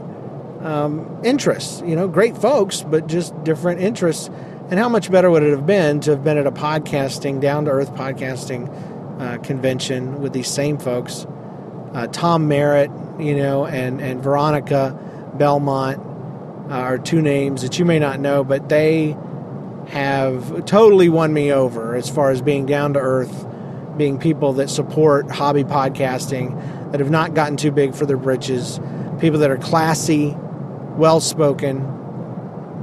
um, 0.65 1.21
interests. 1.23 1.81
You 1.85 1.95
know, 1.95 2.07
great 2.07 2.37
folks, 2.37 2.81
but 2.81 3.07
just 3.07 3.33
different 3.43 3.81
interests. 3.81 4.29
And 4.69 4.79
how 4.79 4.89
much 4.89 5.11
better 5.11 5.29
would 5.29 5.43
it 5.43 5.51
have 5.51 5.65
been 5.65 5.99
to 6.01 6.11
have 6.11 6.23
been 6.23 6.37
at 6.37 6.47
a 6.47 6.51
podcasting, 6.51 7.39
down 7.39 7.65
to 7.65 7.71
earth 7.71 7.93
podcasting 7.93 9.21
uh, 9.21 9.37
convention 9.39 10.21
with 10.21 10.33
these 10.33 10.47
same 10.47 10.77
folks? 10.77 11.25
Uh, 11.93 12.07
Tom 12.07 12.47
Merritt, 12.47 12.91
you 13.19 13.35
know, 13.35 13.65
and, 13.65 14.01
and 14.01 14.21
Veronica 14.21 14.97
Belmont 15.37 15.99
uh, 16.69 16.73
are 16.73 16.97
two 16.97 17.21
names 17.21 17.61
that 17.61 17.79
you 17.79 17.85
may 17.85 17.97
not 17.97 18.19
know, 18.19 18.43
but 18.43 18.67
they 18.67 19.15
have 19.89 20.65
totally 20.65 21.09
won 21.09 21.33
me 21.33 21.51
over 21.51 21.95
as 21.95 22.09
far 22.09 22.31
as 22.31 22.41
being 22.41 22.65
down 22.65 22.93
to 22.93 22.99
earth, 22.99 23.47
being 23.97 24.17
people 24.19 24.53
that 24.53 24.69
support 24.69 25.29
hobby 25.29 25.63
podcasting 25.63 26.91
that 26.91 26.99
have 26.99 27.09
not 27.09 27.33
gotten 27.33 27.57
too 27.57 27.71
big 27.71 27.95
for 27.95 28.05
their 28.05 28.17
britches, 28.17 28.79
people 29.19 29.39
that 29.39 29.49
are 29.49 29.57
classy, 29.57 30.35
well 30.95 31.19
spoken, 31.19 31.77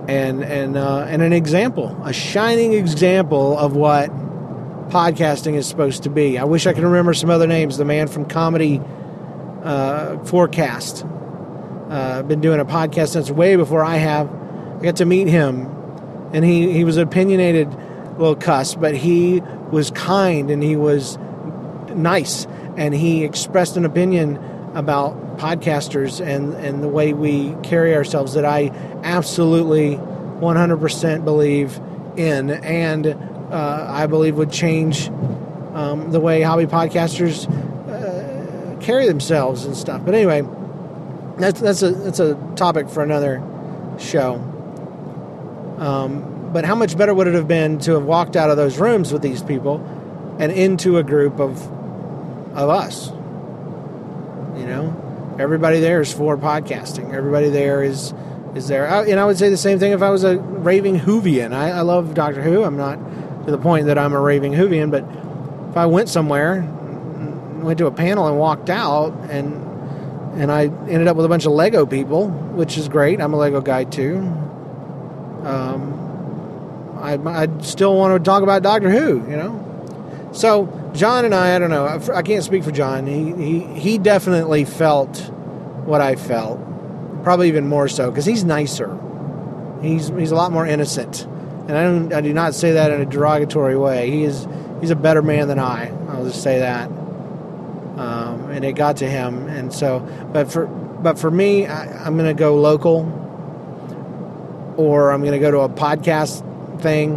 and 0.09 0.43
and 0.45 0.77
uh, 0.77 1.07
and 1.09 1.23
an 1.23 1.33
example, 1.33 1.99
a 2.05 2.13
shining 2.13 2.73
example 2.73 3.59
of 3.59 3.75
what 3.75 4.11
podcasting 4.89 5.55
is 5.55 5.67
supposed 5.67 6.03
to 6.05 6.11
be. 6.11 6.39
I 6.39 6.45
wish 6.45 6.67
I 6.67 6.73
could 6.73 6.85
remember 6.85 7.15
some 7.15 7.31
other 7.31 7.47
names. 7.47 7.79
The 7.79 7.85
man 7.85 8.09
from 8.09 8.27
Comedy 8.27 8.81
uh, 9.63 10.19
Forecast. 10.25 11.05
Uh, 11.89 12.23
been 12.23 12.41
doing 12.41 12.61
a 12.61 12.65
podcast 12.65 13.11
since 13.11 13.31
way 13.31 13.57
before 13.57 13.85
I 13.85 13.97
have. 13.97 14.31
I 14.79 14.83
got 14.83 14.97
to 14.97 15.05
meet 15.05 15.29
him, 15.29 15.67
and 16.35 16.45
he, 16.45 16.72
he 16.72 16.85
was 16.85 16.97
an 16.97 17.05
opinionated 17.05 17.72
little 18.18 18.35
cuss, 18.35 18.74
but 18.74 18.95
he 18.95 19.41
was 19.70 19.91
kind 19.93 20.51
and 20.51 20.62
he 20.62 20.76
was 20.76 21.16
nice, 21.95 22.47
and 22.76 22.93
he 22.93 23.24
expressed 23.24 23.76
an 23.76 23.85
opinion 23.85 24.37
about 24.74 25.39
podcasters 25.39 26.24
and, 26.24 26.53
and 26.55 26.82
the 26.82 26.89
way 26.89 27.12
we 27.12 27.55
carry 27.62 27.95
ourselves 27.95 28.35
that 28.35 28.45
I 28.45 28.72
absolutely 29.05 29.97
100% 29.97 31.24
believe 31.24 31.80
in, 32.16 32.51
and 32.51 33.07
uh, 33.07 33.87
I 33.89 34.07
believe 34.07 34.37
would 34.37 34.51
change 34.51 35.09
um, 35.74 36.11
the 36.11 36.20
way 36.20 36.43
hobby 36.43 36.66
podcasters 36.66 37.49
uh, 37.89 38.80
carry 38.80 39.07
themselves 39.07 39.64
and 39.64 39.76
stuff. 39.76 40.05
But 40.05 40.14
anyway, 40.14 40.43
that's 41.39 41.61
that's 41.61 41.82
a 41.82 41.91
that's 41.91 42.20
a 42.20 42.35
topic 42.57 42.89
for 42.89 43.03
another 43.03 43.43
show. 43.99 44.54
Um, 45.79 46.51
but 46.53 46.64
how 46.64 46.75
much 46.75 46.97
better 46.97 47.12
would 47.12 47.27
it 47.27 47.35
have 47.35 47.49
been 47.49 47.79
to 47.81 47.95
have 47.95 48.05
walked 48.05 48.37
out 48.37 48.51
of 48.51 48.57
those 48.57 48.79
rooms 48.79 49.12
with 49.12 49.22
these 49.22 49.43
people 49.43 49.81
and 50.39 50.53
into 50.53 50.99
a 50.99 51.03
group 51.03 51.41
of 51.41 51.61
of 52.57 52.68
us? 52.70 53.09
You 54.57 54.66
know, 54.66 55.37
everybody 55.39 55.81
there 55.81 56.01
is 56.01 56.12
for 56.12 56.37
podcasting. 56.37 57.12
Everybody 57.12 57.51
there 57.51 57.83
is 57.83 58.14
is 58.55 58.68
there, 58.68 58.89
I, 58.89 59.05
and 59.07 59.18
I 59.18 59.25
would 59.25 59.37
say 59.37 59.51
the 59.51 59.57
same 59.57 59.81
thing 59.81 59.93
if 59.93 60.01
I 60.01 60.11
was 60.11 60.22
a 60.22 60.39
raving 60.39 61.01
Whovian. 61.01 61.53
I, 61.53 61.70
I 61.70 61.81
love 61.81 62.14
Doctor 62.14 62.41
Who. 62.41 62.62
I'm 62.62 62.77
not 62.77 62.99
to 63.47 63.51
the 63.51 63.59
point 63.59 63.87
that 63.87 63.99
I'm 63.99 64.12
a 64.12 64.20
raving 64.20 64.53
Whovian, 64.53 64.93
but 64.93 65.05
if 65.70 65.77
I 65.77 65.87
went 65.87 66.09
somewhere, 66.09 66.62
went 67.64 67.79
to 67.79 67.87
a 67.87 67.91
panel 67.91 68.29
and 68.29 68.39
walked 68.39 68.70
out, 68.70 69.12
and 69.29 69.61
and 70.41 70.53
I 70.53 70.64
ended 70.64 71.09
up 71.09 71.16
with 71.16 71.27
a 71.27 71.29
bunch 71.29 71.47
of 71.47 71.53
Lego 71.53 71.87
people, 71.87 72.29
which 72.29 72.79
is 72.79 72.89
great. 72.89 73.20
I'm 73.20 73.33
a 73.35 73.37
Lego 73.37 73.61
guy 73.61 73.85
too. 73.85 74.20
Um, 75.45 76.99
I 77.01 77.15
I 77.15 77.49
still 77.61 77.97
want 77.97 78.17
to 78.19 78.25
talk 78.25 78.43
about 78.43 78.63
Doctor 78.63 78.91
Who, 78.91 79.29
you 79.31 79.37
know. 79.37 80.31
So 80.33 80.91
John 80.95 81.25
and 81.25 81.35
I, 81.35 81.57
I 81.57 81.59
don't 81.59 81.71
know. 81.71 81.85
I, 81.87 82.19
I 82.19 82.23
can't 82.23 82.43
speak 82.43 82.65
for 82.65 82.73
John. 82.73 83.07
He 83.07 83.33
he 83.33 83.81
he 83.81 83.99
definitely 83.99 84.65
felt 84.65 85.19
what 85.85 86.01
I 86.01 86.17
felt, 86.17 86.61
probably 87.23 87.49
even 87.49 87.69
more 87.69 87.89
so 87.89 88.11
because 88.11 88.25
he's 88.25 88.45
nicer. 88.45 88.99
He's 89.83 90.09
he's 90.09 90.31
a 90.31 90.37
lot 90.37 90.51
more 90.53 90.67
innocent, 90.67 91.25
and 91.25 91.73
I 91.73 91.83
don't 91.83 92.13
I 92.13 92.21
do 92.21 92.33
not 92.33 92.55
say 92.55 92.73
that 92.73 92.91
in 92.91 93.01
a 93.01 93.07
derogatory 93.07 93.77
way. 93.77 94.11
He 94.11 94.25
is 94.25 94.47
he's 94.81 94.91
a 94.91 94.97
better 94.97 95.23
man 95.23 95.49
than 95.49 95.59
I. 95.59 95.91
I'll 96.09 96.25
just 96.25 96.43
say 96.43 96.61
that. 96.61 96.89
Um, 97.97 98.51
and 98.51 98.65
it 98.65 98.73
got 98.73 98.97
to 98.99 99.09
him, 99.09 99.47
and 99.49 99.73
so 99.73 100.01
but 100.33 100.51
for 100.51 100.67
but 101.05 101.19
for 101.19 101.31
me, 101.31 101.67
I, 101.67 102.07
I'm 102.07 102.17
going 102.17 102.35
to 102.35 102.39
go 102.39 102.57
local, 102.57 103.05
or 104.77 105.12
I'm 105.12 105.20
going 105.20 105.33
to 105.33 105.39
go 105.39 105.51
to 105.51 105.61
a 105.61 105.68
podcast 105.68 106.43
thing, 106.81 107.12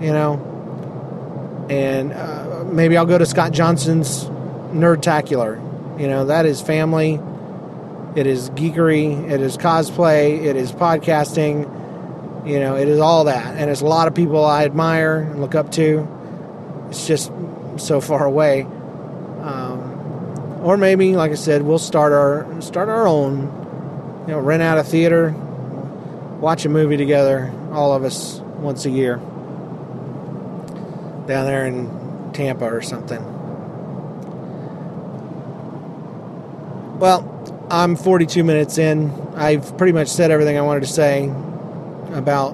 you 0.00 0.12
know, 0.12 1.66
and 1.70 2.12
uh, 2.12 2.64
maybe 2.64 2.96
I'll 2.96 3.06
go 3.06 3.18
to 3.18 3.26
Scott 3.26 3.52
Johnson's 3.52 4.24
Nerdtacular. 4.72 6.00
You 6.00 6.08
know, 6.08 6.26
that 6.26 6.46
is 6.46 6.60
family. 6.60 7.20
It 8.14 8.26
is 8.26 8.50
geekery. 8.50 9.30
It 9.30 9.40
is 9.40 9.56
cosplay. 9.56 10.44
It 10.44 10.56
is 10.56 10.72
podcasting. 10.72 12.46
You 12.46 12.60
know, 12.60 12.76
it 12.76 12.88
is 12.88 13.00
all 13.00 13.24
that, 13.24 13.56
and 13.56 13.70
it's 13.70 13.80
a 13.80 13.86
lot 13.86 14.06
of 14.06 14.14
people 14.14 14.44
I 14.44 14.64
admire 14.64 15.18
and 15.18 15.40
look 15.40 15.54
up 15.54 15.72
to. 15.72 16.06
It's 16.88 17.06
just 17.06 17.32
so 17.76 18.00
far 18.00 18.24
away. 18.24 18.62
Um, 19.42 20.60
or 20.62 20.76
maybe, 20.76 21.16
like 21.16 21.32
I 21.32 21.34
said, 21.34 21.62
we'll 21.62 21.78
start 21.78 22.12
our 22.12 22.60
start 22.60 22.88
our 22.88 23.06
own. 23.06 24.24
You 24.28 24.34
know, 24.34 24.40
rent 24.40 24.62
out 24.62 24.78
a 24.78 24.84
theater, 24.84 25.34
watch 26.40 26.64
a 26.64 26.68
movie 26.68 26.96
together, 26.96 27.52
all 27.72 27.92
of 27.92 28.04
us 28.04 28.40
once 28.58 28.84
a 28.86 28.90
year 28.90 29.20
down 31.26 31.44
there 31.44 31.66
in 31.66 32.32
Tampa 32.32 32.64
or 32.64 32.82
something. 32.82 33.22
Well, 36.98 37.32
I'm 37.70 37.96
42 37.96 38.44
minutes 38.44 38.78
in. 38.78 39.10
I've 39.34 39.76
pretty 39.76 39.92
much 39.92 40.08
said 40.08 40.30
everything 40.30 40.56
I 40.56 40.62
wanted 40.62 40.80
to 40.80 40.86
say 40.86 41.28
about 42.12 42.52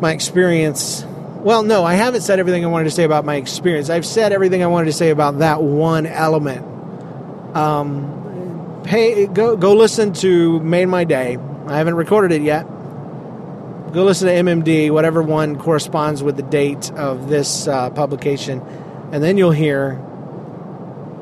my 0.00 0.12
experience. 0.12 1.04
Well, 1.06 1.62
no, 1.62 1.84
I 1.84 1.94
haven't 1.94 2.22
said 2.22 2.38
everything 2.38 2.64
I 2.64 2.68
wanted 2.68 2.84
to 2.84 2.90
say 2.90 3.04
about 3.04 3.24
my 3.24 3.36
experience. 3.36 3.90
I've 3.90 4.06
said 4.06 4.32
everything 4.32 4.62
I 4.62 4.66
wanted 4.66 4.86
to 4.86 4.92
say 4.92 5.10
about 5.10 5.38
that 5.38 5.62
one 5.62 6.06
element. 6.06 6.66
Um, 7.56 8.82
pay, 8.84 9.26
go 9.26 9.56
go 9.56 9.74
listen 9.74 10.12
to 10.14 10.60
Made 10.60 10.86
My 10.86 11.04
Day. 11.04 11.38
I 11.72 11.78
haven't 11.78 11.94
recorded 11.94 12.32
it 12.32 12.42
yet. 12.42 12.64
Go 13.92 14.04
listen 14.04 14.28
to 14.28 14.34
MMD, 14.34 14.90
whatever 14.90 15.22
one 15.22 15.56
corresponds 15.56 16.22
with 16.22 16.36
the 16.36 16.42
date 16.42 16.90
of 16.92 17.28
this 17.28 17.66
uh, 17.66 17.90
publication, 17.90 18.60
and 19.12 19.22
then 19.22 19.36
you'll 19.36 19.50
hear 19.50 20.00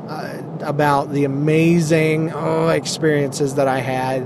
uh, 0.09 0.42
about 0.61 1.12
the 1.12 1.24
amazing 1.24 2.32
oh, 2.32 2.68
experiences 2.68 3.55
that 3.57 3.68
I 3.68 3.78
had. 3.78 4.22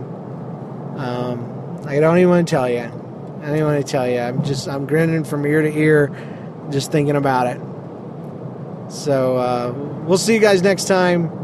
Um, 0.96 1.80
I 1.86 2.00
don't 2.00 2.18
even 2.18 2.30
want 2.30 2.48
to 2.48 2.50
tell 2.50 2.68
you. 2.68 2.80
I 2.80 3.46
don't 3.46 3.56
even 3.56 3.64
want 3.64 3.84
to 3.84 3.90
tell 3.90 4.08
you. 4.08 4.18
I'm 4.18 4.42
just 4.44 4.68
I'm 4.68 4.86
grinning 4.86 5.24
from 5.24 5.46
ear 5.46 5.62
to 5.62 5.74
ear, 5.74 6.10
just 6.70 6.90
thinking 6.90 7.16
about 7.16 7.46
it. 7.48 7.60
So 8.90 9.36
uh, 9.36 9.72
we'll 10.06 10.18
see 10.18 10.34
you 10.34 10.40
guys 10.40 10.62
next 10.62 10.86
time. 10.86 11.43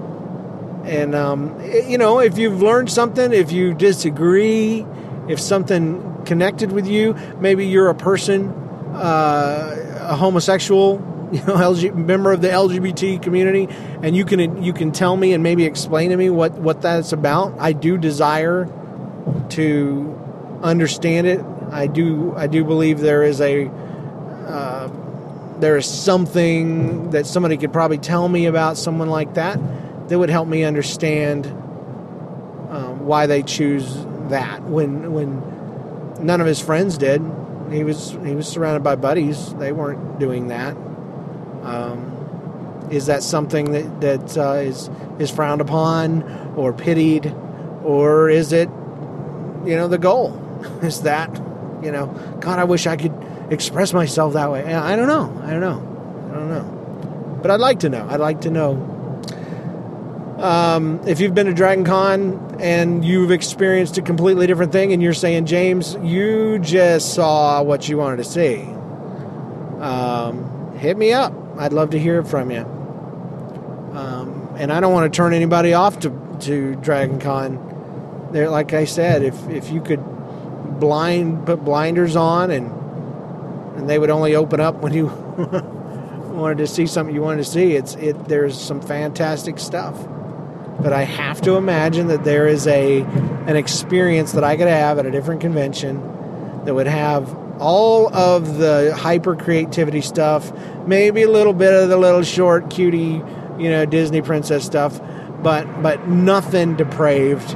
And 0.91 1.15
um, 1.15 1.55
you 1.87 1.99
know, 1.99 2.19
if 2.19 2.37
you've 2.37 2.61
learned 2.61 2.91
something, 2.91 3.33
if 3.33 3.53
you 3.53 3.75
disagree, 3.75 4.85
if 5.29 5.39
something 5.39 6.25
connected 6.25 6.73
with 6.73 6.85
you, 6.89 7.15
maybe 7.39 7.65
you're 7.69 7.91
a 7.91 7.95
person, 7.95 8.49
uh, 8.97 9.99
a 10.01 10.17
homosexual, 10.17 11.01
you 11.33 11.39
know, 11.45 11.55
LG, 11.55 11.95
member 11.95 12.33
of 12.33 12.41
the 12.43 12.49
LGBT 12.49 13.23
community, 13.23 13.69
and 14.03 14.17
you 14.17 14.25
can 14.25 14.65
you 14.65 14.73
can 14.73 14.91
tell 14.91 15.17
me 15.17 15.33
and 15.33 15.45
maybe 15.45 15.65
explain 15.65 16.11
to 16.11 16.17
me 16.17 16.29
what 16.29 16.55
what 16.55 16.83
that's 16.83 17.13
about. 17.13 17.55
I 17.61 17.73
do 17.73 17.97
desire 17.97 18.69
to 19.51 20.59
understand 20.65 21.29
it. 21.29 21.41
I 21.71 21.87
do 21.87 22.35
I 22.37 22.49
do 22.49 22.65
believe 22.65 22.99
there 22.99 23.23
is 23.23 23.41
a 23.41 23.69
uh, 23.69 24.91
there 25.61 25.77
is 25.77 25.87
something 25.87 27.11
that 27.11 27.29
somebody 27.29 27.57
could 27.57 27.73
probably 27.73 27.99
tell 27.99 28.29
me 28.29 28.47
about 28.47 28.77
someone 28.77 29.09
like 29.09 29.35
that 29.35 29.61
that 30.11 30.19
would 30.19 30.29
help 30.29 30.49
me 30.49 30.65
understand 30.65 31.47
um, 31.47 33.07
why 33.07 33.27
they 33.27 33.43
choose 33.43 34.05
that 34.29 34.63
when 34.65 35.13
when 35.13 35.41
none 36.21 36.41
of 36.41 36.47
his 36.47 36.61
friends 36.61 36.99
did. 36.99 37.23
He 37.71 37.85
was 37.85 38.11
he 38.25 38.35
was 38.35 38.49
surrounded 38.49 38.83
by 38.83 38.97
buddies. 38.97 39.55
They 39.55 39.71
weren't 39.71 40.19
doing 40.19 40.49
that. 40.49 40.77
Um, 41.63 42.89
is 42.91 43.07
that 43.07 43.23
something 43.23 43.71
that 43.71 44.01
that 44.01 44.37
uh, 44.37 44.55
is 44.55 44.91
is 45.21 45.31
frowned 45.31 45.61
upon 45.61 46.25
or 46.57 46.73
pitied, 46.73 47.33
or 47.85 48.29
is 48.29 48.53
it 48.53 48.69
you 49.65 49.77
know 49.77 49.87
the 49.87 49.99
goal? 49.99 50.37
is 50.83 51.03
that 51.03 51.33
you 51.85 51.93
know 51.93 52.07
God? 52.41 52.59
I 52.59 52.65
wish 52.65 52.89
I 52.89 52.97
could 52.97 53.15
express 53.51 53.93
myself 53.93 54.33
that 54.33 54.51
way. 54.51 54.75
I 54.75 54.97
don't 54.97 55.07
know. 55.07 55.41
I 55.45 55.51
don't 55.51 55.61
know. 55.61 56.31
I 56.31 56.35
don't 56.35 56.51
know. 56.51 57.39
But 57.43 57.53
I'd 57.53 57.61
like 57.61 57.81
to 57.81 57.89
know. 57.89 58.09
I'd 58.11 58.19
like 58.19 58.41
to 58.41 58.51
know 58.51 59.00
um, 60.41 61.01
if 61.07 61.21
you've 61.21 61.35
been 61.35 61.47
to 61.47 61.53
Dragon 61.53 61.85
Con 61.85 62.57
and 62.61 63.05
you've 63.05 63.31
experienced 63.31 63.99
a 63.99 64.03
completely 64.03 64.47
different 64.47 64.73
thing 64.73 64.93
and 64.93 65.03
you're 65.03 65.13
saying, 65.13 65.45
James, 65.45 65.97
you 66.03 66.59
just 66.59 67.15
saw 67.15 67.63
what 67.63 67.89
you 67.89 67.99
wanted 67.99 68.17
to 68.19 68.25
see, 68.25 68.63
um, 69.81 70.75
hit 70.79 70.97
me 70.97 71.13
up. 71.13 71.35
I'd 71.59 71.75
love 71.75 71.91
to 71.91 71.99
hear 71.99 72.25
from 72.25 72.51
you. 72.51 72.61
Um, 73.93 74.55
and 74.57 74.73
I 74.73 74.81
don't 74.81 74.95
want 74.95 75.13
to 75.13 75.17
turn 75.17 75.35
anybody 75.35 75.75
off 75.75 76.01
to, 76.01 76.37
to 76.41 76.75
Dragon 76.77 77.21
Con. 77.21 78.29
There, 78.33 78.49
like 78.49 78.73
I 78.73 78.87
said, 78.87 79.23
if, 79.23 79.49
if 79.49 79.71
you 79.71 79.83
could 79.83 80.01
blind 80.81 81.45
put 81.45 81.63
blinders 81.63 82.17
on 82.17 82.51
and 82.51 82.71
and 83.77 83.89
they 83.89 83.99
would 83.99 84.09
only 84.11 84.35
open 84.35 84.61
up 84.61 84.77
when 84.77 84.95
you 84.95 85.07
wanted 86.35 86.59
to 86.59 86.67
see 86.67 86.87
something 86.87 87.15
you 87.15 87.21
wanted 87.21 87.45
to 87.45 87.51
see. 87.51 87.73
It's 87.73 87.95
it. 87.97 88.29
There's 88.29 88.59
some 88.59 88.81
fantastic 88.81 89.59
stuff 89.59 89.97
but 90.83 90.93
I 90.93 91.03
have 91.03 91.41
to 91.43 91.57
imagine 91.57 92.09
that 92.09 92.25
there 92.25 92.47
is 92.47 92.67
a 92.67 93.01
an 93.03 93.57
experience 93.57 94.33
that 94.33 94.45
I 94.45 94.57
could 94.57 94.69
have 94.69 94.99
at 94.99 95.07
a 95.07 95.11
different 95.11 95.41
convention 95.41 96.01
that 96.65 96.75
would 96.75 96.87
have 96.87 97.35
all 97.61 98.13
of 98.15 98.57
the 98.57 98.95
hyper 98.97 99.37
creativity 99.37 100.01
stuff, 100.01 100.51
maybe 100.87 101.23
a 101.23 101.31
little 101.31 101.53
bit 101.53 101.75
of 101.75 101.89
the 101.89 101.97
little 101.97 102.23
short 102.23 102.71
cutie, 102.71 103.23
you 103.59 103.71
know, 103.71 103.85
Disney 103.85 104.23
princess 104.23 104.65
stuff, 104.65 105.01
but 105.43 105.83
but 105.83 106.09
nothing 106.09 106.77
depraved. 106.77 107.55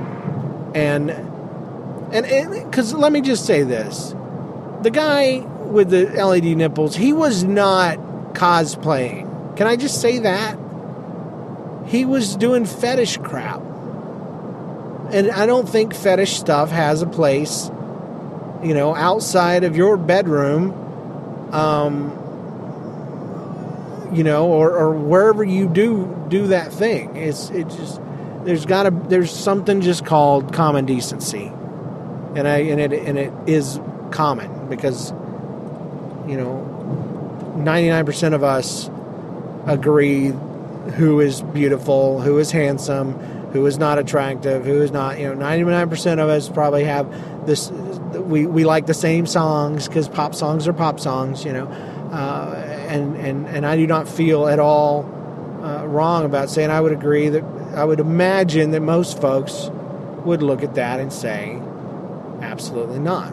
And 0.74 1.10
and 1.10 2.64
because 2.64 2.92
let 2.92 3.12
me 3.12 3.20
just 3.20 3.46
say 3.46 3.62
this, 3.62 4.14
the 4.82 4.90
guy 4.90 5.38
with 5.38 5.90
the 5.90 6.06
LED 6.06 6.56
nipples, 6.56 6.94
he 6.94 7.12
was 7.12 7.42
not 7.42 7.98
cosplaying. 8.34 9.56
Can 9.56 9.66
I 9.66 9.76
just 9.76 10.00
say 10.00 10.18
that? 10.20 10.58
He 11.86 12.04
was 12.04 12.36
doing 12.36 12.64
fetish 12.64 13.18
crap. 13.18 13.60
And 15.12 15.30
I 15.30 15.46
don't 15.46 15.68
think 15.68 15.94
fetish 15.94 16.32
stuff 16.32 16.70
has 16.70 17.02
a 17.02 17.06
place, 17.06 17.70
you 18.62 18.74
know, 18.74 18.94
outside 18.94 19.64
of 19.64 19.76
your 19.76 19.96
bedroom, 19.96 20.72
um, 21.52 22.10
you 24.12 24.24
know, 24.24 24.46
or, 24.46 24.70
or 24.70 24.94
wherever 24.94 25.44
you 25.44 25.68
do 25.68 26.26
do 26.28 26.48
that 26.48 26.72
thing. 26.72 27.16
It's 27.16 27.50
it 27.50 27.68
just 27.68 28.00
there's 28.44 28.66
got 28.66 28.84
to 28.84 28.90
there's 28.90 29.30
something 29.30 29.80
just 29.80 30.04
called 30.04 30.52
common 30.52 30.86
decency, 30.86 31.46
and 32.34 32.48
I 32.48 32.58
and 32.58 32.80
it 32.80 32.92
and 32.92 33.18
it 33.18 33.32
is 33.46 33.78
common 34.10 34.68
because 34.68 35.10
you 36.26 36.36
know 36.36 36.70
99% 37.56 38.34
of 38.34 38.42
us 38.42 38.90
agree 39.66 40.32
who 40.92 41.20
is 41.20 41.42
beautiful, 41.42 42.20
who 42.20 42.38
is 42.38 42.50
handsome, 42.50 43.12
who 43.52 43.64
is 43.66 43.78
not 43.78 43.98
attractive, 43.98 44.64
who 44.64 44.82
is 44.82 44.90
not, 44.90 45.18
you 45.18 45.32
know, 45.32 45.34
99% 45.34 46.12
of 46.14 46.28
us 46.28 46.48
probably 46.48 46.84
have 46.84 47.46
this, 47.46 47.70
we, 47.70 48.46
we 48.46 48.64
like 48.64 48.86
the 48.86 48.94
same 48.94 49.26
songs 49.26 49.88
because 49.88 50.08
pop 50.08 50.34
songs 50.34 50.68
are 50.68 50.72
pop 50.72 51.00
songs, 51.00 51.44
you 51.44 51.52
know, 51.52 51.66
uh, 52.12 52.54
and, 52.88 53.16
and, 53.16 53.46
and 53.48 53.66
I 53.66 53.76
do 53.76 53.86
not 53.86 54.08
feel 54.08 54.46
at 54.46 54.58
all 54.58 55.04
uh, 55.62 55.86
wrong 55.86 56.24
about 56.24 56.50
saying 56.50 56.70
I 56.70 56.80
would 56.80 56.92
agree 56.92 57.28
that 57.30 57.44
I 57.74 57.84
would 57.84 58.00
imagine 58.00 58.70
that 58.72 58.80
most 58.80 59.20
folks 59.20 59.70
would 60.24 60.42
look 60.42 60.62
at 60.62 60.74
that 60.74 61.00
and 61.00 61.12
say, 61.12 61.58
absolutely 62.40 62.98
not. 62.98 63.32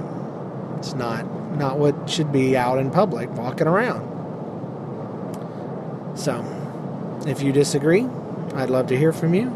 It's 0.77 0.93
not 0.93 1.25
not 1.57 1.77
what 1.77 2.09
should 2.09 2.31
be 2.31 2.57
out 2.57 2.79
in 2.79 2.89
public 2.91 3.29
walking 3.31 3.67
around. 3.67 4.07
So, 6.17 6.43
if 7.27 7.41
you 7.41 7.51
disagree, 7.51 8.07
I'd 8.55 8.69
love 8.69 8.87
to 8.87 8.97
hear 8.97 9.13
from 9.13 9.33
you. 9.33 9.47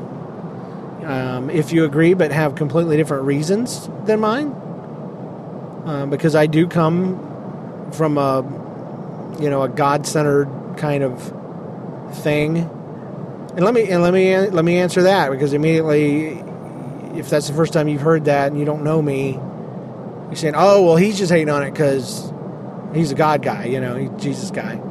Um, 1.03 1.49
if 1.49 1.71
you 1.71 1.85
agree 1.85 2.13
but 2.13 2.31
have 2.31 2.55
completely 2.55 2.97
different 2.97 3.25
reasons 3.25 3.89
than 4.05 4.19
mine, 4.19 4.47
uh, 5.85 6.07
because 6.09 6.35
I 6.35 6.47
do 6.47 6.67
come 6.67 7.91
from 7.91 8.17
a 8.17 8.41
you 9.39 9.49
know 9.49 9.61
a 9.61 9.69
God-centered 9.69 10.77
kind 10.77 11.03
of 11.03 11.21
thing, 12.23 12.57
and 12.57 13.63
let 13.63 13.73
me 13.73 13.89
and 13.89 14.01
let 14.01 14.13
me 14.13 14.35
let 14.37 14.65
me 14.65 14.77
answer 14.77 15.03
that 15.03 15.29
because 15.29 15.53
immediately, 15.53 16.43
if 17.17 17.29
that's 17.29 17.47
the 17.47 17.53
first 17.53 17.73
time 17.73 17.87
you've 17.87 18.01
heard 18.01 18.25
that 18.25 18.47
and 18.47 18.59
you 18.59 18.65
don't 18.65 18.83
know 18.83 19.01
me, 19.01 19.33
you're 19.33 20.35
saying, 20.35 20.55
"Oh, 20.57 20.83
well, 20.83 20.95
he's 20.95 21.17
just 21.17 21.31
hating 21.31 21.49
on 21.49 21.61
it 21.61 21.71
because 21.71 22.31
he's 22.93 23.11
a 23.11 23.15
God 23.15 23.43
guy, 23.43 23.65
you 23.65 23.79
know, 23.79 23.95
he's 23.95 24.09
Jesus 24.17 24.49
guy." 24.49 24.81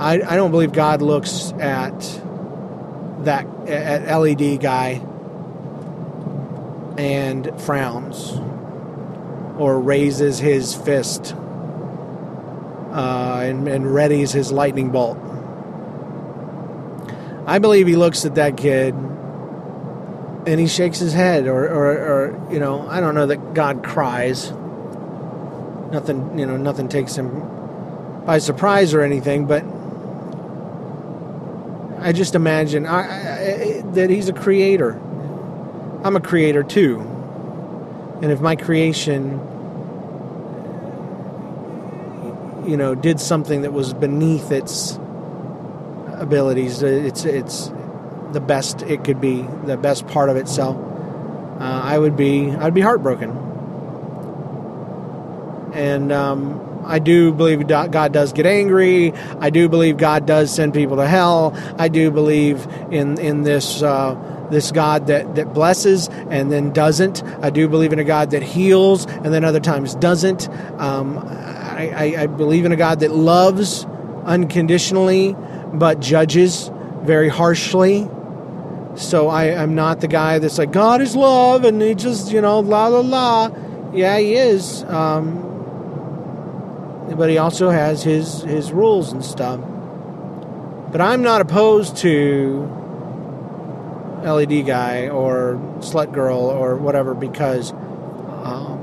I, 0.00 0.14
I 0.14 0.36
don't 0.36 0.50
believe 0.50 0.72
God 0.72 1.02
looks 1.02 1.52
at 1.58 1.92
that 3.24 3.46
at 3.68 4.18
LED 4.18 4.58
guy 4.58 4.92
and 6.96 7.52
frowns 7.60 8.32
or 9.58 9.78
raises 9.78 10.38
his 10.38 10.74
fist 10.74 11.34
uh, 12.92 13.40
and, 13.42 13.68
and 13.68 13.84
readies 13.84 14.32
his 14.32 14.50
lightning 14.50 14.90
bolt. 14.90 15.18
I 17.46 17.58
believe 17.58 17.86
he 17.86 17.96
looks 17.96 18.24
at 18.24 18.36
that 18.36 18.56
kid 18.56 18.94
and 18.94 20.58
he 20.58 20.66
shakes 20.66 20.98
his 20.98 21.12
head, 21.12 21.46
or, 21.46 21.68
or, 21.68 21.90
or, 21.90 22.48
you 22.50 22.58
know, 22.58 22.88
I 22.88 23.00
don't 23.00 23.14
know 23.14 23.26
that 23.26 23.52
God 23.52 23.84
cries. 23.84 24.50
Nothing, 25.92 26.38
you 26.38 26.46
know, 26.46 26.56
nothing 26.56 26.88
takes 26.88 27.16
him 27.16 28.24
by 28.24 28.38
surprise 28.38 28.94
or 28.94 29.02
anything, 29.02 29.44
but 29.44 29.62
I 32.00 32.12
just 32.12 32.34
imagine 32.34 32.86
I, 32.86 33.00
I, 33.00 33.82
that 33.92 34.08
he's 34.08 34.28
a 34.28 34.32
creator. 34.32 34.92
I'm 36.02 36.16
a 36.16 36.20
creator 36.20 36.62
too. 36.62 37.00
And 38.22 38.32
if 38.32 38.40
my 38.40 38.56
creation, 38.56 39.32
you 42.66 42.76
know, 42.76 42.94
did 42.94 43.20
something 43.20 43.62
that 43.62 43.72
was 43.72 43.92
beneath 43.92 44.50
its 44.50 44.98
abilities, 46.14 46.82
it's 46.82 47.24
it's 47.24 47.70
the 48.32 48.40
best 48.40 48.82
it 48.82 49.04
could 49.04 49.20
be, 49.20 49.42
the 49.64 49.76
best 49.76 50.06
part 50.06 50.30
of 50.30 50.36
itself. 50.36 50.76
Uh, 50.76 51.80
I 51.84 51.98
would 51.98 52.16
be 52.16 52.50
I'd 52.50 52.74
be 52.74 52.80
heartbroken. 52.80 53.30
And 55.74 56.12
um, 56.12 56.69
I 56.84 56.98
do 56.98 57.32
believe 57.32 57.66
God 57.66 58.12
does 58.12 58.32
get 58.32 58.46
angry. 58.46 59.12
I 59.38 59.50
do 59.50 59.68
believe 59.68 59.96
God 59.96 60.26
does 60.26 60.54
send 60.54 60.74
people 60.74 60.96
to 60.96 61.06
hell. 61.06 61.56
I 61.78 61.88
do 61.88 62.10
believe 62.10 62.66
in 62.90 63.18
in 63.18 63.42
this 63.42 63.82
uh, 63.82 64.16
this 64.50 64.72
God 64.72 65.06
that 65.06 65.34
that 65.36 65.54
blesses 65.54 66.08
and 66.08 66.50
then 66.50 66.72
doesn't. 66.72 67.22
I 67.42 67.50
do 67.50 67.68
believe 67.68 67.92
in 67.92 67.98
a 67.98 68.04
God 68.04 68.30
that 68.30 68.42
heals 68.42 69.06
and 69.06 69.26
then 69.26 69.44
other 69.44 69.60
times 69.60 69.94
doesn't. 69.94 70.48
Um, 70.80 71.18
I, 71.18 71.92
I, 71.94 72.22
I 72.22 72.26
believe 72.26 72.64
in 72.64 72.72
a 72.72 72.76
God 72.76 73.00
that 73.00 73.12
loves 73.12 73.84
unconditionally 74.24 75.36
but 75.72 76.00
judges 76.00 76.70
very 77.02 77.28
harshly. 77.28 78.08
So 78.96 79.28
I, 79.28 79.44
am 79.44 79.74
not 79.74 80.00
the 80.00 80.08
guy 80.08 80.40
that's 80.40 80.58
like 80.58 80.72
God 80.72 81.00
is 81.00 81.14
love 81.14 81.64
and 81.64 81.80
he 81.80 81.94
just 81.94 82.32
you 82.32 82.40
know 82.40 82.60
la 82.60 82.88
la 82.88 83.00
la. 83.00 83.50
Yeah, 83.92 84.18
he 84.18 84.34
is. 84.34 84.84
Um, 84.84 85.49
but 87.16 87.28
he 87.28 87.38
also 87.38 87.70
has 87.70 88.02
his 88.02 88.42
his 88.42 88.72
rules 88.72 89.12
and 89.12 89.24
stuff. 89.24 89.60
But 90.92 91.00
I'm 91.00 91.22
not 91.22 91.40
opposed 91.40 91.96
to 91.98 92.68
LED 94.24 94.66
guy 94.66 95.08
or 95.08 95.54
slut 95.78 96.12
girl 96.12 96.38
or 96.38 96.76
whatever 96.76 97.14
because 97.14 97.72
um, 97.72 98.78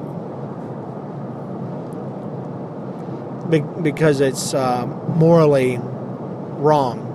because 3.81 4.19
it's 4.19 4.53
uh, 4.53 4.85
morally 4.85 5.77
wrong. 5.79 7.05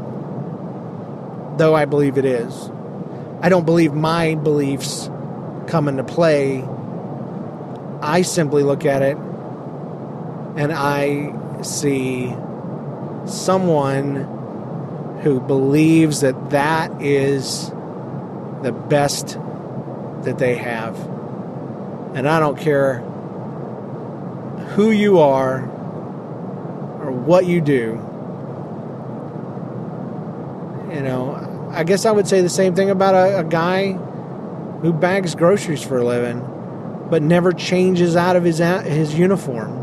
Though 1.58 1.74
I 1.74 1.84
believe 1.84 2.16
it 2.16 2.24
is. 2.24 2.70
I 3.42 3.48
don't 3.48 3.66
believe 3.66 3.92
my 3.92 4.36
beliefs 4.36 5.10
come 5.66 5.88
into 5.88 6.04
play. 6.04 6.64
I 8.00 8.22
simply 8.22 8.62
look 8.62 8.86
at 8.86 9.02
it 9.02 9.18
and 10.56 10.72
I 10.72 11.62
see 11.62 12.34
someone 13.26 14.40
who 15.22 15.40
believes 15.40 16.20
that 16.20 16.50
that 16.50 17.00
is 17.00 17.70
the 18.62 18.72
best 18.72 19.38
that 20.22 20.38
they 20.38 20.56
have. 20.56 20.98
And 22.14 22.28
I 22.28 22.38
don't 22.40 22.58
care 22.58 22.98
who 24.74 24.90
you 24.90 25.20
are 25.20 25.62
or 25.62 27.12
what 27.12 27.46
you 27.46 27.60
do. 27.60 28.00
You 30.92 31.00
know, 31.00 31.70
I 31.72 31.84
guess 31.84 32.04
I 32.04 32.10
would 32.10 32.28
say 32.28 32.42
the 32.42 32.50
same 32.50 32.74
thing 32.74 32.90
about 32.90 33.14
a, 33.14 33.38
a 33.38 33.44
guy 33.44 33.92
who 33.92 34.92
bags 34.92 35.34
groceries 35.34 35.82
for 35.82 35.98
a 35.98 36.04
living 36.04 36.48
but 37.08 37.22
never 37.22 37.52
changes 37.52 38.16
out 38.16 38.36
of 38.36 38.44
his 38.44 38.58
his 38.58 39.14
uniform 39.14 39.81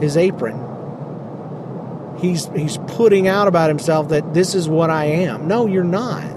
his 0.00 0.16
apron. 0.16 2.16
He's 2.18 2.46
he's 2.56 2.78
putting 2.86 3.28
out 3.28 3.48
about 3.48 3.68
himself 3.68 4.08
that 4.08 4.34
this 4.34 4.54
is 4.54 4.68
what 4.68 4.90
I 4.90 5.04
am. 5.04 5.48
No, 5.48 5.66
you're 5.66 5.84
not. 5.84 6.34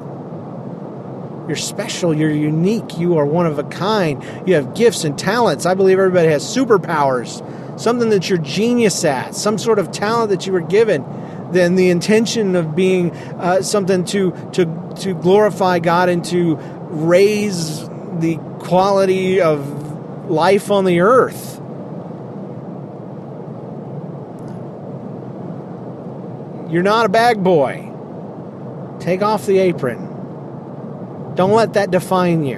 You're 1.47 1.55
special, 1.55 2.13
you're 2.13 2.29
unique, 2.29 2.99
you 2.99 3.17
are 3.17 3.25
one 3.25 3.47
of 3.47 3.57
a 3.57 3.63
kind. 3.63 4.23
You 4.45 4.53
have 4.53 4.75
gifts 4.75 5.03
and 5.03 5.17
talents. 5.17 5.65
I 5.65 5.73
believe 5.73 5.97
everybody 5.97 6.27
has 6.27 6.43
superpowers, 6.43 7.79
something 7.79 8.09
that 8.09 8.29
you're 8.29 8.37
genius 8.37 9.03
at, 9.03 9.33
some 9.33 9.57
sort 9.57 9.79
of 9.79 9.91
talent 9.91 10.29
that 10.29 10.45
you 10.45 10.53
were 10.53 10.61
given. 10.61 11.03
Then 11.51 11.75
the 11.75 11.89
intention 11.89 12.55
of 12.55 12.75
being 12.75 13.11
uh, 13.11 13.63
something 13.63 14.05
to 14.05 14.31
to 14.53 14.93
to 14.99 15.15
glorify 15.15 15.79
God 15.79 16.09
and 16.09 16.23
to 16.25 16.57
raise 16.89 17.87
the 18.19 18.37
quality 18.59 19.41
of 19.41 20.29
life 20.29 20.69
on 20.69 20.85
the 20.85 20.99
earth 20.99 21.58
You're 26.69 26.83
not 26.83 27.05
a 27.05 27.09
bag 27.09 27.43
boy. 27.43 27.91
Take 28.99 29.21
off 29.21 29.45
the 29.45 29.57
apron. 29.57 31.33
Don't 31.35 31.51
let 31.51 31.73
that 31.73 31.89
define 31.89 32.43
you. 32.43 32.57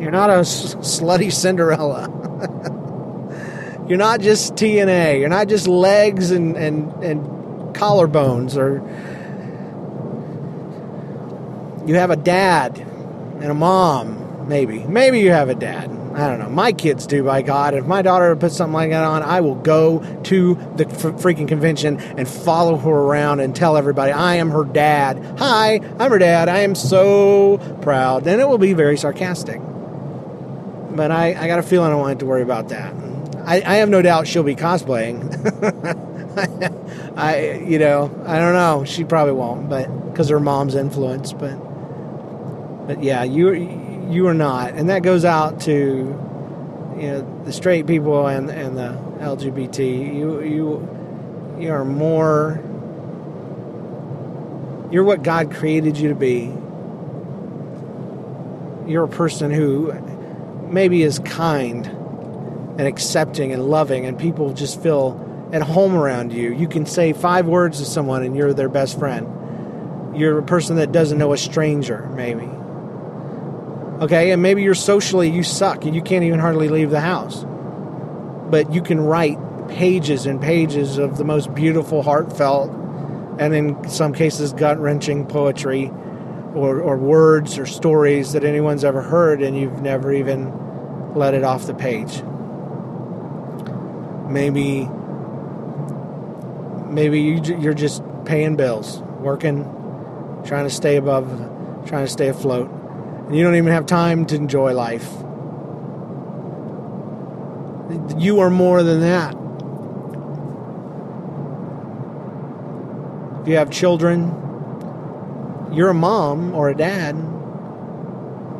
You're 0.00 0.12
not 0.12 0.30
a 0.30 0.40
slutty 0.40 1.32
Cinderella. 1.32 2.08
You're 3.88 3.98
not 3.98 4.20
just 4.20 4.54
TNA. 4.54 5.18
You're 5.18 5.28
not 5.28 5.48
just 5.48 5.66
legs 5.66 6.30
and, 6.30 6.56
and, 6.56 6.92
and 7.02 7.74
collarbones 7.74 8.56
or 8.56 8.78
you 11.88 11.94
have 11.94 12.10
a 12.10 12.16
dad 12.16 12.78
and 12.78 13.50
a 13.50 13.54
mom, 13.54 14.46
maybe. 14.46 14.84
Maybe 14.84 15.20
you 15.20 15.30
have 15.30 15.48
a 15.48 15.54
dad. 15.54 15.90
I 16.18 16.26
don't 16.26 16.40
know. 16.40 16.48
My 16.48 16.72
kids 16.72 17.06
do, 17.06 17.22
by 17.22 17.42
God. 17.42 17.74
If 17.74 17.86
my 17.86 18.02
daughter 18.02 18.34
puts 18.34 18.56
something 18.56 18.74
like 18.74 18.90
that 18.90 19.04
on, 19.04 19.22
I 19.22 19.40
will 19.40 19.54
go 19.54 20.00
to 20.24 20.54
the 20.74 20.84
f- 20.84 21.22
freaking 21.22 21.46
convention 21.46 22.00
and 22.00 22.26
follow 22.26 22.76
her 22.76 22.90
around 22.90 23.38
and 23.38 23.54
tell 23.54 23.76
everybody 23.76 24.10
I 24.10 24.34
am 24.34 24.50
her 24.50 24.64
dad. 24.64 25.24
Hi, 25.38 25.74
I'm 25.76 26.10
her 26.10 26.18
dad. 26.18 26.48
I 26.48 26.62
am 26.62 26.74
so 26.74 27.58
proud. 27.82 28.26
And 28.26 28.40
it 28.40 28.48
will 28.48 28.58
be 28.58 28.72
very 28.72 28.98
sarcastic. 28.98 29.60
But 30.90 31.12
I, 31.12 31.36
I 31.40 31.46
got 31.46 31.60
a 31.60 31.62
feeling 31.62 31.92
I 31.92 31.94
won't 31.94 32.08
have 32.08 32.18
to 32.18 32.26
worry 32.26 32.42
about 32.42 32.70
that. 32.70 32.92
I, 33.46 33.62
I 33.64 33.74
have 33.76 33.88
no 33.88 34.02
doubt 34.02 34.26
she'll 34.26 34.42
be 34.42 34.56
cosplaying. 34.56 35.22
I, 37.16 37.64
you 37.64 37.78
know, 37.78 38.06
I 38.26 38.38
don't 38.40 38.54
know. 38.54 38.84
She 38.84 39.04
probably 39.04 39.34
won't, 39.34 39.68
but 39.68 39.86
because 40.10 40.30
her 40.30 40.40
mom's 40.40 40.74
influence. 40.74 41.32
But, 41.32 41.54
but 42.88 43.04
yeah, 43.04 43.22
you 43.22 43.86
you 44.08 44.26
are 44.26 44.34
not, 44.34 44.74
and 44.74 44.88
that 44.88 45.02
goes 45.02 45.24
out 45.24 45.60
to 45.62 45.72
you 46.96 47.06
know 47.06 47.42
the 47.44 47.52
straight 47.52 47.86
people 47.86 48.26
and 48.26 48.50
and 48.50 48.76
the 48.76 48.98
LGBT. 49.20 50.16
You 50.16 50.40
you 50.40 51.56
you 51.60 51.72
are 51.72 51.84
more. 51.84 52.60
You're 54.90 55.04
what 55.04 55.22
God 55.22 55.52
created 55.52 55.98
you 55.98 56.08
to 56.08 56.14
be. 56.14 56.52
You're 58.90 59.04
a 59.04 59.08
person 59.08 59.50
who 59.50 59.92
maybe 60.70 61.02
is 61.02 61.18
kind 61.18 61.86
and 61.86 62.82
accepting 62.82 63.52
and 63.52 63.66
loving, 63.66 64.06
and 64.06 64.18
people 64.18 64.54
just 64.54 64.82
feel 64.82 65.24
at 65.52 65.60
home 65.60 65.94
around 65.94 66.32
you. 66.32 66.54
You 66.54 66.68
can 66.68 66.86
say 66.86 67.12
five 67.12 67.46
words 67.46 67.78
to 67.78 67.84
someone, 67.84 68.22
and 68.22 68.34
you're 68.34 68.54
their 68.54 68.70
best 68.70 68.98
friend. 68.98 70.16
You're 70.16 70.38
a 70.38 70.42
person 70.42 70.76
that 70.76 70.92
doesn't 70.92 71.18
know 71.18 71.34
a 71.34 71.38
stranger, 71.38 72.08
maybe 72.14 72.48
Okay, 74.00 74.30
and 74.30 74.40
maybe 74.40 74.62
you're 74.62 74.76
socially, 74.76 75.28
you 75.28 75.42
suck 75.42 75.84
and 75.84 75.92
you 75.92 76.00
can't 76.00 76.22
even 76.22 76.38
hardly 76.38 76.68
leave 76.68 76.90
the 76.90 77.00
house. 77.00 77.44
But 78.48 78.72
you 78.72 78.80
can 78.80 79.00
write 79.00 79.38
pages 79.68 80.24
and 80.24 80.40
pages 80.40 80.98
of 80.98 81.18
the 81.18 81.24
most 81.24 81.52
beautiful, 81.52 82.04
heartfelt, 82.04 82.70
and 83.40 83.52
in 83.52 83.88
some 83.88 84.12
cases, 84.12 84.52
gut 84.52 84.78
wrenching 84.78 85.26
poetry 85.26 85.90
or, 86.54 86.80
or 86.80 86.96
words 86.96 87.58
or 87.58 87.66
stories 87.66 88.34
that 88.34 88.44
anyone's 88.44 88.84
ever 88.84 89.02
heard, 89.02 89.42
and 89.42 89.58
you've 89.58 89.82
never 89.82 90.12
even 90.12 91.14
let 91.14 91.34
it 91.34 91.42
off 91.42 91.66
the 91.66 91.74
page. 91.74 92.22
Maybe, 94.30 94.88
maybe 96.86 97.20
you're 97.60 97.74
just 97.74 98.00
paying 98.26 98.54
bills, 98.54 99.00
working, 99.18 99.64
trying 100.46 100.64
to 100.68 100.70
stay 100.70 100.96
above, 100.96 101.26
trying 101.84 102.06
to 102.06 102.12
stay 102.12 102.28
afloat 102.28 102.77
and 103.28 103.36
you 103.36 103.44
don't 103.44 103.56
even 103.56 103.70
have 103.70 103.84
time 103.84 104.24
to 104.24 104.36
enjoy 104.36 104.72
life. 104.72 105.06
You 108.16 108.40
are 108.40 108.48
more 108.48 108.82
than 108.82 109.00
that. 109.02 109.34
If 113.42 113.48
you 113.48 113.56
have 113.56 113.70
children, 113.70 114.28
you're 115.70 115.90
a 115.90 115.94
mom 115.94 116.54
or 116.54 116.70
a 116.70 116.74
dad, 116.74 117.12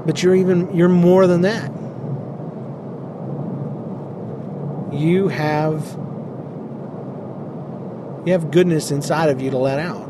but 0.04 0.22
you're 0.22 0.34
even 0.34 0.76
you're 0.76 0.90
more 0.90 1.26
than 1.26 1.40
that. 1.42 1.72
You 4.92 5.28
have 5.28 5.82
you 8.26 8.32
have 8.32 8.50
goodness 8.50 8.90
inside 8.90 9.30
of 9.30 9.40
you 9.40 9.50
to 9.50 9.56
let 9.56 9.78
out 9.78 10.07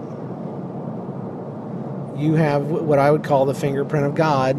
you 2.19 2.35
have 2.35 2.66
what 2.66 2.99
I 2.99 3.11
would 3.11 3.23
call 3.23 3.47
the 3.47 3.55
fingerprint 3.55 4.05
of 4.07 4.14
God, 4.14 4.57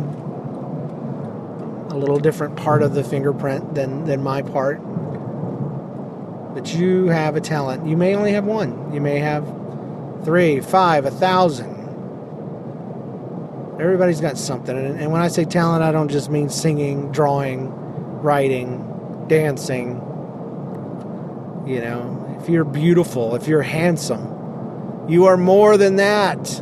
a 1.92 1.98
little 1.98 2.20
different 2.20 2.56
part 2.56 2.82
of 2.82 2.94
the 2.94 3.04
fingerprint 3.04 3.76
than, 3.76 4.06
than 4.06 4.24
my 4.24 4.42
part. 4.42 4.80
But 6.54 6.74
you 6.74 7.08
have 7.08 7.36
a 7.36 7.42
talent. 7.42 7.86
You 7.86 7.98
may 7.98 8.16
only 8.16 8.32
have 8.32 8.46
one, 8.46 8.94
you 8.94 9.02
may 9.02 9.20
have 9.20 9.46
three, 10.24 10.62
five, 10.62 11.06
a 11.06 11.12
thousand. 11.12 11.76
Everybody's 13.80 14.22
got 14.22 14.38
something. 14.38 14.78
And, 14.78 15.00
and 15.00 15.12
when 15.12 15.22
I 15.22 15.28
say 15.28 15.46
talent, 15.46 15.84
I 15.84 15.92
don't 15.92 16.10
just 16.10 16.30
mean 16.30 16.50
singing, 16.50 17.12
drawing, 17.12 17.70
writing, 18.22 19.26
dancing. 19.28 20.06
You 21.66 21.82
know, 21.82 22.38
if 22.42 22.50
you're 22.50 22.66
beautiful, 22.66 23.36
if 23.36 23.48
you're 23.48 23.62
handsome, 23.62 25.06
you 25.08 25.26
are 25.26 25.38
more 25.38 25.78
than 25.78 25.98
that. 25.98 26.62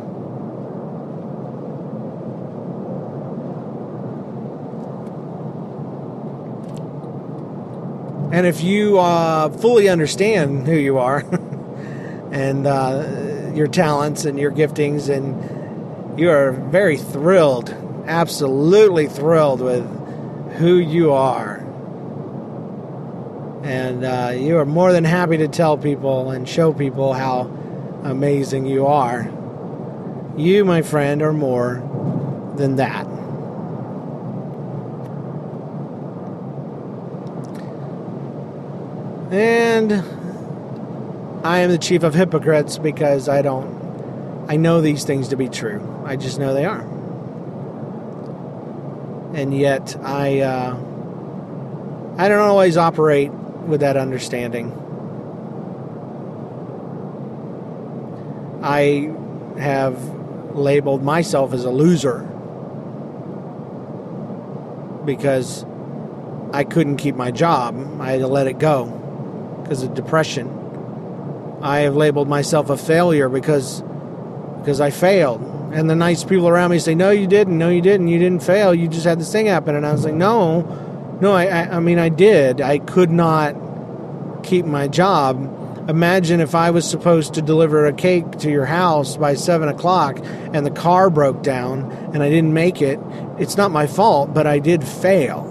And 8.38 8.46
if 8.46 8.62
you 8.62 9.00
uh, 9.00 9.48
fully 9.48 9.88
understand 9.88 10.68
who 10.68 10.76
you 10.76 10.98
are 10.98 11.24
and 12.30 12.68
uh, 12.68 13.50
your 13.52 13.66
talents 13.66 14.26
and 14.26 14.38
your 14.38 14.52
giftings, 14.52 15.08
and 15.12 16.20
you 16.20 16.30
are 16.30 16.52
very 16.52 16.98
thrilled, 16.98 17.70
absolutely 18.06 19.08
thrilled 19.08 19.60
with 19.60 19.84
who 20.58 20.76
you 20.76 21.10
are. 21.14 21.56
And 23.64 24.04
uh, 24.04 24.34
you 24.36 24.58
are 24.58 24.64
more 24.64 24.92
than 24.92 25.02
happy 25.02 25.38
to 25.38 25.48
tell 25.48 25.76
people 25.76 26.30
and 26.30 26.48
show 26.48 26.72
people 26.72 27.14
how 27.14 27.40
amazing 28.04 28.66
you 28.66 28.86
are. 28.86 29.28
You, 30.36 30.64
my 30.64 30.82
friend, 30.82 31.22
are 31.22 31.32
more 31.32 31.82
than 32.54 32.76
that. 32.76 33.17
And 39.30 39.92
I 41.44 41.58
am 41.58 41.70
the 41.70 41.76
chief 41.76 42.02
of 42.02 42.14
hypocrites 42.14 42.78
because 42.78 43.28
I 43.28 43.42
don't, 43.42 44.46
I 44.48 44.56
know 44.56 44.80
these 44.80 45.04
things 45.04 45.28
to 45.28 45.36
be 45.36 45.50
true. 45.50 46.02
I 46.06 46.16
just 46.16 46.38
know 46.38 46.54
they 46.54 46.64
are. 46.64 46.80
And 49.34 49.54
yet 49.54 49.96
I, 50.02 50.40
uh, 50.40 50.76
I 52.16 52.28
don't 52.28 52.40
always 52.40 52.78
operate 52.78 53.30
with 53.30 53.80
that 53.80 53.98
understanding. 53.98 54.72
I 58.62 59.12
have 59.60 60.02
labeled 60.56 61.02
myself 61.02 61.52
as 61.52 61.66
a 61.66 61.70
loser 61.70 62.20
because 65.04 65.66
I 66.54 66.64
couldn't 66.64 66.96
keep 66.96 67.14
my 67.14 67.30
job. 67.30 68.00
I 68.00 68.12
had 68.12 68.20
to 68.20 68.26
let 68.26 68.46
it 68.46 68.58
go 68.58 68.97
because 69.68 69.82
of 69.82 69.92
depression. 69.92 70.48
I 71.60 71.80
have 71.80 71.94
labeled 71.94 72.26
myself 72.26 72.70
a 72.70 72.76
failure 72.78 73.28
because 73.28 73.82
because 74.60 74.80
I 74.80 74.90
failed. 74.90 75.42
And 75.74 75.90
the 75.90 75.94
nice 75.94 76.24
people 76.24 76.48
around 76.48 76.70
me 76.70 76.78
say, 76.78 76.94
"No, 76.94 77.10
you 77.10 77.26
didn't. 77.26 77.58
No, 77.58 77.68
you 77.68 77.82
didn't. 77.82 78.08
You 78.08 78.18
didn't 78.18 78.42
fail. 78.42 78.74
You 78.74 78.88
just 78.88 79.04
had 79.04 79.20
this 79.20 79.30
thing 79.30 79.44
happen." 79.44 79.74
And 79.76 79.84
I 79.84 79.92
was 79.92 80.06
like, 80.06 80.14
"No, 80.14 80.62
no. 81.20 81.32
I, 81.32 81.44
I, 81.44 81.76
I 81.76 81.80
mean, 81.80 81.98
I 81.98 82.08
did. 82.08 82.62
I 82.62 82.78
could 82.78 83.10
not 83.10 83.54
keep 84.42 84.64
my 84.64 84.88
job." 84.88 85.54
Imagine 85.86 86.40
if 86.40 86.54
I 86.54 86.70
was 86.70 86.88
supposed 86.88 87.34
to 87.34 87.42
deliver 87.42 87.86
a 87.86 87.92
cake 87.92 88.38
to 88.38 88.50
your 88.50 88.66
house 88.66 89.16
by 89.16 89.34
seven 89.34 89.68
o'clock 89.68 90.18
and 90.52 90.64
the 90.64 90.70
car 90.70 91.08
broke 91.08 91.42
down 91.42 91.90
and 92.12 92.22
I 92.22 92.28
didn't 92.28 92.52
make 92.52 92.82
it. 92.82 93.00
It's 93.38 93.56
not 93.56 93.70
my 93.70 93.86
fault, 93.86 94.34
but 94.34 94.46
I 94.46 94.58
did 94.58 94.86
fail. 94.86 95.47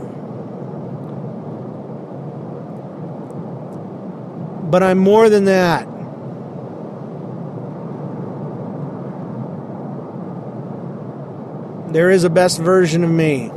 But 4.70 4.84
I'm 4.84 4.98
more 4.98 5.30
than 5.30 5.46
that. 5.46 5.88
There 11.94 12.10
is 12.10 12.26
a 12.26 12.30
best 12.30 12.60
version 12.60 13.06
of 13.06 13.10
me. 13.10 13.50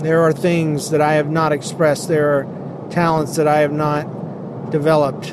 There 0.00 0.20
are 0.20 0.32
things 0.32 0.90
that 0.90 1.00
I 1.00 1.14
have 1.14 1.30
not 1.30 1.52
expressed. 1.52 2.08
There 2.08 2.38
are 2.38 2.90
talents 2.90 3.36
that 3.36 3.46
I 3.46 3.58
have 3.58 3.72
not 3.72 4.70
developed. 4.72 5.28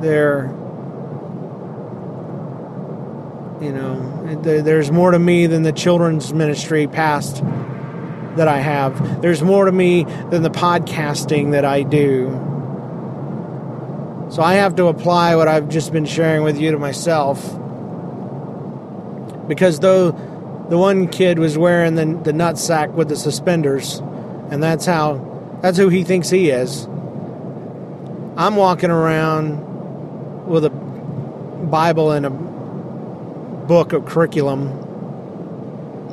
There, 0.00 0.46
you 3.60 3.72
know, 3.72 4.40
there's 4.40 4.92
more 4.92 5.10
to 5.10 5.18
me 5.18 5.48
than 5.48 5.64
the 5.64 5.72
children's 5.72 6.32
ministry 6.32 6.86
past 6.86 7.42
that 8.36 8.48
I 8.48 8.58
have. 8.58 9.22
There's 9.22 9.42
more 9.42 9.66
to 9.66 9.72
me 9.72 10.04
than 10.04 10.42
the 10.42 10.50
podcasting 10.50 11.52
that 11.52 11.64
I 11.64 11.82
do. 11.82 12.30
So 14.30 14.42
I 14.42 14.54
have 14.54 14.76
to 14.76 14.86
apply 14.86 15.36
what 15.36 15.48
I've 15.48 15.68
just 15.68 15.92
been 15.92 16.06
sharing 16.06 16.42
with 16.42 16.58
you 16.58 16.70
to 16.70 16.78
myself. 16.78 17.38
Because 19.46 19.80
though 19.80 20.12
the 20.70 20.78
one 20.78 21.08
kid 21.08 21.38
was 21.38 21.58
wearing 21.58 21.96
the, 21.96 22.18
the 22.24 22.32
nut 22.32 22.56
sack 22.56 22.90
with 22.94 23.08
the 23.08 23.16
suspenders, 23.16 23.98
and 24.50 24.62
that's 24.62 24.86
how 24.86 25.58
that's 25.60 25.76
who 25.76 25.90
he 25.90 26.02
thinks 26.02 26.30
he 26.30 26.48
is. 26.48 26.86
I'm 28.36 28.56
walking 28.56 28.90
around 28.90 30.46
with 30.46 30.64
a 30.64 30.70
Bible 30.70 32.12
and 32.12 32.24
a 32.24 32.30
book 32.30 33.92
of 33.92 34.06
curriculum 34.06 34.68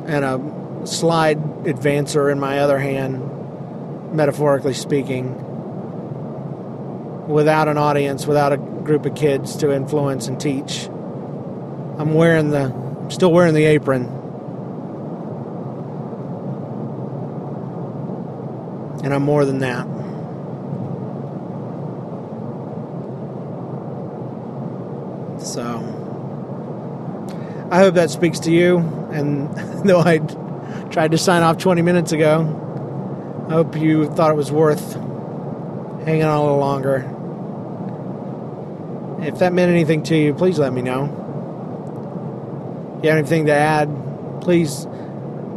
and 0.06 0.24
a 0.24 0.59
slide 0.84 1.38
advancer 1.64 2.30
in 2.30 2.38
my 2.38 2.60
other 2.60 2.78
hand, 2.78 4.14
metaphorically 4.14 4.74
speaking, 4.74 5.46
without 7.28 7.68
an 7.68 7.78
audience, 7.78 8.26
without 8.26 8.52
a 8.52 8.56
group 8.56 9.06
of 9.06 9.14
kids 9.14 9.56
to 9.56 9.72
influence 9.72 10.26
and 10.26 10.40
teach. 10.40 10.86
I'm 10.86 12.14
wearing 12.14 12.50
the, 12.50 12.64
I'm 12.64 13.10
still 13.10 13.32
wearing 13.32 13.54
the 13.54 13.64
apron. 13.64 14.04
And 19.04 19.14
I'm 19.14 19.22
more 19.22 19.44
than 19.44 19.60
that. 19.60 19.86
So, 25.42 25.96
I 27.70 27.78
hope 27.78 27.94
that 27.94 28.10
speaks 28.10 28.40
to 28.40 28.50
you. 28.50 28.78
And 29.12 29.54
though 29.88 30.00
I 30.00 30.18
tried 30.90 31.12
to 31.12 31.18
sign 31.18 31.42
off 31.42 31.58
20 31.58 31.82
minutes 31.82 32.12
ago, 32.12 33.46
I 33.48 33.52
hope 33.52 33.76
you 33.76 34.10
thought 34.10 34.30
it 34.30 34.36
was 34.36 34.50
worth 34.50 34.94
hanging 36.04 36.24
on 36.24 36.36
a 36.36 36.42
little 36.42 36.58
longer. 36.58 37.06
If 39.22 39.38
that 39.38 39.52
meant 39.52 39.70
anything 39.70 40.02
to 40.04 40.16
you, 40.16 40.34
please 40.34 40.58
let 40.58 40.72
me 40.72 40.82
know. 40.82 41.04
If 42.98 43.04
you 43.04 43.10
have 43.10 43.18
anything 43.18 43.46
to 43.46 43.52
add, 43.52 43.88
please 44.40 44.86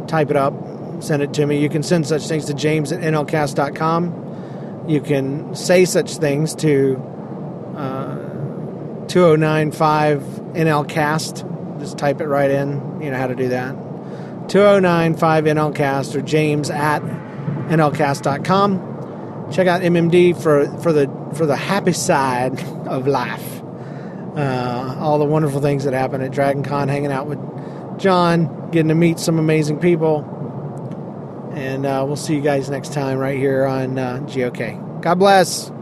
type 0.06 0.30
it 0.30 0.36
up, 0.36 0.54
send 1.02 1.22
it 1.22 1.34
to 1.34 1.46
me. 1.46 1.60
You 1.60 1.68
can 1.68 1.82
send 1.82 2.06
such 2.06 2.28
things 2.28 2.44
to 2.46 2.54
james 2.54 2.92
at 2.92 3.00
nlcast.com. 3.00 4.86
You 4.86 5.00
can 5.00 5.54
say 5.54 5.84
such 5.84 6.16
things 6.16 6.54
to 6.56 6.96
uh, 7.76 8.16
2095 9.08 10.20
NLCast. 10.22 11.80
Just 11.80 11.98
type 11.98 12.20
it 12.20 12.26
right 12.26 12.50
in. 12.50 13.00
You 13.02 13.10
know 13.10 13.16
how 13.16 13.26
to 13.26 13.34
do 13.34 13.48
that. 13.48 13.83
2095 14.48 15.44
NLCast 15.44 16.14
or 16.14 16.22
james 16.22 16.70
at 16.70 17.02
nlcast.com. 17.68 18.92
Check 19.52 19.66
out 19.66 19.82
MMD 19.82 20.40
for, 20.40 20.66
for 20.80 20.92
the 20.92 21.10
for 21.34 21.46
the 21.46 21.56
happy 21.56 21.92
side 21.92 22.60
of 22.86 23.06
life. 23.06 23.62
Uh, 24.36 24.96
all 24.98 25.18
the 25.18 25.24
wonderful 25.24 25.60
things 25.60 25.84
that 25.84 25.92
happen 25.92 26.20
at 26.20 26.32
Dragon 26.32 26.62
Con, 26.62 26.88
hanging 26.88 27.12
out 27.12 27.26
with 27.26 27.38
John, 27.98 28.70
getting 28.70 28.88
to 28.88 28.94
meet 28.94 29.18
some 29.18 29.38
amazing 29.38 29.78
people. 29.78 30.30
And 31.54 31.86
uh, 31.86 32.02
we'll 32.06 32.16
see 32.16 32.34
you 32.34 32.40
guys 32.40 32.68
next 32.68 32.92
time 32.92 33.18
right 33.18 33.38
here 33.38 33.64
on 33.64 33.96
uh, 33.96 34.18
GOK. 34.26 35.02
God 35.02 35.18
bless. 35.20 35.73